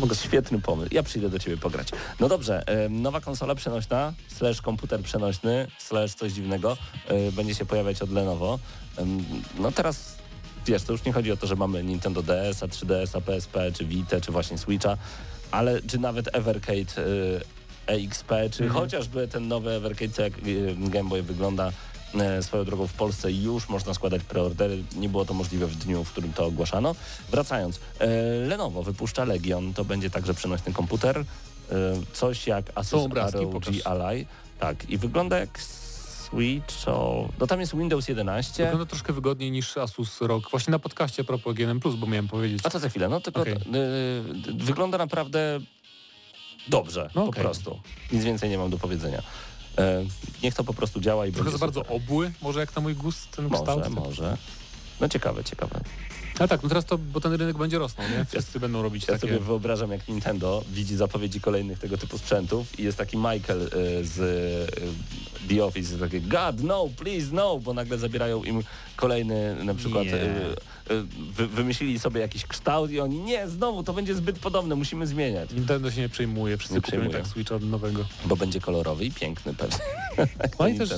Mogę 0.00 0.14
świetny 0.16 0.60
pomysł. 0.60 0.94
Ja 0.94 1.02
przyjdę 1.02 1.28
do 1.30 1.38
ciebie 1.38 1.56
pograć. 1.56 1.88
No 2.20 2.28
dobrze, 2.28 2.66
em, 2.66 3.02
nowa 3.02 3.20
konsola 3.20 3.54
przenośna, 3.54 4.12
slash 4.28 4.60
komputer 4.60 5.00
przenośny, 5.02 5.66
slash 5.78 6.14
coś 6.14 6.32
dziwnego, 6.32 6.76
e, 7.08 7.32
będzie 7.32 7.54
się 7.54 7.64
pojawiać 7.66 8.02
od 8.02 8.10
Lenovo. 8.12 8.58
No 9.58 9.72
teraz, 9.72 10.16
wiesz, 10.66 10.82
to 10.82 10.92
już 10.92 11.04
nie 11.04 11.12
chodzi 11.12 11.32
o 11.32 11.36
to, 11.36 11.46
że 11.46 11.56
mamy 11.56 11.84
Nintendo 11.84 12.22
DS, 12.22 12.62
a 12.62 12.66
3DS, 12.66 13.20
PSP, 13.20 13.72
czy 13.72 13.84
Vita, 13.84 14.20
czy 14.20 14.32
właśnie 14.32 14.58
Switcha, 14.58 14.96
ale 15.50 15.82
czy 15.82 15.98
nawet 15.98 16.28
Evercade 16.34 17.02
e, 17.86 17.92
EXP, 17.94 18.28
czy 18.50 18.64
Mhm. 18.64 18.70
chociażby 18.84 19.28
ten 19.28 19.48
nowy 19.48 19.70
Evercade, 19.70 20.22
jak 20.22 20.32
e, 20.38 20.90
Game 20.90 21.08
Boy 21.08 21.22
wygląda, 21.22 21.68
E, 21.68 21.72
Swoją 22.40 22.64
drogą 22.64 22.86
w 22.86 22.92
Polsce 22.92 23.32
już 23.32 23.68
można 23.68 23.94
składać 23.94 24.24
preordery, 24.24 24.82
nie 24.96 25.08
było 25.08 25.24
to 25.24 25.34
możliwe 25.34 25.66
w 25.66 25.76
dniu, 25.76 26.04
w 26.04 26.10
którym 26.10 26.32
to 26.32 26.46
ogłaszano. 26.46 26.94
Wracając, 27.30 27.80
e, 27.98 28.06
Lenovo 28.46 28.82
wypuszcza 28.82 29.24
Legion, 29.24 29.74
to 29.74 29.84
będzie 29.84 30.10
także 30.10 30.34
przenośny 30.34 30.72
komputer, 30.72 31.18
e, 31.18 31.24
coś 32.12 32.46
jak 32.46 32.64
Asus 32.74 33.12
ROG. 33.14 33.64
Ally, 33.84 34.26
tak, 34.60 34.90
i 34.90 34.98
wygląda 34.98 35.38
jak 35.38 35.60
Switch, 36.30 36.88
o... 36.88 37.28
no 37.38 37.46
tam 37.46 37.60
jest 37.60 37.76
Windows 37.76 38.08
11. 38.08 38.64
Wygląda 38.64 38.86
troszkę 38.86 39.12
wygodniej 39.12 39.50
niż 39.50 39.76
Asus 39.76 40.20
ROG. 40.20 40.50
Właśnie 40.50 40.70
na 40.70 40.78
podcaście 40.78 41.22
a 41.22 41.24
propos 41.24 41.54
GNM+, 41.54 41.80
bo 41.98 42.06
miałem 42.06 42.28
powiedzieć. 42.28 42.60
A 42.64 42.70
to 42.70 42.78
za 42.78 42.88
chwilę, 42.88 43.08
no 43.08 43.20
tylko 43.20 43.40
Okej. 43.40 43.54
to, 43.56 43.62
wygląda 44.64 44.98
naprawdę 44.98 45.60
dobrze, 46.68 47.10
No 47.14 47.26
po 47.26 47.32
prostu. 47.32 47.80
Nic 48.12 48.24
więcej 48.24 48.50
nie 48.50 48.58
mam 48.58 48.70
do 48.70 48.78
powiedzenia. 48.78 49.22
E, 49.78 50.04
niech 50.42 50.54
to 50.54 50.64
po 50.64 50.74
prostu 50.74 51.00
działa 51.00 51.26
i 51.26 51.32
Trochę 51.32 51.50
za 51.50 51.58
bardzo 51.58 51.80
super. 51.80 51.96
obły, 51.96 52.32
może 52.42 52.60
jak 52.60 52.76
na 52.76 52.82
mój 52.82 52.94
gust 52.94 53.30
ten 53.30 53.44
Może, 53.48 53.62
kształt. 53.62 53.88
może. 53.88 54.36
No 55.00 55.08
ciekawe, 55.08 55.44
ciekawe. 55.44 55.80
Ale 56.38 56.48
tak, 56.48 56.62
no 56.62 56.68
teraz 56.68 56.84
to, 56.84 56.98
bo 56.98 57.20
ten 57.20 57.32
rynek 57.32 57.58
będzie 57.58 57.78
rosnął, 57.78 58.06
nie? 58.08 58.24
Wszyscy 58.24 58.60
będą 58.60 58.82
robić 58.82 59.02
Ja 59.02 59.14
takie... 59.14 59.20
sobie 59.20 59.40
wyobrażam, 59.40 59.90
jak 59.90 60.08
Nintendo 60.08 60.64
widzi 60.72 60.96
zapowiedzi 60.96 61.40
kolejnych 61.40 61.78
tego 61.78 61.98
typu 61.98 62.18
sprzętów 62.18 62.80
i 62.80 62.82
jest 62.82 62.98
taki 62.98 63.16
Michael 63.16 63.62
y, 63.62 64.04
z 64.04 64.18
y, 64.18 65.19
The 65.50 65.64
Office, 65.64 65.90
jest 65.90 66.00
taki 66.00 66.20
God, 66.20 66.62
no, 66.62 66.88
please, 66.96 67.26
no, 67.32 67.58
bo 67.58 67.74
nagle 67.74 67.98
zabierają 67.98 68.44
im 68.44 68.62
kolejny, 68.96 69.64
na 69.64 69.74
przykład 69.74 70.04
Nie. 70.04 70.14
y, 70.14 70.18
y, 70.90 71.02
wy, 71.36 71.46
wymyślili 71.46 71.98
sobie 71.98 72.20
jakiś 72.20 72.46
kształt 72.46 72.90
i 72.90 73.00
oni, 73.00 73.18
nie, 73.18 73.48
znowu, 73.48 73.82
to 73.82 73.92
będzie 73.92 74.14
zbyt 74.14 74.38
podobne, 74.38 74.74
musimy 74.74 75.06
zmieniać, 75.06 75.52
Nintendo 75.52 75.90
się 75.90 76.00
nie 76.00 76.08
przejmuje, 76.08 76.56
wszyscy 76.56 76.74
Nie 76.74 76.82
kupują 76.82 77.10
tak 77.10 77.26
Switcha 77.26 77.54
od 77.54 77.62
nowego. 77.62 78.04
bo 78.24 78.36
będzie 78.36 78.60
kolorowy 78.60 79.04
i 79.04 79.10
piękny 79.12 79.54
pewnie. 79.54 79.78
No 80.60 80.68
i 80.68 80.78
też. 80.78 80.90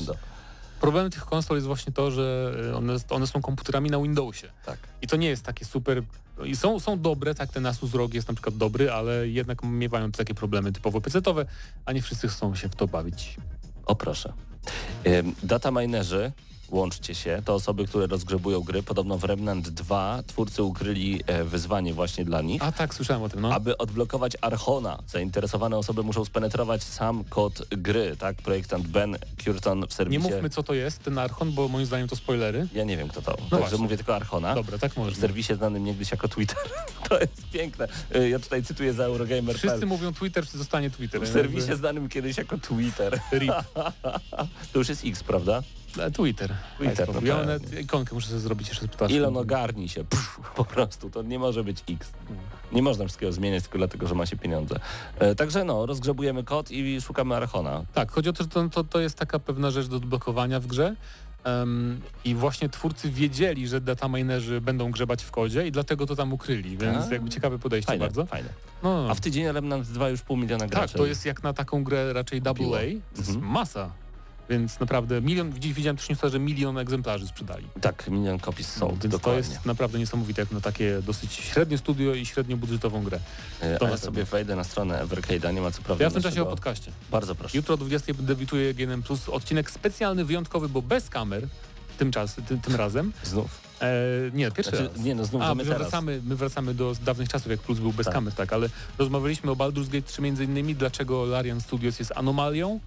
Problemem 0.81 1.11
tych 1.13 1.25
konsol 1.25 1.57
jest 1.57 1.67
właśnie 1.67 1.93
to, 1.93 2.11
że 2.11 2.55
y, 2.71 2.77
one, 2.77 2.97
one 3.11 3.27
są 3.27 3.43
komputerami 3.43 3.91
na 3.91 3.99
Windowsie. 3.99 4.49
Tak. 4.67 4.79
I 5.03 5.07
to 5.07 5.17
nie 5.17 5.29
jest 5.29 5.43
takie 5.45 5.65
super... 5.65 6.03
I 6.45 6.57
są, 6.57 6.81
są 6.81 7.01
dobre, 7.01 7.35
tak 7.35 7.53
ten 7.53 7.67
Asus 7.67 7.95
ROG 7.95 8.15
jest 8.15 8.29
na 8.29 8.35
przykład 8.35 8.57
dobry, 8.57 8.91
ale 8.93 9.29
jednak 9.29 9.63
miewają 9.63 10.13
takie 10.13 10.35
problemy 10.35 10.73
typowo 10.73 11.01
PC-owe, 11.01 11.47
a 11.85 11.93
nie 11.93 12.03
wszyscy 12.03 12.29
chcą 12.29 12.55
się 12.55 12.69
w 12.69 12.75
to 12.77 12.87
bawić. 12.89 13.37
O 13.87 13.95
proszę. 13.95 14.33
Data 15.43 15.71
minerzy, 15.71 16.33
łączcie 16.73 17.15
się, 17.15 17.43
to 17.45 17.55
osoby, 17.55 17.87
które 17.87 18.07
rozgrzebują 18.07 18.61
gry. 18.61 18.83
Podobno 18.83 19.19
w 19.19 19.25
Remnant 19.25 19.69
2 19.69 20.23
twórcy 20.27 20.63
ukryli 20.63 21.21
e, 21.27 21.45
wyzwanie 21.45 21.95
właśnie 21.95 22.25
dla 22.25 22.43
nich. 22.43 22.63
A 22.63 22.73
tak, 22.73 22.95
słyszałem 22.95 23.23
o 23.23 23.29
tym, 23.29 23.41
no. 23.41 23.55
Aby 23.55 23.79
odblokować 23.79 24.33
Archona, 24.41 24.99
zainteresowane 25.09 25.77
osoby 25.79 26.03
muszą 26.03 26.25
spenetrować 26.25 26.83
sam 26.83 27.25
kod 27.25 27.63
gry, 27.71 28.17
tak? 28.19 28.37
Projektant 28.37 28.87
Ben 28.87 29.17
Curton 29.45 29.81
w 29.81 29.89
Nie 29.91 29.95
serwisie... 29.97 30.19
mówmy, 30.23 30.51
co 30.51 30.63
to 30.63 30.75
jest, 30.75 30.99
ten 31.03 31.19
Archon, 31.19 31.53
bo 31.53 31.69
moim 31.69 31.87
zdaniem 31.87 32.09
to 32.09 32.17
spoilery. 32.17 32.69
Ja 32.75 32.85
nie 32.85 32.97
wiem, 32.97 33.09
kto 33.09 33.23
to. 33.23 33.33
Także 33.33 33.47
No 33.53 33.59
właśnie. 33.59 33.79
mówię 33.79 33.97
tylko 33.97 34.17
Archona. 34.17 34.55
Dobra, 34.55 34.79
tak 34.79 34.93
W 34.93 34.97
można. 34.97 35.21
serwisie 35.21 35.55
znanym 35.55 35.85
niegdyś 35.85 36.11
jako 36.11 36.29
Twitter. 36.29 36.59
to 37.09 37.21
jest 37.21 37.43
piękne. 37.53 37.89
Y, 38.17 38.29
Ja 38.29 38.39
tutaj 38.39 38.63
cytuję 38.63 38.93
za 38.93 39.05
Eurogamer. 39.05 39.57
Wszyscy 39.59 39.87
mówią 39.87 40.13
Twitter, 40.15 40.47
czy 40.47 40.59
zostanie 40.59 40.91
Twitter. 40.91 41.21
W 41.21 41.25
nie? 41.25 41.31
serwisie 41.33 41.77
znanym 41.77 42.09
kiedyś 42.09 42.39
jako 42.39 42.59
Twitter. 42.59 43.21
RIP. 43.33 43.53
To 44.73 44.79
już 44.79 44.89
jest 44.89 45.05
X, 45.05 45.23
prawda? 45.25 45.63
E, 45.99 46.11
Twitter. 46.11 46.55
Twitter, 46.79 47.09
no 47.15 47.21
ja 47.25 47.37
nawet 47.39 47.81
ikonkę 47.81 48.15
muszę 48.15 48.29
sobie 48.29 48.41
zrobić 48.41 48.69
jeszcze 48.69 48.85
z 48.87 48.89
ptaszkiem. 48.89 49.19
Ilon 49.19 49.37
ogarnij 49.37 49.89
się. 49.89 50.05
Pff, 50.05 50.41
po 50.57 50.65
prostu. 50.65 51.11
To 51.11 51.23
nie 51.23 51.39
może 51.39 51.65
być 51.65 51.79
X. 51.91 52.11
Nie 52.73 52.83
można 52.83 53.05
wszystkiego 53.05 53.33
zmieniać 53.33 53.63
tylko 53.63 53.79
dlatego, 53.79 54.07
że 54.07 54.15
ma 54.15 54.27
się 54.27 54.37
pieniądze. 54.37 54.81
E, 55.19 55.35
także 55.35 55.65
no, 55.65 55.87
rozgrzebujemy 55.87 56.45
kod 56.45 56.71
i 56.71 57.01
szukamy 57.01 57.37
Archona. 57.37 57.85
Tak, 57.95 58.11
chodzi 58.13 58.29
o 58.29 58.33
to, 58.33 58.43
że 58.43 58.49
to, 58.49 58.69
to, 58.69 58.85
to 58.85 59.01
jest 59.01 59.19
taka 59.19 59.39
pewna 59.39 59.71
rzecz 59.71 59.87
do 59.87 59.97
odblokowania 59.97 60.61
w 60.61 60.67
grze. 60.67 60.97
Em, 61.45 62.01
I 62.25 62.35
właśnie 62.35 62.69
twórcy 62.69 63.11
wiedzieli, 63.11 63.69
że 63.69 63.81
dataminerzy 63.81 64.61
będą 64.61 64.91
grzebać 64.91 65.23
w 65.25 65.31
kodzie 65.31 65.67
i 65.67 65.73
dlatego 65.73 66.07
to 66.07 66.17
tam 66.17 66.33
ukryli, 66.33 66.77
więc 66.79 67.07
A. 67.07 67.13
jakby 67.13 67.31
ciekawe 67.31 67.59
podejście 67.59 67.87
Fajne, 67.87 68.05
bardzo. 68.05 68.27
fajne. 68.27 68.49
No, 68.83 69.07
A 69.11 69.15
w 69.15 69.21
tydzień 69.21 69.53
Remnant 69.53 69.87
2 69.87 70.09
już 70.09 70.23
pół 70.23 70.37
miliona 70.37 70.61
tak, 70.65 70.71
graczy. 70.71 70.95
to 70.99 71.07
jest 71.07 71.27
jak 71.27 71.43
na 71.43 71.53
taką 71.53 71.85
grę 71.85 72.13
raczej 72.13 72.41
AA, 72.45 72.55
to 72.55 73.19
jest 73.19 73.29
Mhm. 73.31 73.47
masa. 73.53 73.91
Więc 74.51 74.81
naprawdę 74.81 75.21
milion, 75.21 75.53
dziś 75.59 75.73
widziałem 75.73 75.97
też 75.97 76.09
newsy, 76.09 76.31
że 76.31 76.39
milion 76.39 76.79
egzemplarzy 76.79 77.27
sprzedali. 77.27 77.67
Tak, 77.81 78.09
milion 78.11 78.41
copies 78.41 78.73
sold, 78.73 79.03
więc 79.03 79.13
dokładnie. 79.15 79.43
to 79.43 79.49
jest 79.53 79.67
naprawdę 79.67 79.99
niesamowite 79.99 80.43
jak 80.43 80.51
na 80.51 80.61
takie 80.61 81.03
dosyć 81.03 81.33
średnie 81.33 81.79
studio 81.79 82.15
i 82.15 82.27
średnio 82.27 82.57
budżetową 82.57 83.03
grę. 83.05 83.19
E, 83.61 83.79
to 83.79 83.89
ja 83.89 83.97
sobie 83.97 84.25
wejdę 84.25 84.57
na 84.57 84.65
stronę 84.65 85.05
Evercade'a, 85.07 85.55
nie 85.55 85.61
ma 85.61 85.71
co 85.71 85.83
prawda 85.83 86.05
Ja 86.05 86.11
w 86.11 86.13
tym 86.13 86.23
czasie 86.23 86.43
o 86.43 86.47
podcaście. 86.47 86.93
Bardzo 87.11 87.35
proszę. 87.35 87.57
Jutro 87.57 87.75
o 87.75 87.79
20 87.79 88.13
debiutuje 88.19 88.75
GNM 88.75 89.03
Plus 89.03 89.29
odcinek 89.29 89.71
specjalny, 89.71 90.25
wyjątkowy, 90.25 90.69
bo 90.69 90.83
bez 90.83 91.09
kamer 91.09 91.49
tym, 91.99 92.13
czas, 92.13 92.35
tym, 92.49 92.61
tym 92.61 92.75
razem. 92.75 93.13
Znów. 93.25 93.61
E, 93.81 93.95
nie, 94.33 94.51
pierwszy 94.51 94.77
Znaczy, 94.77 94.89
raz. 94.95 95.05
nie 95.05 95.15
no, 95.15 95.25
znów, 95.25 95.43
A, 95.43 95.55
my 95.55 95.65
teraz. 95.65 95.79
wracamy, 95.79 96.21
my 96.25 96.37
wracamy 96.37 96.75
do 96.75 96.93
dawnych 97.05 97.29
czasów, 97.29 97.51
jak 97.51 97.61
Plus 97.61 97.79
był 97.79 97.93
bez 97.93 98.07
Tak. 98.07 98.15
kamer, 98.15 98.33
tak, 98.35 98.53
ale 98.53 98.69
rozmawialiśmy 98.99 99.51
o 99.51 99.55
Baldur's 99.55 99.89
Gate 99.89 100.03
3 100.03 100.23
między 100.23 100.45
innymi, 100.45 100.75
dlaczego 100.75 101.25
Larian 101.25 101.61
Studios 101.61 101.99
jest 101.99 102.13
anomalią 102.17 102.81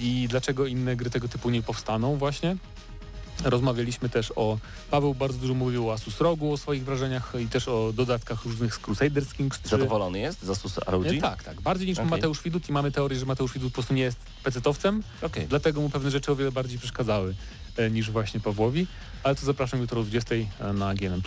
i 0.00 0.26
dlaczego 0.30 0.66
inne 0.66 0.96
gry 0.96 1.10
tego 1.10 1.28
typu 1.28 1.50
nie 1.50 1.62
powstaną 1.62 2.16
właśnie. 2.16 2.56
Rozmawialiśmy 3.44 4.08
też 4.08 4.32
o, 4.36 4.58
Paweł 4.90 5.14
bardzo 5.14 5.38
dużo 5.38 5.54
mówił 5.54 5.88
o 5.88 5.92
Asus 5.92 6.20
Rogu, 6.20 6.52
o 6.52 6.56
swoich 6.56 6.84
wrażeniach 6.84 7.32
i 7.40 7.46
też 7.46 7.68
o 7.68 7.92
dodatkach 7.92 8.44
różnych 8.44 8.74
z 8.74 8.78
Crusaders 8.78 9.32
Kings 9.34 9.60
3. 9.60 9.68
Zadowolony 9.68 10.18
jest 10.18 10.42
z 10.42 10.50
Asus 10.50 10.78
ROG? 10.86 11.06
E, 11.06 11.14
Tak, 11.20 11.42
tak. 11.42 11.60
Bardziej 11.60 11.88
niż 11.88 11.98
Okej. 11.98 12.10
Mateusz 12.10 12.42
Widut 12.42 12.68
i 12.68 12.72
mamy 12.72 12.92
teorię, 12.92 13.18
że 13.18 13.26
Mateusz 13.26 13.52
Widut 13.52 13.68
po 13.68 13.74
prostu 13.74 13.94
nie 13.94 14.02
jest 14.02 14.18
pecetowcem, 14.44 15.02
Okej. 15.22 15.46
dlatego 15.46 15.80
mu 15.80 15.90
pewne 15.90 16.10
rzeczy 16.10 16.32
o 16.32 16.36
wiele 16.36 16.52
bardziej 16.52 16.78
przeszkadzały 16.78 17.34
e, 17.76 17.90
niż 17.90 18.10
właśnie 18.10 18.40
Pawłowi. 18.40 18.86
Ale 19.22 19.34
to 19.34 19.46
zapraszam 19.46 19.80
jutro 19.80 20.00
o 20.00 20.04
20 20.04 20.34
na 20.74 20.94
GNM+. 20.94 21.22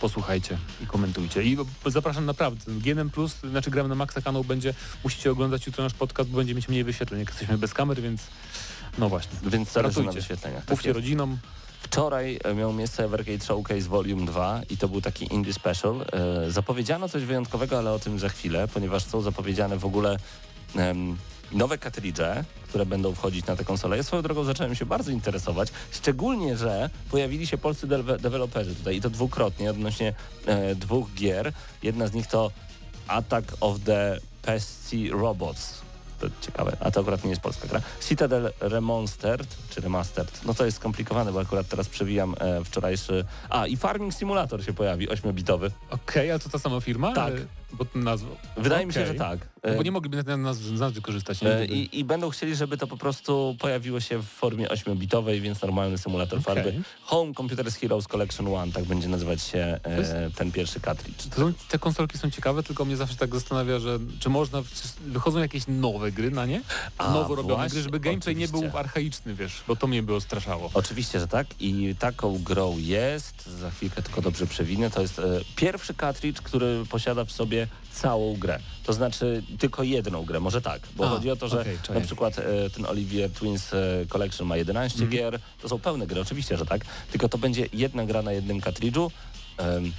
Posłuchajcie 0.00 0.58
i 0.82 0.86
komentujcie. 0.86 1.42
I 1.42 1.56
zapraszam 1.86 2.26
naprawdę. 2.26 2.72
GNM+, 2.72 3.10
znaczy 3.50 3.70
Gram 3.70 3.88
na 3.88 3.94
Maxa 3.94 4.20
kanał 4.20 4.44
będzie, 4.44 4.74
musicie 5.04 5.30
oglądać 5.30 5.66
jutro 5.66 5.84
nasz 5.84 5.94
podcast, 5.94 6.30
bo 6.30 6.36
będzie 6.36 6.54
mieć 6.54 6.68
mniej 6.68 6.84
wyświetleń, 6.84 7.20
jak 7.20 7.28
jesteśmy 7.28 7.58
bez 7.58 7.74
kamer, 7.74 8.00
więc 8.02 8.22
no 8.98 9.08
właśnie. 9.08 9.38
Więc 9.50 9.72
zależy 9.72 10.02
na 10.02 10.12
wyświetleniach. 10.12 10.60
Tak 10.60 10.70
Mówcie 10.70 10.88
jest. 10.88 10.96
rodzinom. 10.96 11.38
Wczoraj 11.80 12.38
e, 12.44 12.54
miał 12.54 12.72
miejsce 12.72 13.04
Evercade 13.04 13.44
Showcase 13.44 13.80
Volume 13.88 14.26
2 14.26 14.60
i 14.70 14.76
to 14.76 14.88
był 14.88 15.00
taki 15.00 15.34
indie 15.34 15.52
special. 15.52 16.04
E, 16.46 16.50
zapowiedziano 16.50 17.08
coś 17.08 17.24
wyjątkowego, 17.24 17.78
ale 17.78 17.92
o 17.92 17.98
tym 17.98 18.18
za 18.18 18.28
chwilę, 18.28 18.68
ponieważ 18.68 19.04
są 19.04 19.20
zapowiedziane 19.20 19.78
w 19.78 19.84
ogóle 19.84 20.16
nowe 21.52 21.78
kartridże, 21.78 22.44
które 22.68 22.86
będą 22.86 23.14
wchodzić 23.14 23.46
na 23.46 23.56
tę 23.56 23.64
konsolę. 23.64 23.96
Ja 23.96 24.02
swoją 24.02 24.22
drogą 24.22 24.44
zacząłem 24.44 24.74
się 24.74 24.86
bardzo 24.86 25.10
interesować, 25.10 25.68
szczególnie, 25.90 26.56
że 26.56 26.90
pojawili 27.10 27.46
się 27.46 27.58
polscy 27.58 27.86
dewe- 27.86 28.18
deweloperzy 28.20 28.74
tutaj 28.74 28.96
i 28.96 29.00
to 29.00 29.10
dwukrotnie 29.10 29.70
odnośnie 29.70 30.14
e, 30.46 30.74
dwóch 30.74 31.14
gier. 31.14 31.52
Jedna 31.82 32.06
z 32.06 32.12
nich 32.12 32.26
to 32.26 32.50
Attack 33.08 33.56
of 33.60 33.76
the 33.84 34.20
Pesty 34.42 35.10
Robots. 35.10 35.86
To 36.20 36.26
ciekawe, 36.40 36.76
a 36.80 36.90
to 36.90 37.00
akurat 37.00 37.24
nie 37.24 37.30
jest 37.30 37.42
polska 37.42 37.68
gra. 37.68 37.80
Citadel 38.08 38.52
Remonstered, 38.60 39.56
czy 39.70 39.80
Remastered, 39.80 40.40
no 40.44 40.54
to 40.54 40.64
jest 40.64 40.76
skomplikowane, 40.76 41.32
bo 41.32 41.40
akurat 41.40 41.68
teraz 41.68 41.88
przewijam 41.88 42.34
e, 42.38 42.64
wczorajszy... 42.64 43.24
A, 43.48 43.66
i 43.66 43.76
Farming 43.76 44.14
Simulator 44.14 44.64
się 44.64 44.72
pojawi, 44.72 45.08
8-bitowy. 45.08 45.70
Okej, 45.90 46.30
a 46.30 46.38
to 46.38 46.48
ta 46.48 46.58
sama 46.58 46.80
firma? 46.80 47.12
Tak. 47.12 47.32
E, 47.72 47.76
Bo 47.76 47.86
nazwa... 47.94 48.30
Wydaje 48.56 48.86
mi 48.86 48.92
się, 48.92 49.06
że 49.06 49.14
tak. 49.14 49.38
No 49.40 49.56
E, 49.66 49.76
bo 49.76 49.82
nie 49.82 49.92
mogliby 49.92 50.22
na 50.22 50.36
nazwy 50.36 51.02
korzystać. 51.02 51.42
Nie? 51.42 51.50
E, 51.50 51.64
I, 51.64 51.98
I 51.98 52.04
będą 52.04 52.30
chcieli, 52.30 52.56
żeby 52.56 52.76
to 52.76 52.86
po 52.86 52.96
prostu 52.96 53.56
pojawiło 53.58 54.00
się 54.00 54.18
w 54.18 54.24
formie 54.24 54.68
8-bitowej, 54.68 55.40
więc 55.40 55.62
normalny 55.62 55.98
symulator 55.98 56.38
Okej. 56.38 56.54
farby. 56.54 56.82
Home 57.02 57.34
Computers 57.34 57.76
Heroes 57.76 58.08
Collection 58.08 58.54
One, 58.54 58.72
tak 58.72 58.84
będzie 58.84 59.08
nazywać 59.08 59.42
się 59.42 59.58
e, 59.82 60.30
ten 60.30 60.52
pierwszy 60.52 60.80
cartridge. 60.80 61.34
Są, 61.34 61.52
te 61.68 61.78
konsolki 61.78 62.18
są 62.18 62.30
ciekawe, 62.30 62.62
tylko 62.62 62.84
mnie 62.84 62.96
zawsze 62.96 63.16
tak 63.16 63.34
zastanawia, 63.34 63.78
że 63.78 63.98
czy 64.20 64.28
można, 64.28 64.62
wychodzą 65.06 65.38
jakieś 65.38 65.62
nowe 65.68 66.12
gry 66.12 66.30
na 66.30 66.46
nie? 66.46 66.60
A, 66.98 67.12
Nowo 67.12 67.34
robione 67.34 67.54
właśnie, 67.54 67.70
gry, 67.70 67.82
żeby 67.82 68.00
gameplay 68.00 68.36
nie 68.36 68.44
oczywiście. 68.44 68.68
był 68.68 68.78
archaiczny, 68.78 69.34
wiesz, 69.34 69.62
bo 69.68 69.76
to 69.76 69.86
mnie 69.86 70.02
by 70.02 70.14
ostraszało. 70.14 70.70
Oczywiście, 70.74 71.20
że 71.20 71.28
tak 71.28 71.46
i 71.60 71.94
taką 71.98 72.42
grą 72.42 72.78
jest, 72.78 73.46
za 73.46 73.70
chwilkę 73.70 74.02
tylko 74.02 74.22
dobrze 74.22 74.46
przewinę, 74.46 74.90
to 74.90 75.02
jest 75.02 75.18
e, 75.18 75.40
pierwszy 75.56 75.94
cartridge, 75.94 76.40
który 76.40 76.84
posiada 76.90 77.24
w 77.24 77.32
sobie 77.32 77.65
całą 78.00 78.36
grę. 78.36 78.58
To 78.84 78.92
znaczy 78.92 79.42
tylko 79.58 79.82
jedną 79.82 80.24
grę, 80.24 80.40
może 80.40 80.62
tak, 80.62 80.80
bo 80.96 81.06
A, 81.06 81.08
chodzi 81.08 81.30
o 81.30 81.36
to, 81.36 81.48
że 81.48 81.64
czaję. 81.82 82.00
na 82.00 82.06
przykład 82.06 82.38
e, 82.38 82.70
ten 82.70 82.86
Olivier 82.86 83.30
Twins 83.30 83.72
e, 83.74 84.06
Collection 84.08 84.46
ma 84.46 84.56
11 84.56 85.02
Mhm. 85.02 85.10
gier, 85.10 85.40
to 85.62 85.68
są 85.68 85.78
pełne 85.78 86.06
gry, 86.06 86.20
oczywiście, 86.20 86.56
że 86.56 86.66
tak, 86.66 86.84
tylko 87.10 87.28
to 87.28 87.38
będzie 87.38 87.66
jedna 87.72 88.04
gra 88.04 88.22
na 88.22 88.32
jednym 88.32 88.60
cartridge'u, 88.60 89.10
em, 89.58 89.92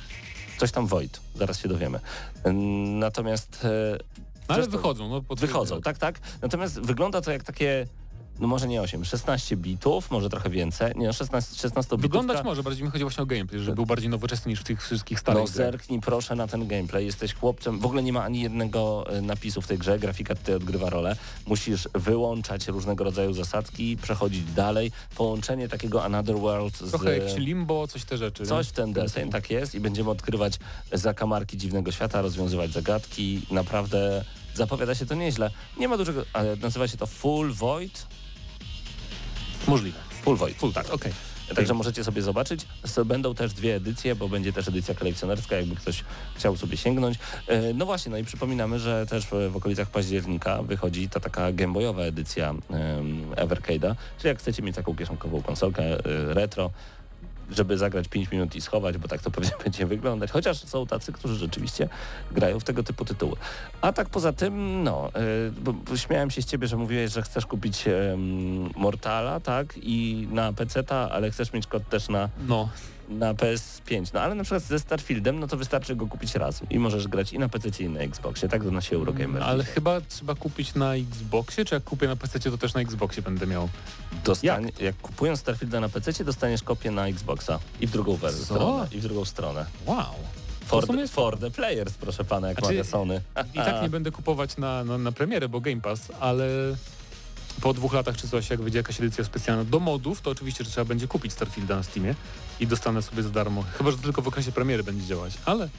coś 0.58 0.72
tam 0.72 0.88
Void, 0.88 1.20
zaraz 1.36 1.60
się 1.62 1.68
dowiemy. 1.70 2.00
Em, 2.44 3.00
Natomiast 3.00 3.66
e, 3.66 3.98
No, 4.50 4.56
ale 4.56 4.68
wychodzą. 4.68 5.10
No. 5.10 5.36
Wychodzą, 5.36 5.82
tak, 5.82 5.98
tak. 5.98 6.20
Natomiast 6.42 6.80
wygląda 6.82 7.22
to 7.22 7.32
jak 7.32 7.44
takie, 7.44 7.88
no 8.40 8.48
może 8.48 8.68
nie 8.68 8.82
8, 8.82 9.06
16 9.06 9.58
bitów, 9.58 10.12
może 10.12 10.30
trochę 10.30 10.50
więcej. 10.50 10.94
Nie, 10.96 11.08
no 11.08 11.14
16, 11.14 11.56
16 11.56 11.96
bitów. 11.96 12.02
Wyglądać 12.02 12.44
może, 12.44 12.64
bardziej 12.64 12.84
mi 12.84 12.92
chodzi 12.92 13.04
właśnie 13.04 13.24
o 13.24 13.26
gameplay, 13.26 13.62
żeby 13.62 13.76
był 13.76 13.86
bardziej 13.86 14.10
nowoczesny 14.10 14.50
niż 14.50 14.60
w 14.60 14.64
tych 14.64 14.84
wszystkich 14.84 15.20
starych 15.20 15.42
No 15.42 15.48
zerknij 15.48 16.00
proszę 16.02 16.36
na 16.36 16.48
ten 16.48 16.68
gameplay, 16.68 17.06
jesteś 17.06 17.34
chłopcem, 17.34 17.80
w 17.80 17.86
ogóle 17.86 18.04
nie 18.04 18.14
ma 18.14 18.24
ani 18.24 18.42
jednego 18.42 19.06
e, 19.10 19.22
napisu 19.22 19.62
w 19.62 19.68
tej 19.68 19.78
grze, 19.78 20.00
grafika 20.00 20.36
tutaj 20.36 20.56
odgrywa 20.56 20.90
rolę. 20.90 21.16
Musisz 21.46 21.90
wyłączać 21.94 22.68
różnego 22.68 23.04
rodzaju 23.04 23.34
zasadki, 23.34 23.98
przechodzić 23.98 24.44
dalej. 24.44 24.92
Połączenie 25.16 25.68
takiego 25.68 26.04
Another 26.04 26.36
World 26.36 26.78
z... 26.78 26.90
Trochę 26.90 27.18
jak 27.18 27.38
Limbo, 27.38 27.88
coś 27.88 28.06
te 28.06 28.18
rzeczy. 28.18 28.46
Coś 28.46 28.68
w 28.68 28.72
ten 28.72 28.94
deseń, 28.94 29.30
tak 29.30 29.50
jest 29.50 29.76
i 29.76 29.80
będziemy 29.80 30.10
odkrywać 30.10 30.60
zakamarki 30.92 31.58
dziwnego 31.58 31.92
świata, 31.92 32.22
rozwiązywać 32.22 32.72
zagadki. 32.72 33.42
Naprawdę 33.52 34.26
zapowiada 34.54 34.96
się 34.96 35.06
to 35.06 35.16
nieźle. 35.16 35.50
Nie 35.80 35.88
ma 35.88 35.98
dużego, 35.98 36.24
ale 36.34 36.56
nazywa 36.56 36.88
się 36.88 36.98
to 36.98 37.06
Full 37.06 37.54
Void. 37.54 38.08
Możliwe. 39.68 40.00
Full 40.24 40.38
Void. 40.38 40.58
Full, 40.58 40.74
tak, 40.74 40.90
okej. 40.94 41.12
Także 41.56 41.74
możecie 41.74 42.04
sobie 42.04 42.22
zobaczyć. 42.22 42.66
Będą 43.06 43.36
też 43.36 43.54
dwie 43.54 43.76
edycje, 43.76 44.16
bo 44.16 44.30
będzie 44.30 44.54
też 44.54 44.68
edycja 44.68 44.96
kolekcjonerska, 44.96 45.56
jakby 45.56 45.76
ktoś 45.76 46.04
chciał 46.36 46.58
sobie 46.58 46.78
sięgnąć. 46.78 47.18
E, 47.48 47.74
No 47.74 47.86
właśnie, 47.86 48.12
no 48.12 48.18
i 48.18 48.24
przypominamy, 48.24 48.80
że 48.80 49.06
też 49.06 49.26
w 49.52 49.56
okolicach 49.56 49.90
października 49.90 50.64
wychodzi 50.64 51.10
ta 51.10 51.20
taka 51.20 51.52
gameboyowa 51.52 52.02
edycja 52.02 52.54
Evercade'a, 53.36 53.96
czyli 54.18 54.28
jak 54.28 54.40
chcecie 54.40 54.64
mieć 54.64 54.76
taką 54.76 54.96
kieszonkową 54.96 55.42
konsolkę 55.42 55.84
e, 55.84 56.00
retro, 56.34 56.72
żeby 57.52 57.78
zagrać 57.78 58.08
5 58.08 58.32
minut 58.32 58.56
i 58.56 58.62
schować, 58.62 58.98
bo 58.98 59.08
tak 59.08 59.22
to 59.22 59.32
pewnie 59.32 59.52
będzie 59.64 59.86
wyglądać. 59.86 60.32
Chociaż 60.32 60.58
są 60.58 60.88
tacy, 60.88 61.12
którzy 61.14 61.36
rzeczywiście 61.36 61.90
grają 62.32 62.60
w 62.60 62.64
tego 62.64 62.84
typu 62.84 63.06
tytuły. 63.06 63.36
A 63.82 63.94
tak 63.94 64.10
poza 64.10 64.34
tym, 64.34 64.84
no, 64.84 65.12
y, 65.48 65.52
bo 65.52 65.98
śmiałem 65.98 66.32
się 66.32 66.42
z 66.42 66.46
ciebie, 66.46 66.68
że 66.68 66.78
mówiłeś, 66.78 67.12
że 67.12 67.22
chcesz 67.22 67.46
kupić 67.46 67.86
Mortala, 68.76 69.40
tak? 69.40 69.74
I 69.82 70.28
na 70.32 70.54
PC-ta, 70.54 71.10
ale 71.12 71.32
chcesz 71.32 71.54
mieć 71.54 71.68
kod 71.68 71.90
też 71.90 72.10
na, 72.10 72.30
No, 72.48 72.70
na 73.08 73.34
PS5. 73.34 74.14
No 74.14 74.22
ale 74.22 74.36
na 74.36 74.44
przykład 74.44 74.64
ze 74.64 74.80
Starfieldem, 74.80 75.40
no 75.40 75.48
to 75.48 75.58
wystarczy 75.58 75.96
go 75.96 76.08
kupić 76.08 76.36
raz 76.36 76.62
i 76.70 76.80
możesz 76.80 77.08
grać 77.08 77.34
i 77.34 77.40
na 77.40 77.50
PC 77.50 77.84
i 77.84 77.90
na 77.90 78.00
Xboxie, 78.00 78.50
tak? 78.50 78.64
To 78.64 78.72
nasi 78.72 78.96
Eurogamer. 78.96 79.44
ale 79.44 79.64
chyba 79.64 80.02
trzeba 80.02 80.36
kupić 80.36 80.76
na 80.76 80.96
Xboxie, 80.96 81.66
czy 81.66 81.76
jak 81.76 81.84
kupię 81.84 82.08
na 82.08 82.16
PC, 82.16 82.40
to 82.40 82.58
też 82.58 82.74
na 82.74 82.82
Xboxie 82.82 83.24
będę 83.24 83.48
miał. 83.48 83.70
Dostań, 84.26 84.72
jak? 84.80 84.98
kupując 84.98 85.40
Starfielda 85.40 85.80
na 85.80 85.90
PC, 85.90 86.24
dostaniesz 86.24 86.64
kopię 86.64 86.92
na 86.92 87.08
Xboxa 87.08 87.60
i 87.82 87.88
w 87.88 87.92
drugą 87.92 88.16
wersję, 88.16 88.46
stronę, 88.46 88.88
i 88.92 89.00
w 89.00 89.02
drugą 89.02 89.26
stronę. 89.26 89.66
Wow. 89.86 90.16
For, 90.66 90.86
sumie 90.86 91.02
the, 91.02 91.08
for 91.08 91.40
the 91.40 91.52
players, 91.52 91.94
proszę 91.94 92.24
pana, 92.24 92.48
jak 92.48 92.58
Znaczy, 92.60 92.74
mawia 92.74 92.84
Sony. 92.84 93.22
I 93.54 93.58
tak 93.58 93.82
nie 93.84 93.90
będę 93.90 94.12
kupować 94.12 94.58
na, 94.58 94.84
na, 94.84 94.98
na 94.98 95.12
premierę, 95.12 95.50
bo 95.50 95.62
Game 95.62 95.82
Pass, 95.82 96.12
ale 96.20 96.46
po 97.62 97.74
dwóch 97.74 97.94
latach 97.94 98.18
czy 98.18 98.28
coś, 98.28 98.50
jak 98.50 98.62
wyjdzie 98.62 98.78
jakaś 98.78 99.00
edycja 99.00 99.24
specjalna 99.24 99.64
do 99.64 99.80
modów, 99.80 100.22
to 100.22 100.30
oczywiście, 100.30 100.64
że 100.64 100.72
trzeba 100.72 100.86
będzie 100.86 101.08
kupić 101.08 101.34
Starfielda 101.34 101.76
na 101.76 101.84
Steamie 101.84 102.16
i 102.60 102.68
dostanę 102.68 103.02
sobie 103.02 103.24
za 103.24 103.30
darmo. 103.30 103.64
Chyba, 103.78 103.92
że 103.92 103.98
tylko 103.98 104.22
w 104.22 104.28
okresie 104.28 104.52
premiery 104.52 104.84
będzie 104.84 105.08
działać, 105.08 105.34
ale 105.46 105.70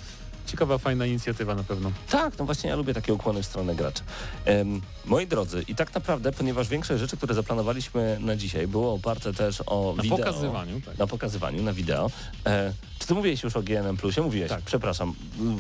ciekawa, 0.49 0.79
fajna 0.79 1.07
inicjatywa 1.07 1.55
na 1.55 1.63
pewno. 1.65 1.93
Tak, 2.11 2.39
no 2.39 2.45
właśnie 2.45 2.71
ja 2.71 2.77
lubię 2.77 2.95
takie 2.95 3.15
ukłony 3.15 3.43
w 3.43 3.47
stronę 3.47 3.75
graczy. 3.75 4.03
Em, 4.45 4.81
moi 5.05 5.27
drodzy, 5.27 5.65
i 5.69 5.75
tak 5.75 5.95
naprawdę, 5.95 6.33
ponieważ 6.33 6.69
większość 6.69 7.01
rzeczy, 7.01 7.17
które 7.17 7.35
zaplanowaliśmy 7.35 8.19
na 8.21 8.37
dzisiaj, 8.37 8.67
było 8.67 8.93
oparte 8.95 9.33
też 9.33 9.63
o 9.67 9.95
Na 9.97 10.03
wideo. 10.03 10.19
pokazywaniu, 10.19 10.81
tak. 10.81 10.99
Na 10.99 11.07
pokazywaniu, 11.07 11.63
na 11.63 11.73
wideo. 11.73 12.11
E, 12.47 12.73
czy 12.99 13.07
ty 13.09 13.15
mówiłeś 13.15 13.43
już 13.43 13.57
o 13.57 13.63
GNM 13.63 13.97
Plusie? 13.97 14.23
Mówiłeś, 14.23 14.49
Tak. 14.49 14.63
przepraszam, 14.63 15.15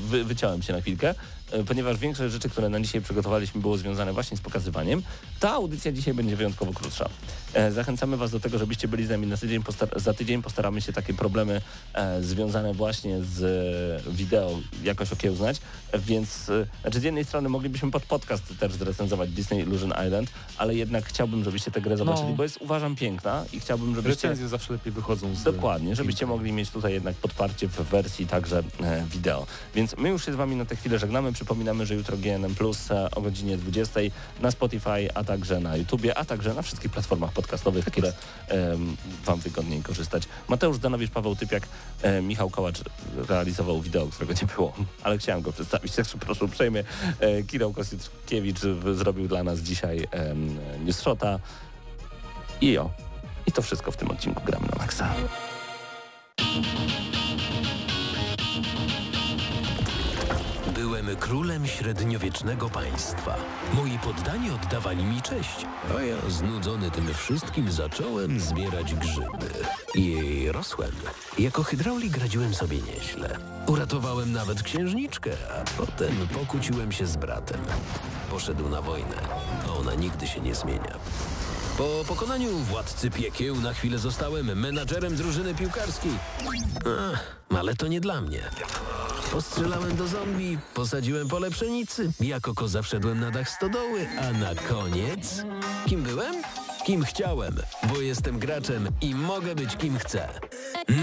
wy, 0.09 0.24
wyciąłem 0.24 0.62
się 0.62 0.72
na 0.72 0.80
chwilkę, 0.80 1.14
e, 1.51 1.64
ponieważ 1.64 1.97
większość 1.99 2.32
rzeczy, 2.32 2.49
które 2.49 2.68
na 2.68 2.80
dzisiaj 2.80 3.01
przygotowaliśmy 3.03 3.61
było 3.61 3.76
związane 3.76 4.12
właśnie 4.12 4.36
z 4.36 4.41
pokazywaniem. 4.41 5.03
Ta 5.41 5.51
audycja 5.53 5.93
dzisiaj 5.93 6.14
będzie 6.14 6.36
wyjątkowo 6.36 6.72
krótsza. 6.72 7.09
E, 7.55 7.73
zachęcamy 7.73 8.17
Was 8.17 8.31
do 8.31 8.41
tego, 8.41 8.59
żebyście 8.59 8.89
byli 8.89 9.07
z 9.07 9.11
nami 9.11 9.27
na 9.27 9.37
tydzień. 9.37 9.63
Za 9.97 10.15
tydzień 10.15 10.43
postaramy 10.43 10.81
się 10.81 10.93
takie 10.93 11.15
problemy 11.15 11.61
e, 11.95 12.23
związane 12.23 12.75
właśnie 12.75 13.23
z 13.23 13.43
e, 14.07 14.11
wideo 14.13 14.61
jakoś 14.85 15.13
okiełznać, 15.13 15.61
więc 15.95 16.49
e, 16.49 16.66
znaczy 16.82 17.01
z 17.01 17.03
jednej 17.03 17.24
strony 17.24 17.49
moglibyśmy 17.49 17.91
pod 17.91 18.03
podcast 18.03 18.43
też 18.61 18.72
zrecenzować 18.72 19.30
Disney 19.30 19.61
Illusion 19.61 19.93
Island, 20.07 20.30
ale 20.57 20.74
jednak 20.74 21.05
chciałbym, 21.05 21.45
żebyście 21.45 21.70
tę 21.70 21.80
grę 21.80 21.97
zobaczyli, 21.97 22.28
No. 22.28 22.34
bo 22.34 22.43
jest 22.43 22.57
uważam 22.61 22.97
piękna 22.97 23.45
i 23.53 23.61
chciałbym, 23.61 23.95
żebyście... 23.95 24.28
Recenzje 24.28 24.49
zawsze 24.49 24.72
lepiej 24.72 24.93
wychodzą 24.93 25.34
z... 25.34 25.43
Dokładnie, 25.43 25.97
żebyście 25.97 26.26
mogli 26.26 26.53
mieć 26.53 26.70
tutaj 26.70 26.93
jednak 26.93 27.14
podparcie 27.16 27.68
w 27.68 27.76
wersji 27.82 28.26
także 28.26 28.62
e, 28.82 29.05
wideo. 29.11 29.47
Więc 29.74 29.97
my 29.99 30.09
już 30.09 30.26
się 30.26 30.32
z 30.32 30.36
Wami 30.36 30.57
na 30.57 30.64
tę 30.64 30.76
chwilę 30.76 30.99
żegnamy. 30.99 31.32
Przypominamy, 31.32 31.86
że 31.86 31.95
jutro 31.95 32.16
GNM 32.16 32.55
Plus 32.55 32.91
e, 32.91 33.11
o 33.11 33.20
godzinie 33.20 33.57
20 33.57 34.01
na 34.41 34.51
Spotify, 34.51 35.14
a 35.14 35.24
także 35.24 35.61
na 35.61 35.76
YouTubie, 35.76 36.18
a 36.18 36.24
także 36.24 36.55
na 36.55 36.62
wszystkich 36.62 36.91
platformach 36.91 37.32
podcastowych, 37.32 37.84
które 37.84 38.12
em, 38.49 38.97
Wam 39.24 39.41
wygodniej 39.41 39.82
korzystać. 39.82 40.22
Mateusz 40.49 40.76
Zdanowicz, 40.76 41.11
Paweł 41.11 41.36
Typiak, 41.36 41.68
e, 42.03 42.22
Michał 42.22 42.51
Kołacz 42.51 42.80
realizował 43.28 43.80
wideo, 43.82 44.07
którego 44.07 44.32
nie 44.32 44.49
było, 44.57 44.72
ale 45.03 45.18
chciałem 45.18 45.43
go 45.43 45.53
przedstawić, 45.53 45.78
także 45.81 46.18
proszę 46.18 46.45
uprzejmie. 46.45 46.85
E, 47.20 47.43
Kirał 47.43 47.72
Kosickiewicz 47.72 48.59
w- 48.61 48.97
zrobił 48.97 49.29
dla 49.29 49.43
nas 49.43 49.59
dzisiaj 49.61 50.09
Shota. 50.93 51.39
I 52.61 52.79
o, 52.79 52.91
i 53.47 53.53
to 53.53 53.62
wszystko 53.62 53.93
w 53.93 53.97
tym 53.97 54.11
odcinku 54.11 54.43
Gramy 54.47 54.66
na 54.72 54.79
Maxa. 54.79 55.14
Królem 61.29 61.66
średniowiecznego 61.66 62.70
państwa. 62.70 63.37
Moi 63.74 63.99
poddani 63.99 64.51
oddawali 64.51 65.05
mi 65.05 65.22
cześć, 65.22 65.66
a 65.97 66.03
ja 66.03 66.16
znudzony 66.29 66.91
tym 66.91 67.14
wszystkim 67.14 67.72
zacząłem 67.72 68.41
zbierać 68.41 68.95
grzyby. 68.95 69.51
I 69.95 70.47
rosłem. 70.53 70.91
Jako 71.39 71.62
hydraulik 71.62 72.16
radziłem 72.16 72.55
sobie 72.55 72.79
nieźle. 72.79 73.39
Uratowałem 73.66 74.33
nawet 74.33 74.62
księżniczkę, 74.62 75.31
a 75.51 75.81
potem 75.81 76.29
pokłóciłem 76.35 76.93
się 76.93 77.07
z 77.07 77.16
bratem. 77.16 77.61
Poszedł 78.31 78.68
na 78.68 78.83
wojnę, 78.83 79.16
a 79.68 79.79
ona 79.79 79.95
nigdy 79.95 80.26
się 80.26 80.41
nie 80.41 80.55
zmienia. 80.55 80.99
Po 81.79 82.05
pokonaniu 82.09 82.59
władcy 82.59 83.11
piekieł 83.11 83.57
na 83.57 83.72
chwilę 83.72 83.99
zostałem 83.99 84.61
menadżerem 84.61 85.16
drużyny 85.16 85.55
piłkarskiej. 85.55 86.11
Ach, 87.12 87.37
ale 87.59 87.74
to 87.74 87.87
nie 87.87 88.01
dla 88.01 88.20
mnie. 88.20 88.51
Postrzelałem 89.33 89.97
do 89.97 90.07
zombie, 90.07 90.59
posadziłem 90.74 91.29
pole 91.29 91.51
pszenicy, 91.51 92.12
jako 92.20 92.55
koza 92.55 92.83
wszedłem 92.83 93.20
na 93.20 93.31
dach 93.31 93.51
stodoły, 93.51 94.09
a 94.20 94.33
na 94.33 94.55
koniec... 94.55 95.45
Kim 95.87 96.03
byłem? 96.03 96.35
Kim 96.85 97.05
chciałem, 97.05 97.57
bo 97.83 98.01
jestem 98.01 98.39
graczem 98.39 98.89
i 99.01 99.14
mogę 99.14 99.55
być 99.55 99.76
kim 99.76 99.99
chcę. 99.99 100.29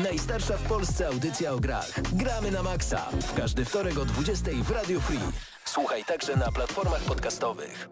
Najstarsza 0.04 0.58
w 0.58 0.64
Polsce 0.64 1.08
audycja 1.08 1.52
o 1.54 1.60
grach. 1.60 2.02
Gramy 2.14 2.52
na 2.52 2.64
maksa. 2.64 3.10
W 3.22 3.34
każdy 3.34 3.66
wtorek 3.66 3.98
o 3.98 4.06
20 4.06 4.52
w 4.64 4.72
Radio 4.72 5.00
Free. 5.00 5.20
Słuchaj 5.66 6.06
także 6.06 6.36
na 6.36 6.52
platformach 6.52 7.02
podcastowych. 7.02 7.90